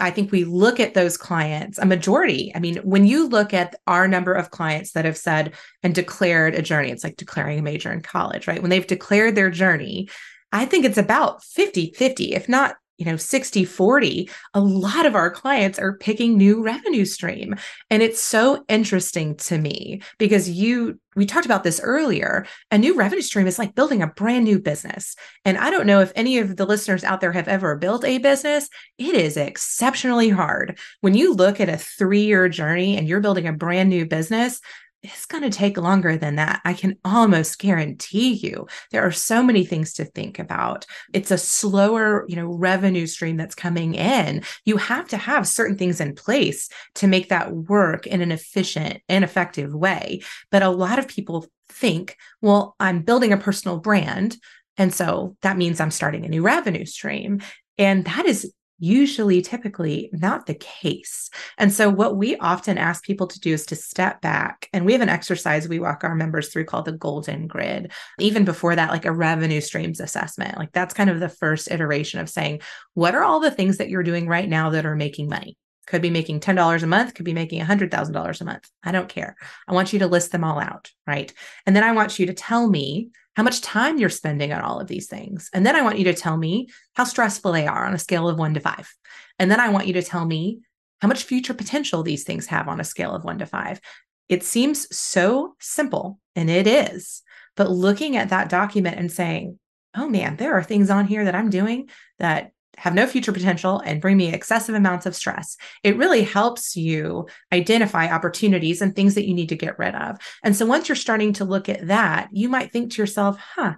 i 0.00 0.10
think 0.10 0.32
we 0.32 0.42
look 0.42 0.80
at 0.80 0.94
those 0.94 1.16
clients 1.16 1.78
a 1.78 1.86
majority 1.86 2.50
i 2.56 2.58
mean 2.58 2.78
when 2.78 3.06
you 3.06 3.28
look 3.28 3.54
at 3.54 3.76
our 3.86 4.08
number 4.08 4.32
of 4.32 4.50
clients 4.50 4.90
that 4.90 5.04
have 5.04 5.16
said 5.16 5.54
and 5.84 5.94
declared 5.94 6.56
a 6.56 6.62
journey 6.62 6.90
it's 6.90 7.04
like 7.04 7.16
declaring 7.16 7.60
a 7.60 7.62
major 7.62 7.92
in 7.92 8.00
college 8.00 8.48
right 8.48 8.62
when 8.62 8.70
they've 8.70 8.88
declared 8.88 9.36
their 9.36 9.48
journey 9.48 10.08
I 10.52 10.66
think 10.66 10.84
it's 10.84 10.98
about 10.98 11.42
50 11.42 11.94
50, 11.96 12.34
if 12.34 12.48
not 12.48 12.76
you 12.98 13.06
know 13.06 13.16
60 13.16 13.64
40 13.64 14.30
a 14.54 14.60
lot 14.60 15.06
of 15.06 15.16
our 15.16 15.30
clients 15.30 15.78
are 15.78 15.96
picking 15.96 16.36
new 16.36 16.62
revenue 16.62 17.04
stream 17.04 17.56
and 17.90 18.02
it's 18.02 18.20
so 18.20 18.64
interesting 18.68 19.34
to 19.36 19.58
me 19.58 20.02
because 20.18 20.48
you 20.48 21.00
we 21.14 21.26
talked 21.26 21.44
about 21.44 21.62
this 21.62 21.80
earlier. 21.82 22.46
A 22.70 22.78
new 22.78 22.94
revenue 22.94 23.20
stream 23.20 23.46
is 23.46 23.58
like 23.58 23.74
building 23.74 24.02
a 24.02 24.06
brand 24.06 24.44
new 24.44 24.58
business 24.58 25.14
and 25.44 25.58
i 25.58 25.68
don't 25.70 25.86
know 25.86 26.00
if 26.00 26.12
any 26.14 26.38
of 26.38 26.56
the 26.56 26.64
listeners 26.64 27.04
out 27.04 27.20
there 27.20 27.32
have 27.32 27.48
ever 27.48 27.76
built 27.76 28.04
a 28.04 28.18
business. 28.18 28.68
It 28.98 29.14
is 29.14 29.36
exceptionally 29.36 30.28
hard. 30.28 30.78
When 31.00 31.14
you 31.14 31.34
look 31.34 31.60
at 31.60 31.68
a 31.68 31.76
3 31.76 32.22
year 32.22 32.48
journey 32.48 32.96
and 32.96 33.08
you're 33.08 33.20
building 33.20 33.46
a 33.46 33.52
brand 33.52 33.90
new 33.90 34.06
business 34.06 34.60
it's 35.02 35.26
going 35.26 35.42
to 35.42 35.50
take 35.50 35.76
longer 35.76 36.16
than 36.16 36.36
that. 36.36 36.60
I 36.64 36.74
can 36.74 36.96
almost 37.04 37.58
guarantee 37.58 38.34
you. 38.34 38.68
There 38.92 39.04
are 39.04 39.12
so 39.12 39.42
many 39.42 39.64
things 39.64 39.94
to 39.94 40.04
think 40.04 40.38
about. 40.38 40.86
It's 41.12 41.30
a 41.30 41.38
slower, 41.38 42.24
you 42.28 42.36
know, 42.36 42.46
revenue 42.46 43.06
stream 43.06 43.36
that's 43.36 43.54
coming 43.54 43.94
in. 43.94 44.42
You 44.64 44.76
have 44.76 45.08
to 45.08 45.16
have 45.16 45.48
certain 45.48 45.76
things 45.76 46.00
in 46.00 46.14
place 46.14 46.68
to 46.96 47.08
make 47.08 47.30
that 47.30 47.52
work 47.52 48.06
in 48.06 48.20
an 48.20 48.30
efficient 48.30 49.02
and 49.08 49.24
effective 49.24 49.74
way. 49.74 50.22
But 50.50 50.62
a 50.62 50.70
lot 50.70 50.98
of 51.00 51.08
people 51.08 51.46
think, 51.68 52.16
well, 52.40 52.76
I'm 52.78 53.02
building 53.02 53.32
a 53.32 53.38
personal 53.38 53.78
brand. 53.78 54.36
And 54.76 54.94
so 54.94 55.36
that 55.42 55.56
means 55.56 55.80
I'm 55.80 55.90
starting 55.90 56.24
a 56.24 56.28
new 56.28 56.42
revenue 56.42 56.84
stream. 56.86 57.42
And 57.76 58.04
that 58.04 58.26
is 58.26 58.52
usually 58.82 59.40
typically 59.40 60.10
not 60.12 60.46
the 60.46 60.54
case. 60.54 61.30
And 61.56 61.72
so 61.72 61.88
what 61.88 62.16
we 62.16 62.36
often 62.38 62.78
ask 62.78 63.04
people 63.04 63.28
to 63.28 63.38
do 63.38 63.52
is 63.52 63.64
to 63.66 63.76
step 63.76 64.20
back 64.20 64.68
and 64.72 64.84
we 64.84 64.92
have 64.92 65.00
an 65.00 65.08
exercise 65.08 65.68
we 65.68 65.78
walk 65.78 66.02
our 66.02 66.16
members 66.16 66.48
through 66.48 66.64
called 66.64 66.86
the 66.86 66.92
golden 66.92 67.46
grid. 67.46 67.92
Even 68.18 68.44
before 68.44 68.74
that 68.74 68.90
like 68.90 69.04
a 69.04 69.12
revenue 69.12 69.60
streams 69.60 70.00
assessment. 70.00 70.58
Like 70.58 70.72
that's 70.72 70.94
kind 70.94 71.10
of 71.10 71.20
the 71.20 71.28
first 71.28 71.70
iteration 71.70 72.18
of 72.18 72.28
saying 72.28 72.60
what 72.94 73.14
are 73.14 73.22
all 73.22 73.38
the 73.38 73.52
things 73.52 73.78
that 73.78 73.88
you're 73.88 74.02
doing 74.02 74.26
right 74.26 74.48
now 74.48 74.70
that 74.70 74.84
are 74.84 74.96
making 74.96 75.28
money? 75.28 75.56
Could 75.86 76.02
be 76.02 76.10
making 76.10 76.40
$10 76.40 76.82
a 76.82 76.86
month, 76.86 77.14
could 77.14 77.24
be 77.24 77.34
making 77.34 77.62
$100,000 77.62 78.40
a 78.40 78.44
month. 78.44 78.68
I 78.82 78.90
don't 78.90 79.08
care. 79.08 79.36
I 79.68 79.74
want 79.74 79.92
you 79.92 80.00
to 80.00 80.08
list 80.08 80.32
them 80.32 80.42
all 80.42 80.58
out, 80.58 80.90
right? 81.06 81.32
And 81.66 81.76
then 81.76 81.84
I 81.84 81.92
want 81.92 82.18
you 82.18 82.26
to 82.26 82.34
tell 82.34 82.68
me 82.68 83.10
how 83.34 83.42
much 83.42 83.60
time 83.60 83.98
you're 83.98 84.10
spending 84.10 84.52
on 84.52 84.60
all 84.60 84.80
of 84.80 84.88
these 84.88 85.06
things. 85.06 85.48
And 85.52 85.64
then 85.64 85.76
I 85.76 85.82
want 85.82 85.98
you 85.98 86.04
to 86.04 86.14
tell 86.14 86.36
me 86.36 86.68
how 86.94 87.04
stressful 87.04 87.52
they 87.52 87.66
are 87.66 87.86
on 87.86 87.94
a 87.94 87.98
scale 87.98 88.28
of 88.28 88.38
one 88.38 88.54
to 88.54 88.60
five. 88.60 88.92
And 89.38 89.50
then 89.50 89.60
I 89.60 89.70
want 89.70 89.86
you 89.86 89.94
to 89.94 90.02
tell 90.02 90.24
me 90.24 90.60
how 91.00 91.08
much 91.08 91.24
future 91.24 91.54
potential 91.54 92.02
these 92.02 92.24
things 92.24 92.46
have 92.46 92.68
on 92.68 92.80
a 92.80 92.84
scale 92.84 93.12
of 93.14 93.24
one 93.24 93.38
to 93.38 93.46
five. 93.46 93.80
It 94.28 94.44
seems 94.44 94.94
so 94.96 95.56
simple, 95.60 96.20
and 96.36 96.48
it 96.48 96.66
is. 96.66 97.22
But 97.56 97.70
looking 97.70 98.16
at 98.16 98.28
that 98.30 98.48
document 98.48 98.98
and 98.98 99.10
saying, 99.10 99.58
oh 99.94 100.08
man, 100.08 100.36
there 100.36 100.54
are 100.54 100.62
things 100.62 100.90
on 100.90 101.06
here 101.06 101.24
that 101.24 101.34
I'm 101.34 101.50
doing 101.50 101.90
that 102.18 102.52
have 102.78 102.94
no 102.94 103.06
future 103.06 103.32
potential 103.32 103.80
and 103.80 104.00
bring 104.00 104.16
me 104.16 104.32
excessive 104.32 104.74
amounts 104.74 105.06
of 105.06 105.14
stress. 105.14 105.56
It 105.82 105.96
really 105.96 106.22
helps 106.22 106.76
you 106.76 107.26
identify 107.52 108.08
opportunities 108.08 108.80
and 108.80 108.94
things 108.94 109.14
that 109.14 109.26
you 109.26 109.34
need 109.34 109.50
to 109.50 109.56
get 109.56 109.78
rid 109.78 109.94
of. 109.94 110.18
And 110.42 110.56
so 110.56 110.66
once 110.66 110.88
you're 110.88 110.96
starting 110.96 111.34
to 111.34 111.44
look 111.44 111.68
at 111.68 111.86
that, 111.88 112.28
you 112.32 112.48
might 112.48 112.72
think 112.72 112.92
to 112.92 113.02
yourself, 113.02 113.38
huh, 113.38 113.74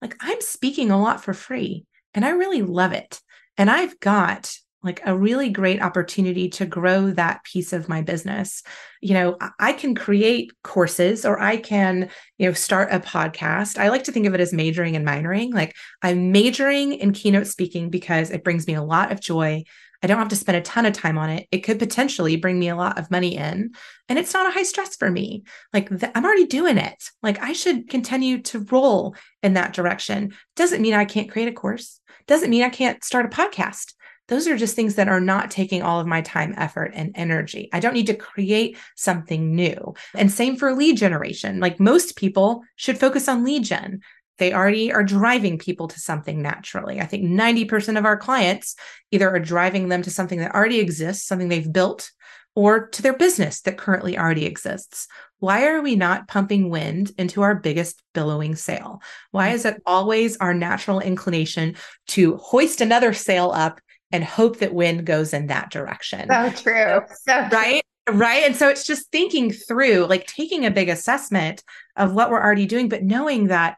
like 0.00 0.16
I'm 0.20 0.40
speaking 0.40 0.90
a 0.90 1.00
lot 1.00 1.22
for 1.22 1.34
free 1.34 1.84
and 2.14 2.24
I 2.24 2.30
really 2.30 2.62
love 2.62 2.92
it. 2.92 3.20
And 3.56 3.70
I've 3.70 4.00
got 4.00 4.54
like 4.82 5.00
a 5.04 5.16
really 5.16 5.50
great 5.50 5.82
opportunity 5.82 6.48
to 6.48 6.64
grow 6.64 7.10
that 7.10 7.44
piece 7.44 7.72
of 7.72 7.88
my 7.88 8.00
business. 8.00 8.62
You 9.00 9.14
know, 9.14 9.36
I 9.58 9.72
can 9.72 9.94
create 9.94 10.52
courses 10.62 11.26
or 11.26 11.40
I 11.40 11.58
can, 11.58 12.10
you 12.38 12.46
know, 12.46 12.52
start 12.52 12.88
a 12.90 13.00
podcast. 13.00 13.78
I 13.78 13.88
like 13.88 14.04
to 14.04 14.12
think 14.12 14.26
of 14.26 14.34
it 14.34 14.40
as 14.40 14.52
majoring 14.52 14.96
and 14.96 15.06
minoring. 15.06 15.52
Like 15.52 15.74
I'm 16.02 16.32
majoring 16.32 16.92
in 16.92 17.12
keynote 17.12 17.46
speaking 17.46 17.90
because 17.90 18.30
it 18.30 18.44
brings 18.44 18.66
me 18.66 18.74
a 18.74 18.82
lot 18.82 19.12
of 19.12 19.20
joy. 19.20 19.64
I 20.02 20.06
don't 20.06 20.18
have 20.18 20.28
to 20.28 20.36
spend 20.36 20.56
a 20.56 20.62
ton 20.62 20.86
of 20.86 20.94
time 20.94 21.18
on 21.18 21.28
it. 21.28 21.46
It 21.52 21.58
could 21.58 21.78
potentially 21.78 22.36
bring 22.36 22.58
me 22.58 22.70
a 22.70 22.76
lot 22.76 22.98
of 22.98 23.10
money 23.10 23.36
in, 23.36 23.72
and 24.08 24.18
it's 24.18 24.32
not 24.32 24.48
a 24.48 24.50
high 24.50 24.62
stress 24.62 24.96
for 24.96 25.10
me. 25.10 25.44
Like 25.74 25.90
th- 25.90 26.12
I'm 26.14 26.24
already 26.24 26.46
doing 26.46 26.78
it. 26.78 27.10
Like 27.22 27.38
I 27.42 27.52
should 27.52 27.90
continue 27.90 28.40
to 28.44 28.60
roll 28.70 29.14
in 29.42 29.54
that 29.54 29.74
direction. 29.74 30.32
Doesn't 30.56 30.80
mean 30.80 30.94
I 30.94 31.04
can't 31.04 31.30
create 31.30 31.48
a 31.48 31.52
course. 31.52 32.00
Doesn't 32.26 32.48
mean 32.48 32.62
I 32.62 32.70
can't 32.70 33.04
start 33.04 33.26
a 33.26 33.28
podcast 33.28 33.92
those 34.30 34.46
are 34.46 34.56
just 34.56 34.76
things 34.76 34.94
that 34.94 35.08
are 35.08 35.20
not 35.20 35.50
taking 35.50 35.82
all 35.82 35.98
of 35.98 36.06
my 36.06 36.20
time, 36.22 36.54
effort, 36.56 36.92
and 36.94 37.10
energy. 37.16 37.68
I 37.72 37.80
don't 37.80 37.94
need 37.94 38.06
to 38.06 38.14
create 38.14 38.78
something 38.94 39.56
new. 39.56 39.94
And 40.14 40.30
same 40.30 40.56
for 40.56 40.72
lead 40.72 40.96
generation. 40.96 41.58
Like 41.58 41.80
most 41.80 42.14
people 42.14 42.62
should 42.76 42.96
focus 42.96 43.28
on 43.28 43.44
lead 43.44 43.64
gen. 43.64 44.02
They 44.38 44.54
already 44.54 44.92
are 44.92 45.02
driving 45.02 45.58
people 45.58 45.88
to 45.88 45.98
something 45.98 46.40
naturally. 46.40 47.00
I 47.00 47.06
think 47.06 47.24
90% 47.24 47.98
of 47.98 48.04
our 48.04 48.16
clients 48.16 48.76
either 49.10 49.28
are 49.28 49.40
driving 49.40 49.88
them 49.88 50.00
to 50.02 50.10
something 50.10 50.38
that 50.38 50.54
already 50.54 50.78
exists, 50.78 51.26
something 51.26 51.48
they've 51.48 51.72
built, 51.72 52.12
or 52.54 52.86
to 52.88 53.02
their 53.02 53.16
business 53.16 53.60
that 53.62 53.78
currently 53.78 54.16
already 54.16 54.46
exists. 54.46 55.08
Why 55.40 55.66
are 55.66 55.82
we 55.82 55.96
not 55.96 56.28
pumping 56.28 56.70
wind 56.70 57.10
into 57.18 57.42
our 57.42 57.56
biggest 57.56 58.00
billowing 58.14 58.54
sail? 58.54 59.02
Why 59.32 59.50
mm. 59.50 59.54
is 59.54 59.64
it 59.64 59.82
always 59.84 60.36
our 60.36 60.54
natural 60.54 61.00
inclination 61.00 61.74
to 62.08 62.36
hoist 62.36 62.80
another 62.80 63.12
sail 63.12 63.50
up 63.50 63.80
and 64.12 64.24
hope 64.24 64.58
that 64.58 64.74
wind 64.74 65.06
goes 65.06 65.32
in 65.32 65.46
that 65.48 65.70
direction. 65.70 66.28
So 66.28 66.50
true. 66.50 67.00
So 67.26 67.48
right. 67.52 67.82
Right. 68.08 68.44
And 68.44 68.56
so 68.56 68.68
it's 68.68 68.84
just 68.84 69.10
thinking 69.12 69.52
through, 69.52 70.06
like 70.06 70.26
taking 70.26 70.66
a 70.66 70.70
big 70.70 70.88
assessment 70.88 71.62
of 71.96 72.12
what 72.12 72.30
we're 72.30 72.42
already 72.42 72.66
doing, 72.66 72.88
but 72.88 73.04
knowing 73.04 73.48
that 73.48 73.76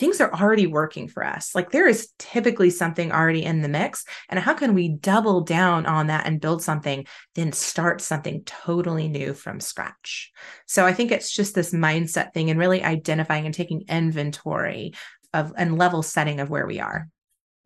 things 0.00 0.20
are 0.20 0.32
already 0.34 0.66
working 0.66 1.06
for 1.06 1.24
us. 1.24 1.54
Like 1.54 1.70
there 1.70 1.86
is 1.86 2.10
typically 2.18 2.70
something 2.70 3.12
already 3.12 3.44
in 3.44 3.62
the 3.62 3.68
mix. 3.68 4.04
And 4.28 4.40
how 4.40 4.54
can 4.54 4.74
we 4.74 4.88
double 4.88 5.42
down 5.42 5.86
on 5.86 6.08
that 6.08 6.26
and 6.26 6.40
build 6.40 6.62
something, 6.62 7.06
then 7.36 7.52
start 7.52 8.00
something 8.00 8.42
totally 8.44 9.06
new 9.06 9.34
from 9.34 9.60
scratch? 9.60 10.32
So 10.66 10.84
I 10.84 10.92
think 10.92 11.12
it's 11.12 11.32
just 11.32 11.54
this 11.54 11.72
mindset 11.72 12.32
thing 12.32 12.50
and 12.50 12.58
really 12.58 12.82
identifying 12.82 13.46
and 13.46 13.54
taking 13.54 13.84
inventory 13.88 14.94
of 15.32 15.52
and 15.56 15.78
level 15.78 16.02
setting 16.02 16.40
of 16.40 16.50
where 16.50 16.66
we 16.66 16.80
are. 16.80 17.08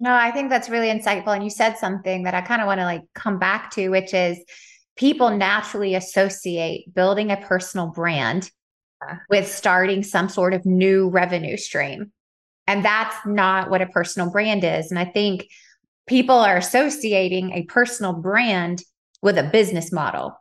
No, 0.00 0.14
I 0.14 0.30
think 0.30 0.50
that's 0.50 0.68
really 0.68 0.88
insightful. 0.88 1.34
And 1.34 1.42
you 1.42 1.50
said 1.50 1.76
something 1.76 2.22
that 2.22 2.34
I 2.34 2.40
kind 2.40 2.60
of 2.60 2.66
want 2.66 2.80
to 2.80 2.84
like 2.84 3.02
come 3.14 3.38
back 3.38 3.70
to, 3.72 3.88
which 3.88 4.14
is 4.14 4.38
people 4.96 5.30
naturally 5.36 5.94
associate 5.94 6.92
building 6.94 7.30
a 7.30 7.36
personal 7.36 7.88
brand 7.88 8.50
with 9.30 9.48
starting 9.48 10.02
some 10.02 10.28
sort 10.28 10.54
of 10.54 10.66
new 10.66 11.08
revenue 11.08 11.56
stream. 11.56 12.12
And 12.66 12.84
that's 12.84 13.16
not 13.24 13.70
what 13.70 13.80
a 13.80 13.86
personal 13.86 14.30
brand 14.30 14.64
is. 14.64 14.90
And 14.90 14.98
I 14.98 15.04
think 15.04 15.48
people 16.06 16.36
are 16.36 16.56
associating 16.56 17.52
a 17.52 17.62
personal 17.62 18.12
brand 18.12 18.82
with 19.22 19.38
a 19.38 19.44
business 19.44 19.92
model. 19.92 20.32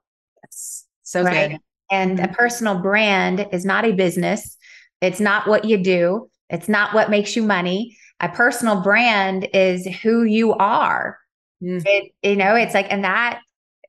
That's 0.42 0.86
so 1.04 1.24
right? 1.24 1.52
good. 1.52 1.60
And 1.90 2.18
mm-hmm. 2.18 2.32
a 2.32 2.34
personal 2.34 2.80
brand 2.80 3.48
is 3.52 3.66
not 3.66 3.86
a 3.86 3.94
business. 3.94 4.58
It's 5.02 5.20
not 5.20 5.48
what 5.48 5.66
you 5.66 5.78
do. 5.78 6.30
It's 6.50 6.68
not 6.68 6.94
what 6.94 7.10
makes 7.10 7.36
you 7.36 7.44
money. 7.44 7.98
A 8.20 8.30
personal 8.30 8.82
brand 8.82 9.48
is 9.54 9.86
who 10.02 10.24
you 10.24 10.54
are. 10.54 11.20
Mm. 11.62 11.84
It, 11.86 12.12
you 12.24 12.36
know, 12.36 12.56
it's 12.56 12.74
like, 12.74 12.88
and 12.92 13.04
that 13.04 13.42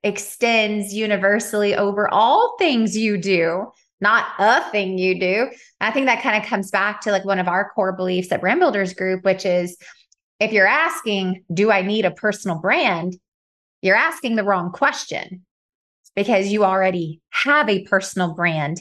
extends 0.02 0.94
universally 0.94 1.74
over 1.74 2.08
all 2.12 2.56
things 2.58 2.96
you 2.96 3.18
do, 3.18 3.66
not 4.00 4.26
a 4.38 4.70
thing 4.70 4.98
you 4.98 5.18
do. 5.18 5.50
I 5.80 5.90
think 5.90 6.06
that 6.06 6.22
kind 6.22 6.42
of 6.42 6.48
comes 6.48 6.70
back 6.70 7.00
to 7.02 7.10
like 7.10 7.24
one 7.24 7.38
of 7.38 7.48
our 7.48 7.70
core 7.70 7.92
beliefs 7.92 8.30
at 8.30 8.40
Brand 8.40 8.60
Builders 8.60 8.94
Group, 8.94 9.24
which 9.24 9.44
is 9.44 9.76
if 10.40 10.52
you're 10.52 10.66
asking, 10.66 11.44
do 11.52 11.70
I 11.70 11.82
need 11.82 12.04
a 12.04 12.10
personal 12.10 12.58
brand? 12.58 13.16
You're 13.82 13.96
asking 13.96 14.36
the 14.36 14.44
wrong 14.44 14.72
question 14.72 15.44
because 16.14 16.48
you 16.48 16.64
already 16.64 17.20
have 17.30 17.68
a 17.68 17.84
personal 17.84 18.34
brand. 18.34 18.80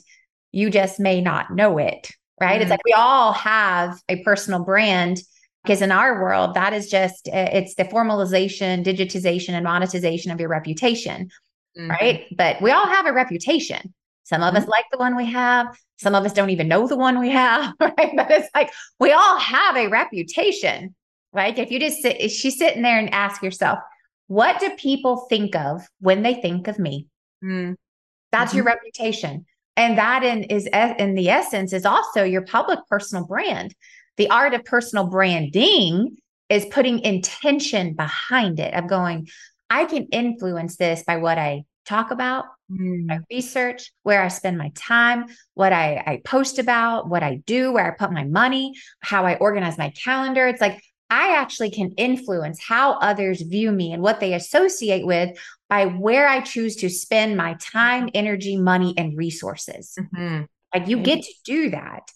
You 0.52 0.70
just 0.70 1.00
may 1.00 1.22
not 1.22 1.54
know 1.54 1.78
it, 1.78 2.12
right? 2.40 2.60
Mm. 2.60 2.62
It's 2.62 2.72
like 2.72 2.86
we 2.86 2.94
all 2.94 3.34
have 3.34 4.00
a 4.10 4.24
personal 4.24 4.64
brand 4.64 5.20
because 5.64 5.82
in 5.82 5.92
our 5.92 6.22
world 6.22 6.54
that 6.54 6.74
is 6.74 6.90
just 6.90 7.28
it's 7.28 7.76
the 7.76 7.84
formalization 7.86 8.84
digitization 8.84 9.50
and 9.50 9.64
monetization 9.64 10.32
of 10.32 10.40
your 10.40 10.50
reputation 10.50 11.30
mm-hmm. 11.78 11.90
right 11.90 12.26
but 12.36 12.62
we 12.62 12.72
all 12.72 12.88
have 12.88 13.06
a 13.06 13.14
reputation 13.14 13.94
some 14.24 14.42
of 14.42 14.54
mm-hmm. 14.54 14.64
us 14.64 14.68
like 14.68 14.86
the 14.92 14.98
one 14.98 15.16
we 15.16 15.26
have 15.26 15.68
some 15.98 16.16
of 16.16 16.24
us 16.26 16.34
don't 16.34 16.50
even 16.50 16.68
know 16.68 16.88
the 16.88 16.98
one 16.98 17.20
we 17.20 17.30
have 17.30 17.74
right 17.80 18.12
but 18.16 18.30
it's 18.32 18.50
like 18.56 18.72
we 19.00 19.12
all 19.12 19.38
have 19.38 19.76
a 19.76 19.88
reputation 19.88 20.96
right 21.34 21.58
if 21.58 21.72
you 21.72 21.80
just 21.80 22.02
sit 22.02 22.20
if 22.20 22.32
she's 22.32 22.58
sitting 22.58 22.82
there 22.82 23.00
and 23.00 23.14
ask 23.14 23.42
yourself 23.42 23.80
what 24.28 24.60
do 24.60 24.70
people 24.78 25.26
think 25.30 25.56
of 25.56 25.88
when 26.00 26.22
they 26.22 26.34
think 26.34 26.68
of 26.68 26.80
me 26.80 27.08
mm-hmm. 27.44 27.74
that's 28.32 28.54
your 28.54 28.64
mm-hmm. 28.64 28.74
reputation 28.76 29.46
and 29.78 29.98
that 29.98 30.24
in 30.24 30.44
is 30.46 30.68
in 30.68 31.14
the 31.14 31.30
essence 31.30 31.72
is 31.72 31.86
also 31.86 32.24
your 32.24 32.42
public 32.42 32.80
personal 32.90 33.26
brand 33.26 33.74
the 34.18 34.30
art 34.30 34.54
of 34.54 34.66
personal 34.66 35.08
branding 35.08 36.18
is 36.50 36.66
putting 36.66 37.00
intention 37.00 37.94
behind 37.94 38.60
it 38.60 38.74
of 38.74 38.88
going, 38.88 39.28
I 39.70 39.86
can 39.86 40.08
influence 40.12 40.78
this 40.78 41.04
by 41.04 41.18
what 41.18 41.38
I 41.38 41.64
talk 41.86 42.12
about, 42.12 42.46
mm. 42.72 43.06
my 43.06 43.20
research, 43.32 43.92
where 44.04 44.22
I 44.22 44.28
spend 44.28 44.58
my 44.58 44.72
time, 44.76 45.26
what 45.54 45.74
I, 45.74 46.04
I 46.06 46.22
post 46.26 46.60
about, 46.60 47.10
what 47.10 47.24
I 47.24 47.36
do, 47.46 47.72
where 47.72 47.86
I 47.86 47.96
put 47.96 48.12
my 48.12 48.24
money, 48.24 48.74
how 49.00 49.26
I 49.26 49.36
organize 49.36 49.78
my 49.78 49.90
calendar. 49.92 50.48
It's 50.48 50.62
like 50.62 50.82
I 51.10 51.36
actually 51.36 51.72
can 51.72 51.92
influence 51.98 52.62
how 52.62 52.94
others 52.94 53.42
view 53.42 53.72
me 53.72 53.94
and 53.94 54.02
what 54.02 54.20
they 54.20 54.34
associate 54.34 55.06
with 55.06 55.38
by 55.70 55.86
where 55.86 56.28
I 56.28 56.42
choose 56.42 56.76
to 56.78 56.90
spend 56.90 57.38
my 57.38 57.56
time, 57.62 58.10
energy, 58.14 58.58
money, 58.58 58.94
and 58.98 59.18
resources. 59.18 59.98
Mm-hmm. 59.98 60.44
Like 60.74 60.88
you 60.88 60.98
get 60.98 61.24
to 61.24 61.34
do 61.46 61.70
that. 61.72 62.10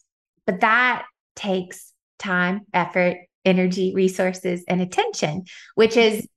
But 0.46 0.62
that 0.62 1.06
takes 1.36 1.91
time, 2.22 2.62
effort, 2.74 3.18
energy, 3.44 3.94
resources, 3.96 4.64
and 4.68 4.82
attention, 4.82 5.44
which 5.76 5.98
is 5.98 6.28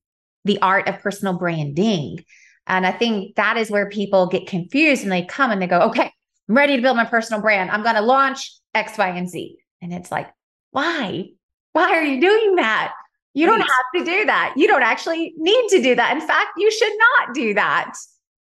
the 0.44 0.60
art 0.60 0.88
of 0.88 1.00
personal 1.00 1.38
branding. 1.38 2.24
And 2.66 2.86
I 2.86 2.92
think 2.92 3.36
that 3.36 3.56
is 3.56 3.70
where 3.70 3.88
people 3.88 4.26
get 4.26 4.46
confused 4.46 5.02
and 5.02 5.12
they 5.12 5.24
come 5.24 5.50
and 5.50 5.60
they 5.60 5.66
go, 5.66 5.82
okay, 5.82 6.10
I'm 6.48 6.56
ready 6.56 6.76
to 6.76 6.82
build 6.82 6.96
my 6.96 7.04
personal 7.04 7.42
brand. 7.42 7.70
I'm 7.70 7.82
going 7.82 7.96
to 7.96 8.00
launch 8.00 8.52
X, 8.74 8.96
Y, 8.98 9.08
and 9.08 9.28
Z. 9.28 9.56
And 9.82 9.92
it's 9.92 10.10
like, 10.10 10.30
why? 10.70 11.26
Why 11.72 11.90
are 11.90 12.02
you 12.02 12.20
doing 12.20 12.56
that? 12.56 12.92
You 13.34 13.46
don't 13.46 13.60
have 13.60 13.86
to 13.96 14.04
do 14.04 14.24
that. 14.26 14.54
You 14.56 14.68
don't 14.68 14.82
actually 14.82 15.34
need 15.36 15.68
to 15.70 15.82
do 15.82 15.94
that. 15.96 16.12
In 16.12 16.26
fact, 16.26 16.52
you 16.56 16.70
should 16.70 16.92
not 17.18 17.34
do 17.34 17.54
that. 17.54 17.92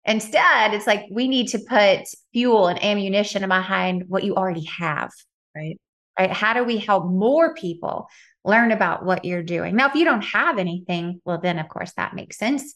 Instead, 0.04 0.74
it's 0.74 0.86
like 0.86 1.04
we 1.12 1.28
need 1.28 1.48
to 1.48 1.58
put 1.58 2.00
fuel 2.32 2.66
and 2.66 2.82
ammunition 2.82 3.46
behind 3.48 4.04
what 4.08 4.24
you 4.24 4.34
already 4.34 4.64
have. 4.64 5.10
Right 5.54 5.78
right? 6.20 6.30
How 6.30 6.52
do 6.52 6.64
we 6.64 6.78
help 6.78 7.06
more 7.06 7.54
people 7.54 8.08
learn 8.44 8.72
about 8.72 9.04
what 9.04 9.24
you're 9.24 9.42
doing? 9.42 9.76
Now, 9.76 9.88
if 9.88 9.94
you 9.94 10.04
don't 10.04 10.24
have 10.24 10.58
anything, 10.58 11.20
well, 11.24 11.40
then 11.40 11.58
of 11.58 11.68
course 11.68 11.92
that 11.96 12.14
makes 12.14 12.38
sense. 12.38 12.74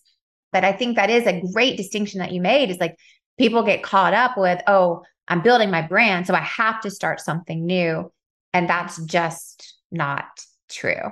But 0.52 0.64
I 0.64 0.72
think 0.72 0.96
that 0.96 1.10
is 1.10 1.26
a 1.26 1.42
great 1.52 1.76
distinction 1.76 2.20
that 2.20 2.32
you 2.32 2.40
made 2.40 2.70
is 2.70 2.78
like 2.78 2.96
people 3.38 3.62
get 3.62 3.82
caught 3.82 4.14
up 4.14 4.38
with, 4.38 4.62
oh, 4.66 5.02
I'm 5.28 5.42
building 5.42 5.70
my 5.70 5.82
brand, 5.82 6.26
so 6.26 6.34
I 6.34 6.40
have 6.40 6.80
to 6.82 6.90
start 6.90 7.20
something 7.20 7.66
new. 7.66 8.12
And 8.52 8.68
that's 8.68 9.02
just 9.04 9.74
not 9.90 10.26
true. 10.70 11.10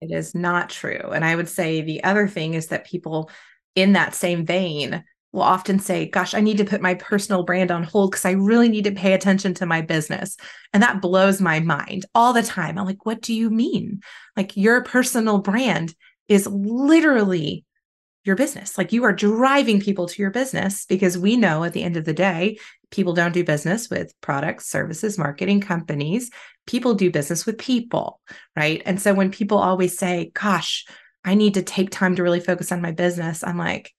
It 0.00 0.10
is 0.12 0.34
not 0.34 0.70
true. 0.70 1.10
And 1.12 1.24
I 1.24 1.34
would 1.34 1.48
say 1.48 1.80
the 1.80 2.04
other 2.04 2.28
thing 2.28 2.54
is 2.54 2.68
that 2.68 2.86
people 2.86 3.30
in 3.74 3.94
that 3.94 4.14
same 4.14 4.46
vein 4.46 5.02
will 5.34 5.42
often 5.42 5.80
say, 5.80 6.08
Gosh, 6.08 6.32
I 6.32 6.40
need 6.40 6.58
to 6.58 6.64
put 6.64 6.80
my 6.80 6.94
personal 6.94 7.42
brand 7.42 7.72
on 7.72 7.82
hold 7.82 8.12
because 8.12 8.24
I 8.24 8.30
really 8.30 8.68
need 8.68 8.84
to 8.84 8.92
pay 8.92 9.12
attention 9.12 9.52
to 9.54 9.66
my 9.66 9.80
business. 9.82 10.36
And 10.72 10.82
that 10.82 11.02
blows 11.02 11.40
my 11.40 11.58
mind 11.58 12.06
all 12.14 12.32
the 12.32 12.42
time. 12.42 12.78
I'm 12.78 12.86
like, 12.86 13.04
What 13.04 13.20
do 13.20 13.34
you 13.34 13.50
mean? 13.50 14.00
Like, 14.36 14.56
your 14.56 14.84
personal 14.84 15.38
brand 15.38 15.94
is 16.28 16.46
literally 16.46 17.64
your 18.22 18.36
business. 18.36 18.78
Like, 18.78 18.92
you 18.92 19.04
are 19.04 19.12
driving 19.12 19.80
people 19.80 20.06
to 20.06 20.22
your 20.22 20.30
business 20.30 20.86
because 20.86 21.18
we 21.18 21.36
know 21.36 21.64
at 21.64 21.72
the 21.72 21.82
end 21.82 21.96
of 21.96 22.04
the 22.04 22.14
day, 22.14 22.58
people 22.92 23.12
don't 23.12 23.34
do 23.34 23.44
business 23.44 23.90
with 23.90 24.14
products, 24.20 24.70
services, 24.70 25.18
marketing 25.18 25.60
companies. 25.60 26.30
People 26.66 26.94
do 26.94 27.10
business 27.10 27.44
with 27.44 27.58
people, 27.58 28.20
right? 28.56 28.82
And 28.86 29.00
so 29.02 29.12
when 29.12 29.32
people 29.32 29.58
always 29.58 29.98
say, 29.98 30.30
Gosh, 30.32 30.86
I 31.24 31.34
need 31.34 31.54
to 31.54 31.62
take 31.62 31.90
time 31.90 32.14
to 32.16 32.22
really 32.22 32.40
focus 32.40 32.70
on 32.70 32.80
my 32.80 32.92
business, 32.92 33.42
I'm 33.42 33.58
like, 33.58 33.92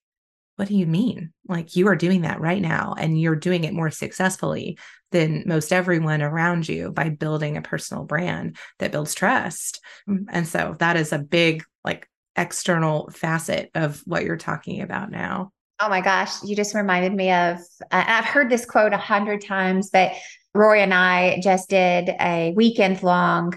what 0.56 0.68
do 0.68 0.74
you 0.74 0.86
mean? 0.86 1.32
Like 1.46 1.76
you 1.76 1.88
are 1.88 1.96
doing 1.96 2.22
that 2.22 2.40
right 2.40 2.60
now 2.60 2.94
and 2.98 3.20
you're 3.20 3.36
doing 3.36 3.64
it 3.64 3.74
more 3.74 3.90
successfully 3.90 4.78
than 5.12 5.44
most 5.46 5.72
everyone 5.72 6.22
around 6.22 6.68
you 6.68 6.90
by 6.90 7.10
building 7.10 7.56
a 7.56 7.62
personal 7.62 8.04
brand 8.04 8.56
that 8.78 8.92
builds 8.92 9.14
trust. 9.14 9.80
Mm, 10.08 10.24
and 10.28 10.48
so 10.48 10.74
that 10.78 10.96
is 10.96 11.12
a 11.12 11.18
big 11.18 11.62
like 11.84 12.08
external 12.36 13.10
facet 13.10 13.70
of 13.74 14.02
what 14.06 14.24
you're 14.24 14.36
talking 14.36 14.80
about 14.80 15.10
now. 15.10 15.52
Oh 15.78 15.90
my 15.90 16.00
gosh, 16.00 16.42
you 16.42 16.56
just 16.56 16.74
reminded 16.74 17.12
me 17.12 17.30
of 17.30 17.58
I've 17.92 18.24
heard 18.24 18.50
this 18.50 18.64
quote 18.64 18.94
a 18.94 18.98
hundred 18.98 19.42
times, 19.42 19.90
but 19.90 20.12
Rory 20.54 20.82
and 20.82 20.94
I 20.94 21.38
just 21.42 21.68
did 21.68 22.08
a 22.18 22.54
weekend 22.56 23.02
long 23.02 23.54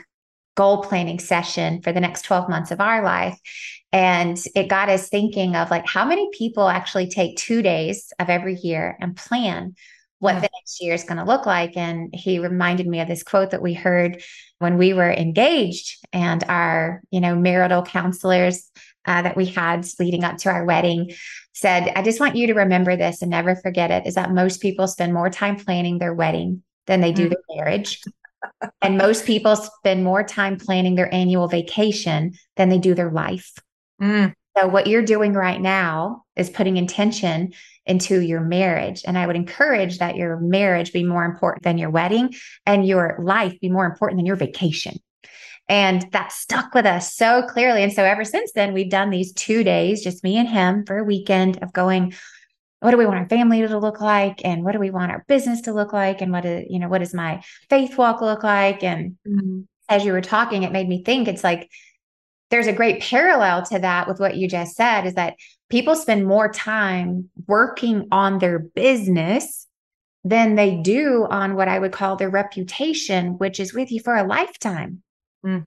goal 0.56 0.84
planning 0.84 1.20
session 1.20 1.82
for 1.82 1.94
the 1.94 2.02
next 2.02 2.24
12 2.24 2.50
months 2.50 2.72
of 2.72 2.82
our 2.82 3.02
life. 3.02 3.40
And 3.92 4.38
it 4.56 4.68
got 4.68 4.90
us 4.90 5.10
thinking 5.10 5.56
of 5.56 5.72
like 5.72 5.88
how 5.88 6.06
many 6.06 6.30
people 6.32 6.68
actually 6.68 7.08
take 7.08 7.38
two 7.38 7.62
days 7.62 8.14
of 8.20 8.30
every 8.30 8.56
year 8.56 8.98
and 9.00 9.16
plan 9.16 9.76
what 10.20 10.36
yeah. 10.36 10.42
the 10.42 10.50
next 10.54 10.82
year 10.82 10.94
is 10.94 11.04
going 11.04 11.18
to 11.18 11.24
look 11.24 11.46
like. 11.46 11.76
And 11.76 12.14
he 12.14 12.40
reminded 12.40 12.88
me 12.88 13.00
of 13.00 13.08
this 13.08 13.24
quote 13.24 13.52
that 13.52 13.62
we 13.62 13.74
heard 13.74 14.22
when 14.60 14.78
we 14.78 14.94
were 14.94 15.12
engaged 15.12 16.06
and 16.14 16.44
our, 16.44 17.02
you 17.10 17.22
know, 17.22 17.36
marital 17.36 17.82
counselors 17.82 18.70
uh, 19.06 19.22
that 19.22 19.38
we 19.38 19.46
had 19.46 19.88
leading 20.00 20.24
up 20.24 20.38
to 20.38 20.50
our 20.50 20.66
wedding 20.66 21.12
said, 21.54 21.92
I 21.96 22.04
just 22.04 22.20
want 22.20 22.36
you 22.36 22.48
to 22.48 22.54
remember 22.54 22.96
this 22.96 23.22
and 23.22 23.32
never 23.32 23.56
forget 23.56 23.92
it 23.92 24.06
is 24.06 24.16
that 24.16 24.32
most 24.32 24.62
people 24.62 24.88
spend 24.88 25.14
more 25.14 25.30
time 25.30 25.56
planning 25.56 25.98
their 25.98 26.14
wedding 26.14 26.64
than 26.86 27.02
they 27.02 27.12
do 27.12 27.28
mm. 27.28 27.30
their 27.32 27.58
marriage 27.58 28.02
and 28.82 28.98
most 28.98 29.26
people 29.26 29.56
spend 29.56 30.04
more 30.04 30.24
time 30.24 30.58
planning 30.58 30.96
their 30.96 31.14
annual 31.14 31.48
vacation 31.48 32.34
than 32.56 32.70
they 32.70 32.78
do 32.78 32.94
their 32.94 33.12
life. 33.12 33.54
Mm. 34.02 34.34
So, 34.58 34.68
what 34.68 34.88
you're 34.88 35.04
doing 35.04 35.34
right 35.34 35.62
now 35.62 36.24
is 36.36 36.50
putting 36.50 36.78
intention 36.78 37.54
into 37.86 38.20
your 38.20 38.42
marriage. 38.42 39.04
And 39.06 39.18
I 39.18 39.26
would 39.26 39.36
encourage 39.36 40.00
that 40.00 40.16
your 40.16 40.38
marriage 40.38 40.92
be 40.92 41.04
more 41.04 41.24
important 41.24 41.64
than 41.64 41.78
your 41.78 41.90
wedding 41.90 42.34
and 42.66 42.88
your 42.88 43.20
life 43.22 43.60
be 43.60 43.70
more 43.70 43.86
important 43.86 44.20
than 44.20 44.26
your 44.26 44.36
vacation. 44.36 44.98
And 45.68 46.06
that 46.12 46.32
stuck 46.32 46.74
with 46.74 46.86
us 46.86 47.16
so 47.16 47.44
clearly. 47.44 47.84
And 47.84 47.94
so, 47.94 48.04
ever 48.04 48.26
since 48.26 48.52
then, 48.54 48.74
we've 48.74 48.90
done 48.90 49.10
these 49.10 49.34
two 49.34 49.64
days, 49.64 50.04
just 50.04 50.24
me 50.24 50.38
and 50.38 50.48
him 50.48 50.86
for 50.86 50.98
a 50.98 51.04
weekend 51.04 51.62
of 51.62 51.72
going, 51.74 52.14
what 52.80 52.92
do 52.92 52.98
we 52.98 53.06
want 53.06 53.20
our 53.20 53.30
family 53.30 53.62
to 53.66 53.78
look 53.78 54.02
like 54.02 54.42
and 54.46 54.64
what 54.64 54.72
do 54.72 54.80
we 54.80 54.90
want 54.90 55.12
our 55.12 55.24
business 55.28 55.62
to 55.62 55.74
look 55.74 55.94
like 55.94 56.22
and 56.22 56.32
what 56.32 56.46
is 56.46 56.66
you 56.70 56.80
know 56.80 56.88
what 56.88 57.00
does 57.00 57.14
my 57.14 57.42
faith 57.70 57.98
walk 57.98 58.22
look 58.22 58.44
like 58.44 58.84
and 58.84 59.18
mm-hmm. 59.28 59.62
as 59.90 60.06
you 60.06 60.14
were 60.14 60.22
talking 60.22 60.64
it 60.64 60.72
made 60.72 60.88
me 60.88 61.04
think 61.04 61.28
it's 61.28 61.44
like 61.44 61.70
there's 62.50 62.68
a 62.68 62.74
great 62.74 63.02
parallel 63.02 63.64
to 63.68 63.80
that 63.80 64.08
with 64.08 64.20
what 64.20 64.36
you 64.36 64.48
just 64.48 64.76
said 64.76 65.06
is 65.06 65.14
that 65.14 65.36
people 65.70 65.96
spend 65.96 66.26
more 66.26 66.52
time 66.52 67.30
working 67.48 68.08
on 68.12 68.40
their 68.40 68.60
business 68.60 69.68
than 70.24 70.56
they 70.56 70.76
do 70.76 71.26
on 71.30 71.56
what 71.56 71.68
I 71.68 71.80
would 71.80 71.92
call 71.92 72.16
their 72.16 72.30
reputation, 72.30 73.38
which 73.38 73.60
is 73.60 73.74
with 73.74 73.92
you 73.92 74.02
for 74.02 74.16
a 74.16 74.24
lifetime. 74.24 75.02
Mm. 75.46 75.64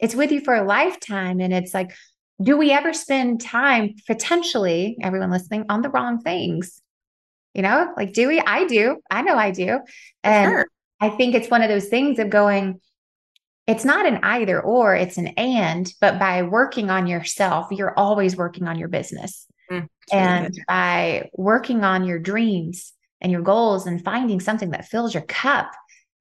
It's 0.00 0.14
with 0.14 0.32
you 0.32 0.40
for 0.40 0.54
a 0.54 0.64
lifetime. 0.64 1.40
And 1.40 1.52
it's 1.52 1.72
like, 1.72 1.94
do 2.42 2.56
we 2.56 2.72
ever 2.72 2.92
spend 2.92 3.40
time 3.40 3.94
potentially, 4.06 4.96
everyone 5.02 5.30
listening, 5.30 5.66
on 5.68 5.82
the 5.82 5.88
wrong 5.88 6.20
things? 6.20 6.82
You 7.54 7.62
know, 7.62 7.92
like, 7.96 8.12
do 8.12 8.28
we? 8.28 8.40
I 8.40 8.66
do. 8.66 9.00
I 9.10 9.22
know 9.22 9.36
I 9.36 9.50
do. 9.50 9.80
And 10.22 10.50
sure. 10.50 10.66
I 11.00 11.10
think 11.10 11.34
it's 11.34 11.50
one 11.50 11.62
of 11.62 11.70
those 11.70 11.86
things 11.86 12.18
of 12.18 12.28
going, 12.28 12.80
it's 13.66 13.84
not 13.84 14.06
an 14.06 14.20
either 14.22 14.60
or, 14.60 14.94
it's 14.94 15.18
an 15.18 15.28
and, 15.28 15.92
but 16.00 16.18
by 16.18 16.42
working 16.42 16.88
on 16.88 17.06
yourself, 17.06 17.66
you're 17.70 17.98
always 17.98 18.36
working 18.36 18.68
on 18.68 18.78
your 18.78 18.88
business. 18.88 19.46
Mm, 19.70 19.88
and 20.12 20.44
really 20.46 20.64
by 20.68 21.30
working 21.34 21.82
on 21.82 22.04
your 22.04 22.20
dreams 22.20 22.92
and 23.20 23.32
your 23.32 23.42
goals 23.42 23.86
and 23.86 24.04
finding 24.04 24.38
something 24.38 24.70
that 24.70 24.86
fills 24.86 25.12
your 25.12 25.24
cup, 25.24 25.72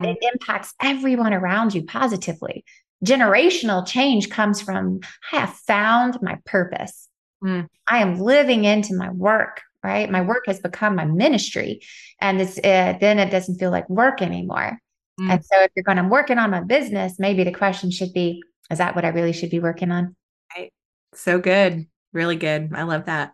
mm. 0.01 0.11
it 0.11 0.17
impacts 0.33 0.73
everyone 0.81 1.33
around 1.33 1.75
you 1.75 1.83
positively. 1.83 2.65
Generational 3.05 3.85
change 3.85 4.29
comes 4.31 4.61
from 4.61 5.01
I 5.31 5.37
have 5.37 5.53
found 5.53 6.17
my 6.23 6.39
purpose. 6.45 7.07
Mm. 7.43 7.67
I 7.87 7.99
am 7.99 8.19
living 8.19 8.65
into 8.65 8.95
my 8.95 9.11
work, 9.11 9.61
right? 9.83 10.09
My 10.09 10.21
work 10.21 10.45
has 10.47 10.59
become 10.59 10.95
my 10.95 11.05
ministry. 11.05 11.81
And 12.19 12.41
it's, 12.41 12.57
uh, 12.57 12.97
then 12.99 13.19
it 13.19 13.29
doesn't 13.29 13.59
feel 13.59 13.69
like 13.69 13.87
work 13.87 14.23
anymore. 14.23 14.79
Mm. 15.19 15.31
And 15.31 15.45
so 15.45 15.61
if 15.61 15.71
you're 15.75 15.83
going, 15.83 15.97
I'm 15.97 16.09
working 16.09 16.37
on 16.37 16.51
my 16.51 16.61
business, 16.61 17.19
maybe 17.19 17.43
the 17.43 17.51
question 17.51 17.91
should 17.91 18.13
be, 18.13 18.43
is 18.69 18.77
that 18.77 18.95
what 18.95 19.05
I 19.05 19.09
really 19.09 19.33
should 19.33 19.49
be 19.49 19.59
working 19.59 19.91
on? 19.91 20.15
Right. 20.55 20.71
So 21.13 21.39
good. 21.39 21.87
Really 22.13 22.35
good. 22.35 22.71
I 22.73 22.83
love 22.83 23.05
that. 23.05 23.33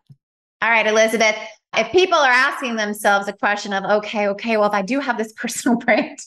All 0.62 0.70
right, 0.70 0.86
Elizabeth. 0.86 1.36
If 1.76 1.92
people 1.92 2.18
are 2.18 2.32
asking 2.32 2.76
themselves 2.76 3.28
a 3.28 3.34
question 3.34 3.74
of, 3.74 3.84
okay, 3.86 4.28
okay, 4.30 4.58
well, 4.58 4.68
if 4.68 4.74
I 4.74 4.82
do 4.82 5.00
have 5.00 5.18
this 5.18 5.34
personal 5.38 5.78
brand, 5.78 6.20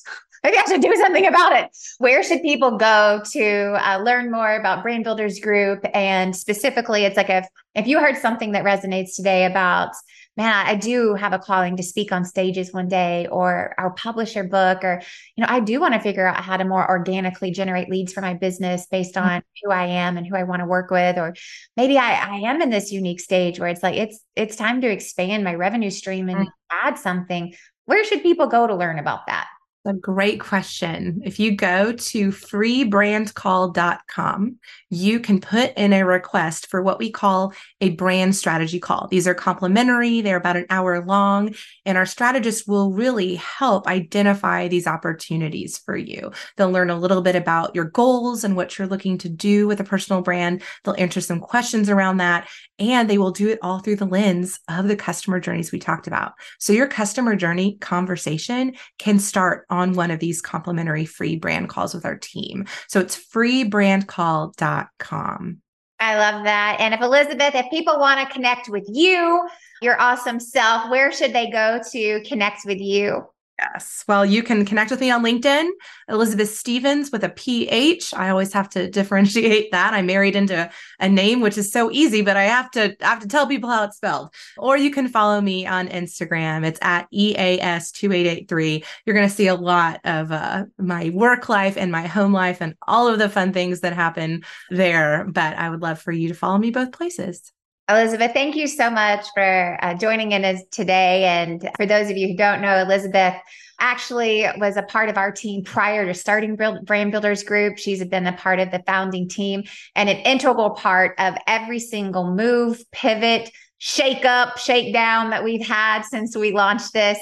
maybe 0.42 0.57
I 0.59 0.64
should 0.64 0.82
do 0.82 0.94
something 0.96 1.26
about 1.26 1.52
it. 1.52 1.70
Where 1.98 2.22
should 2.22 2.42
people 2.42 2.76
go 2.76 3.22
to 3.32 3.88
uh, 3.88 3.98
learn 4.02 4.30
more 4.30 4.57
about 4.57 4.82
Brand 4.82 5.05
Builders 5.05 5.38
Group? 5.38 5.84
And 5.94 6.34
specifically, 6.34 7.05
it's 7.05 7.16
like 7.16 7.30
if 7.30 7.46
if 7.74 7.86
you 7.86 8.00
heard 8.00 8.16
something 8.16 8.52
that 8.52 8.64
resonates 8.64 9.16
today 9.16 9.44
about 9.44 9.90
man, 10.37 10.66
I 10.66 10.74
do 10.74 11.14
have 11.14 11.32
a 11.32 11.39
calling 11.39 11.76
to 11.76 11.82
speak 11.82 12.11
on 12.11 12.24
stages 12.24 12.72
one 12.72 12.89
day 12.89 13.26
or 13.30 13.74
I'll 13.78 13.91
publish 13.91 14.35
your 14.35 14.45
book 14.45 14.82
or, 14.82 15.01
you 15.37 15.43
know, 15.43 15.47
I 15.49 15.61
do 15.61 15.80
want 15.80 15.95
to 15.95 16.01
figure 16.01 16.26
out 16.26 16.43
how 16.43 16.57
to 16.57 16.64
more 16.64 16.89
organically 16.89 17.53
generate 17.53 17.89
leads 17.89 18.12
for 18.12 18.20
my 18.20 18.35
business 18.35 18.87
based 18.87 19.14
mm-hmm. 19.14 19.28
on 19.28 19.43
who 19.62 19.70
I 19.70 19.87
am 19.87 20.16
and 20.16 20.26
who 20.26 20.35
I 20.37 20.43
want 20.43 20.61
to 20.61 20.66
work 20.66 20.91
with. 20.91 21.18
Or 21.18 21.35
maybe 21.76 21.99
I, 21.99 22.14
I 22.14 22.37
am 22.51 22.61
in 22.62 22.70
this 22.70 22.91
unique 22.91 23.20
stage 23.20 23.61
where 23.61 23.68
it's 23.68 23.82
like, 23.82 23.97
it's, 23.97 24.20
it's 24.35 24.57
time 24.57 24.80
to 24.80 24.91
expand 24.91 25.45
my 25.45 25.55
revenue 25.55 25.91
stream 25.91 26.28
and 26.28 26.39
mm-hmm. 26.39 26.89
add 26.89 26.99
something. 26.99 27.55
Where 27.85 28.05
should 28.05 28.22
people 28.22 28.47
go 28.49 28.66
to 28.66 28.74
learn 28.74 28.99
about 28.99 29.26
that? 29.28 29.47
A 29.87 29.93
great 29.93 30.41
question. 30.41 31.20
If 31.26 31.39
you 31.39 31.55
go 31.55 31.93
to 31.93 32.30
freebrandcall.com, 32.30 34.57
you 34.89 35.20
can 35.20 35.43
put 35.43 35.76
in 35.76 35.93
a 35.93 36.07
request 36.07 36.68
for 36.68 36.80
what 36.80 36.99
we 36.99 37.11
call 37.11 37.53
a 37.82 37.91
brand 37.91 38.35
strategy 38.35 38.80
call. 38.80 39.09
These 39.11 39.28
are 39.28 39.35
complimentary, 39.35 40.22
they're 40.22 40.39
about 40.39 40.57
an 40.57 40.64
hour 40.70 41.05
long, 41.05 41.55
and 41.85 41.99
our 41.99 42.07
strategists 42.07 42.66
will 42.66 42.93
really 42.93 43.35
help 43.35 43.87
identify 43.87 44.68
these 44.68 44.87
opportunities 44.87 45.76
for 45.76 45.99
you. 45.99 46.32
They'll 46.57 46.70
learn 46.70 46.89
a 46.89 46.99
little 46.99 47.20
bit 47.20 47.37
about 47.37 47.74
your 47.74 47.85
goals 47.85 48.43
and 48.43 48.57
what 48.57 48.78
you're 48.78 48.89
looking 48.89 49.18
to 49.18 49.28
do 49.28 49.66
with 49.66 49.80
a 49.80 49.85
personal 49.85 50.22
brand. 50.22 50.62
They'll 50.85 50.95
answer 50.97 51.20
some 51.20 51.41
questions 51.41 51.91
around 51.91 52.16
that, 52.18 52.49
and 52.79 53.09
they 53.09 53.18
will 53.18 53.31
do 53.31 53.49
it 53.49 53.59
all 53.62 53.79
through 53.79 53.97
the 53.97 54.05
lens 54.05 54.61
of 54.68 54.89
the 54.89 54.97
customer 54.97 55.41
journeys 55.41 55.72
we 55.72 55.79
talked 55.79 56.07
about. 56.07 56.33
So 56.59 56.72
your 56.72 56.89
customer 56.89 57.37
journey 57.37 57.77
conversation 57.81 58.75
can 58.99 59.18
start 59.18 59.66
on 59.70 59.95
one 59.95 60.11
of 60.11 60.20
these 60.20 60.43
complimentary 60.43 61.05
free 61.05 61.37
brand 61.37 61.68
calls 61.68 61.95
with 61.95 62.05
our 62.05 62.16
team. 62.16 62.66
So 62.89 63.01
it's 63.01 63.16
freebrandcall.com. 63.16 65.59
I 66.01 66.18
love 66.18 66.45
that. 66.45 66.79
And 66.81 66.93
if 66.93 67.01
Elizabeth, 67.01 67.55
if 67.55 67.70
people 67.70 67.99
want 67.99 68.20
to 68.20 68.33
connect 68.33 68.68
with 68.68 68.85
you, 68.93 69.49
your 69.81 69.99
awesome 70.01 70.41
self, 70.41 70.91
where 70.91 71.12
should 71.12 71.33
they 71.33 71.51
go 71.51 71.81
to 71.93 72.22
connect 72.25 72.66
with 72.66 72.81
you? 72.81 73.25
Yes. 73.59 74.05
Well, 74.09 74.26
you 74.26 74.42
can 74.42 74.64
connect 74.64 74.90
with 74.90 75.00
me 75.00 75.12
on 75.12 75.22
LinkedIn, 75.22 75.70
Elizabeth 76.09 76.50
Stephens 76.50 77.12
with 77.12 77.22
a 77.22 77.28
PH. 77.28 78.12
I 78.12 78.30
always 78.30 78.52
have 78.52 78.68
to 78.70 78.90
differentiate 78.90 79.70
that. 79.70 79.94
I 79.94 80.02
married 80.02 80.34
into 80.34 80.68
a 80.98 81.09
name 81.09 81.40
which 81.40 81.57
is 81.57 81.70
so 81.70 81.88
easy, 81.92 82.20
but 82.22 82.36
I 82.36 82.44
have 82.44 82.70
to 82.72 82.96
I 83.00 83.07
have 83.07 83.20
to 83.20 83.28
tell 83.28 83.46
people 83.46 83.70
how 83.70 83.84
it's 83.84 83.96
spelled. 83.96 84.34
Or 84.59 84.76
you 84.76 84.90
can 84.90 85.07
follow 85.07 85.40
me 85.40 85.66
on 85.66 85.88
Instagram. 85.88 86.66
It's 86.66 86.80
at 86.82 87.07
EAS2883. 87.12 88.84
You're 89.07 89.14
going 89.14 89.28
to 89.28 89.34
see 89.34 89.46
a 89.46 89.55
lot 89.55 90.00
of 90.05 90.32
uh, 90.32 90.64
my 90.78 91.11
work 91.11 91.48
life 91.48 91.76
and 91.76 91.92
my 91.92 92.09
home 92.09 92.32
life 92.32 92.61
and 92.61 92.74
all 92.88 93.07
of 93.07 93.20
the 93.20 93.28
fun 93.28 93.52
things 93.52 93.80
that 93.80 93.92
happen 93.92 94.42
there. 94.70 95.26
But 95.30 95.57
I 95.57 95.70
would 95.70 95.80
love 95.80 96.00
for 96.00 96.11
you 96.11 96.28
to 96.28 96.34
follow 96.34 96.59
me 96.59 96.72
both 96.72 96.90
places. 96.90 97.52
Elizabeth, 97.89 98.32
thank 98.32 98.57
you 98.57 98.66
so 98.66 98.89
much 98.89 99.26
for 99.35 99.78
uh, 99.82 99.93
joining 99.95 100.32
in 100.32 100.43
us 100.45 100.62
today. 100.70 101.24
And 101.24 101.68
for 101.76 101.85
those 101.85 102.09
of 102.09 102.16
you 102.16 102.28
who 102.28 102.37
don't 102.37 102.62
know, 102.62 102.78
Elizabeth 102.78 103.35
actually 103.78 104.47
was 104.57 104.78
a 104.78 104.82
part 104.82 105.11
of 105.11 105.18
our 105.18 105.30
team 105.30 105.62
prior 105.62 106.07
to 106.07 106.14
starting 106.14 106.57
Brand 106.57 107.12
Builders 107.12 107.43
Group. 107.43 107.76
She's 107.76 108.03
been 108.07 108.26
a 108.26 108.32
part 108.32 108.59
of 108.59 108.70
the 108.70 108.82
founding 108.87 109.28
team 109.28 109.64
and 109.95 110.09
an 110.09 110.16
integral 110.18 110.70
part 110.70 111.14
of 111.18 111.35
every 111.47 111.78
single 111.78 112.35
move, 112.35 112.82
pivot, 112.91 113.51
shake 113.76 114.24
up, 114.24 114.57
shake 114.57 114.95
down 114.95 115.28
that 115.30 115.45
we've 115.45 115.66
had 115.66 116.05
since 116.05 116.35
we 116.35 116.53
launched 116.53 116.95
this. 116.95 117.18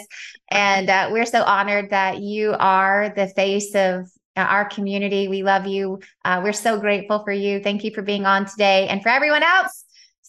And 0.53 0.89
uh, 0.89 1.09
we're 1.11 1.27
so 1.27 1.43
honored 1.43 1.91
that 1.91 2.21
you 2.21 2.55
are 2.57 3.13
the 3.17 3.27
face 3.27 3.75
of 3.75 4.09
uh, 4.37 4.41
our 4.41 4.67
community. 4.67 5.27
We 5.27 5.43
love 5.43 5.67
you. 5.67 5.99
Uh, 6.25 6.41
we're 6.45 6.53
so 6.53 6.79
grateful 6.79 7.25
for 7.25 7.33
you. 7.33 7.61
Thank 7.61 7.83
you 7.83 7.91
for 7.93 8.03
being 8.03 8.27
on 8.27 8.47
today. 8.47 8.87
And 8.87 9.03
for 9.03 9.09
everyone 9.09 9.43
else, 9.43 9.82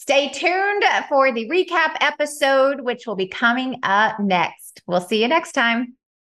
Stay 0.03 0.27
tuned 0.27 0.83
for 1.07 1.31
the 1.31 1.47
recap 1.47 1.95
episode, 2.01 2.81
which 2.81 3.07
will 3.07 3.15
be 3.15 3.25
coming 3.25 3.79
up 3.83 4.19
next. 4.19 4.81
We'll 4.85 4.99
see 4.99 5.21
you 5.21 5.29
next 5.29 5.53
time. 5.53 5.95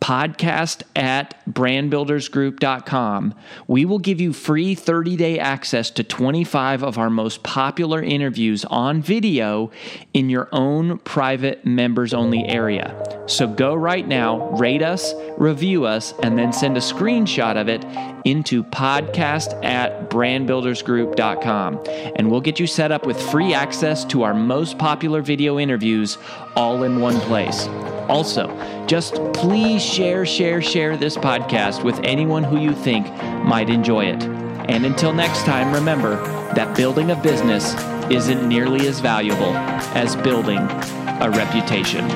podcast 0.00 0.82
at 0.96 1.44
brandbuildersgroup.com, 1.50 3.34
we 3.66 3.84
will 3.84 3.98
give 3.98 4.20
you 4.20 4.32
free 4.32 4.74
30 4.74 5.16
day 5.16 5.38
access 5.38 5.90
to 5.90 6.02
25 6.02 6.82
of 6.82 6.98
our 6.98 7.10
most 7.10 7.42
popular 7.42 8.02
interviews 8.02 8.64
on 8.66 9.02
video 9.02 9.70
in 10.14 10.30
your 10.30 10.48
own 10.52 10.98
private 10.98 11.64
members 11.64 12.14
only 12.14 12.44
area. 12.46 12.96
So 13.26 13.46
go 13.46 13.74
right 13.74 14.06
now, 14.06 14.50
rate 14.50 14.82
us, 14.82 15.14
review 15.36 15.84
us, 15.84 16.14
and 16.22 16.38
then 16.38 16.52
send 16.52 16.76
a 16.76 16.80
screenshot 16.80 17.60
of 17.60 17.68
it 17.68 17.84
into 18.24 18.62
podcast 18.64 19.64
at 19.64 20.10
brandbuildersgroup.com. 20.10 21.80
And 22.16 22.30
we'll 22.30 22.40
get 22.40 22.60
you 22.60 22.66
set 22.66 22.92
up 22.92 23.06
with 23.06 23.20
free 23.30 23.54
access 23.54 24.04
to 24.06 24.22
our 24.22 24.34
most 24.34 24.78
popular 24.78 25.22
video 25.22 25.58
interviews 25.58 26.18
all 26.56 26.82
in 26.82 27.00
one 27.00 27.18
place. 27.20 27.66
Also, 28.08 28.48
just 28.86 29.14
please 29.32 29.82
share, 29.82 30.26
share, 30.26 30.60
share 30.60 30.96
this 30.96 31.16
podcast 31.16 31.84
with 31.84 31.98
anyone 32.02 32.42
who 32.42 32.58
you 32.58 32.72
think 32.72 33.06
might 33.44 33.70
enjoy 33.70 34.06
it. 34.06 34.22
And 34.68 34.84
until 34.84 35.12
next 35.12 35.44
time, 35.44 35.72
remember 35.72 36.16
that 36.54 36.76
building 36.76 37.10
a 37.10 37.16
business 37.16 37.74
isn't 38.10 38.48
nearly 38.48 38.88
as 38.88 39.00
valuable 39.00 39.54
as 39.94 40.16
building 40.16 40.58
a 40.58 41.30
reputation. 41.30 42.08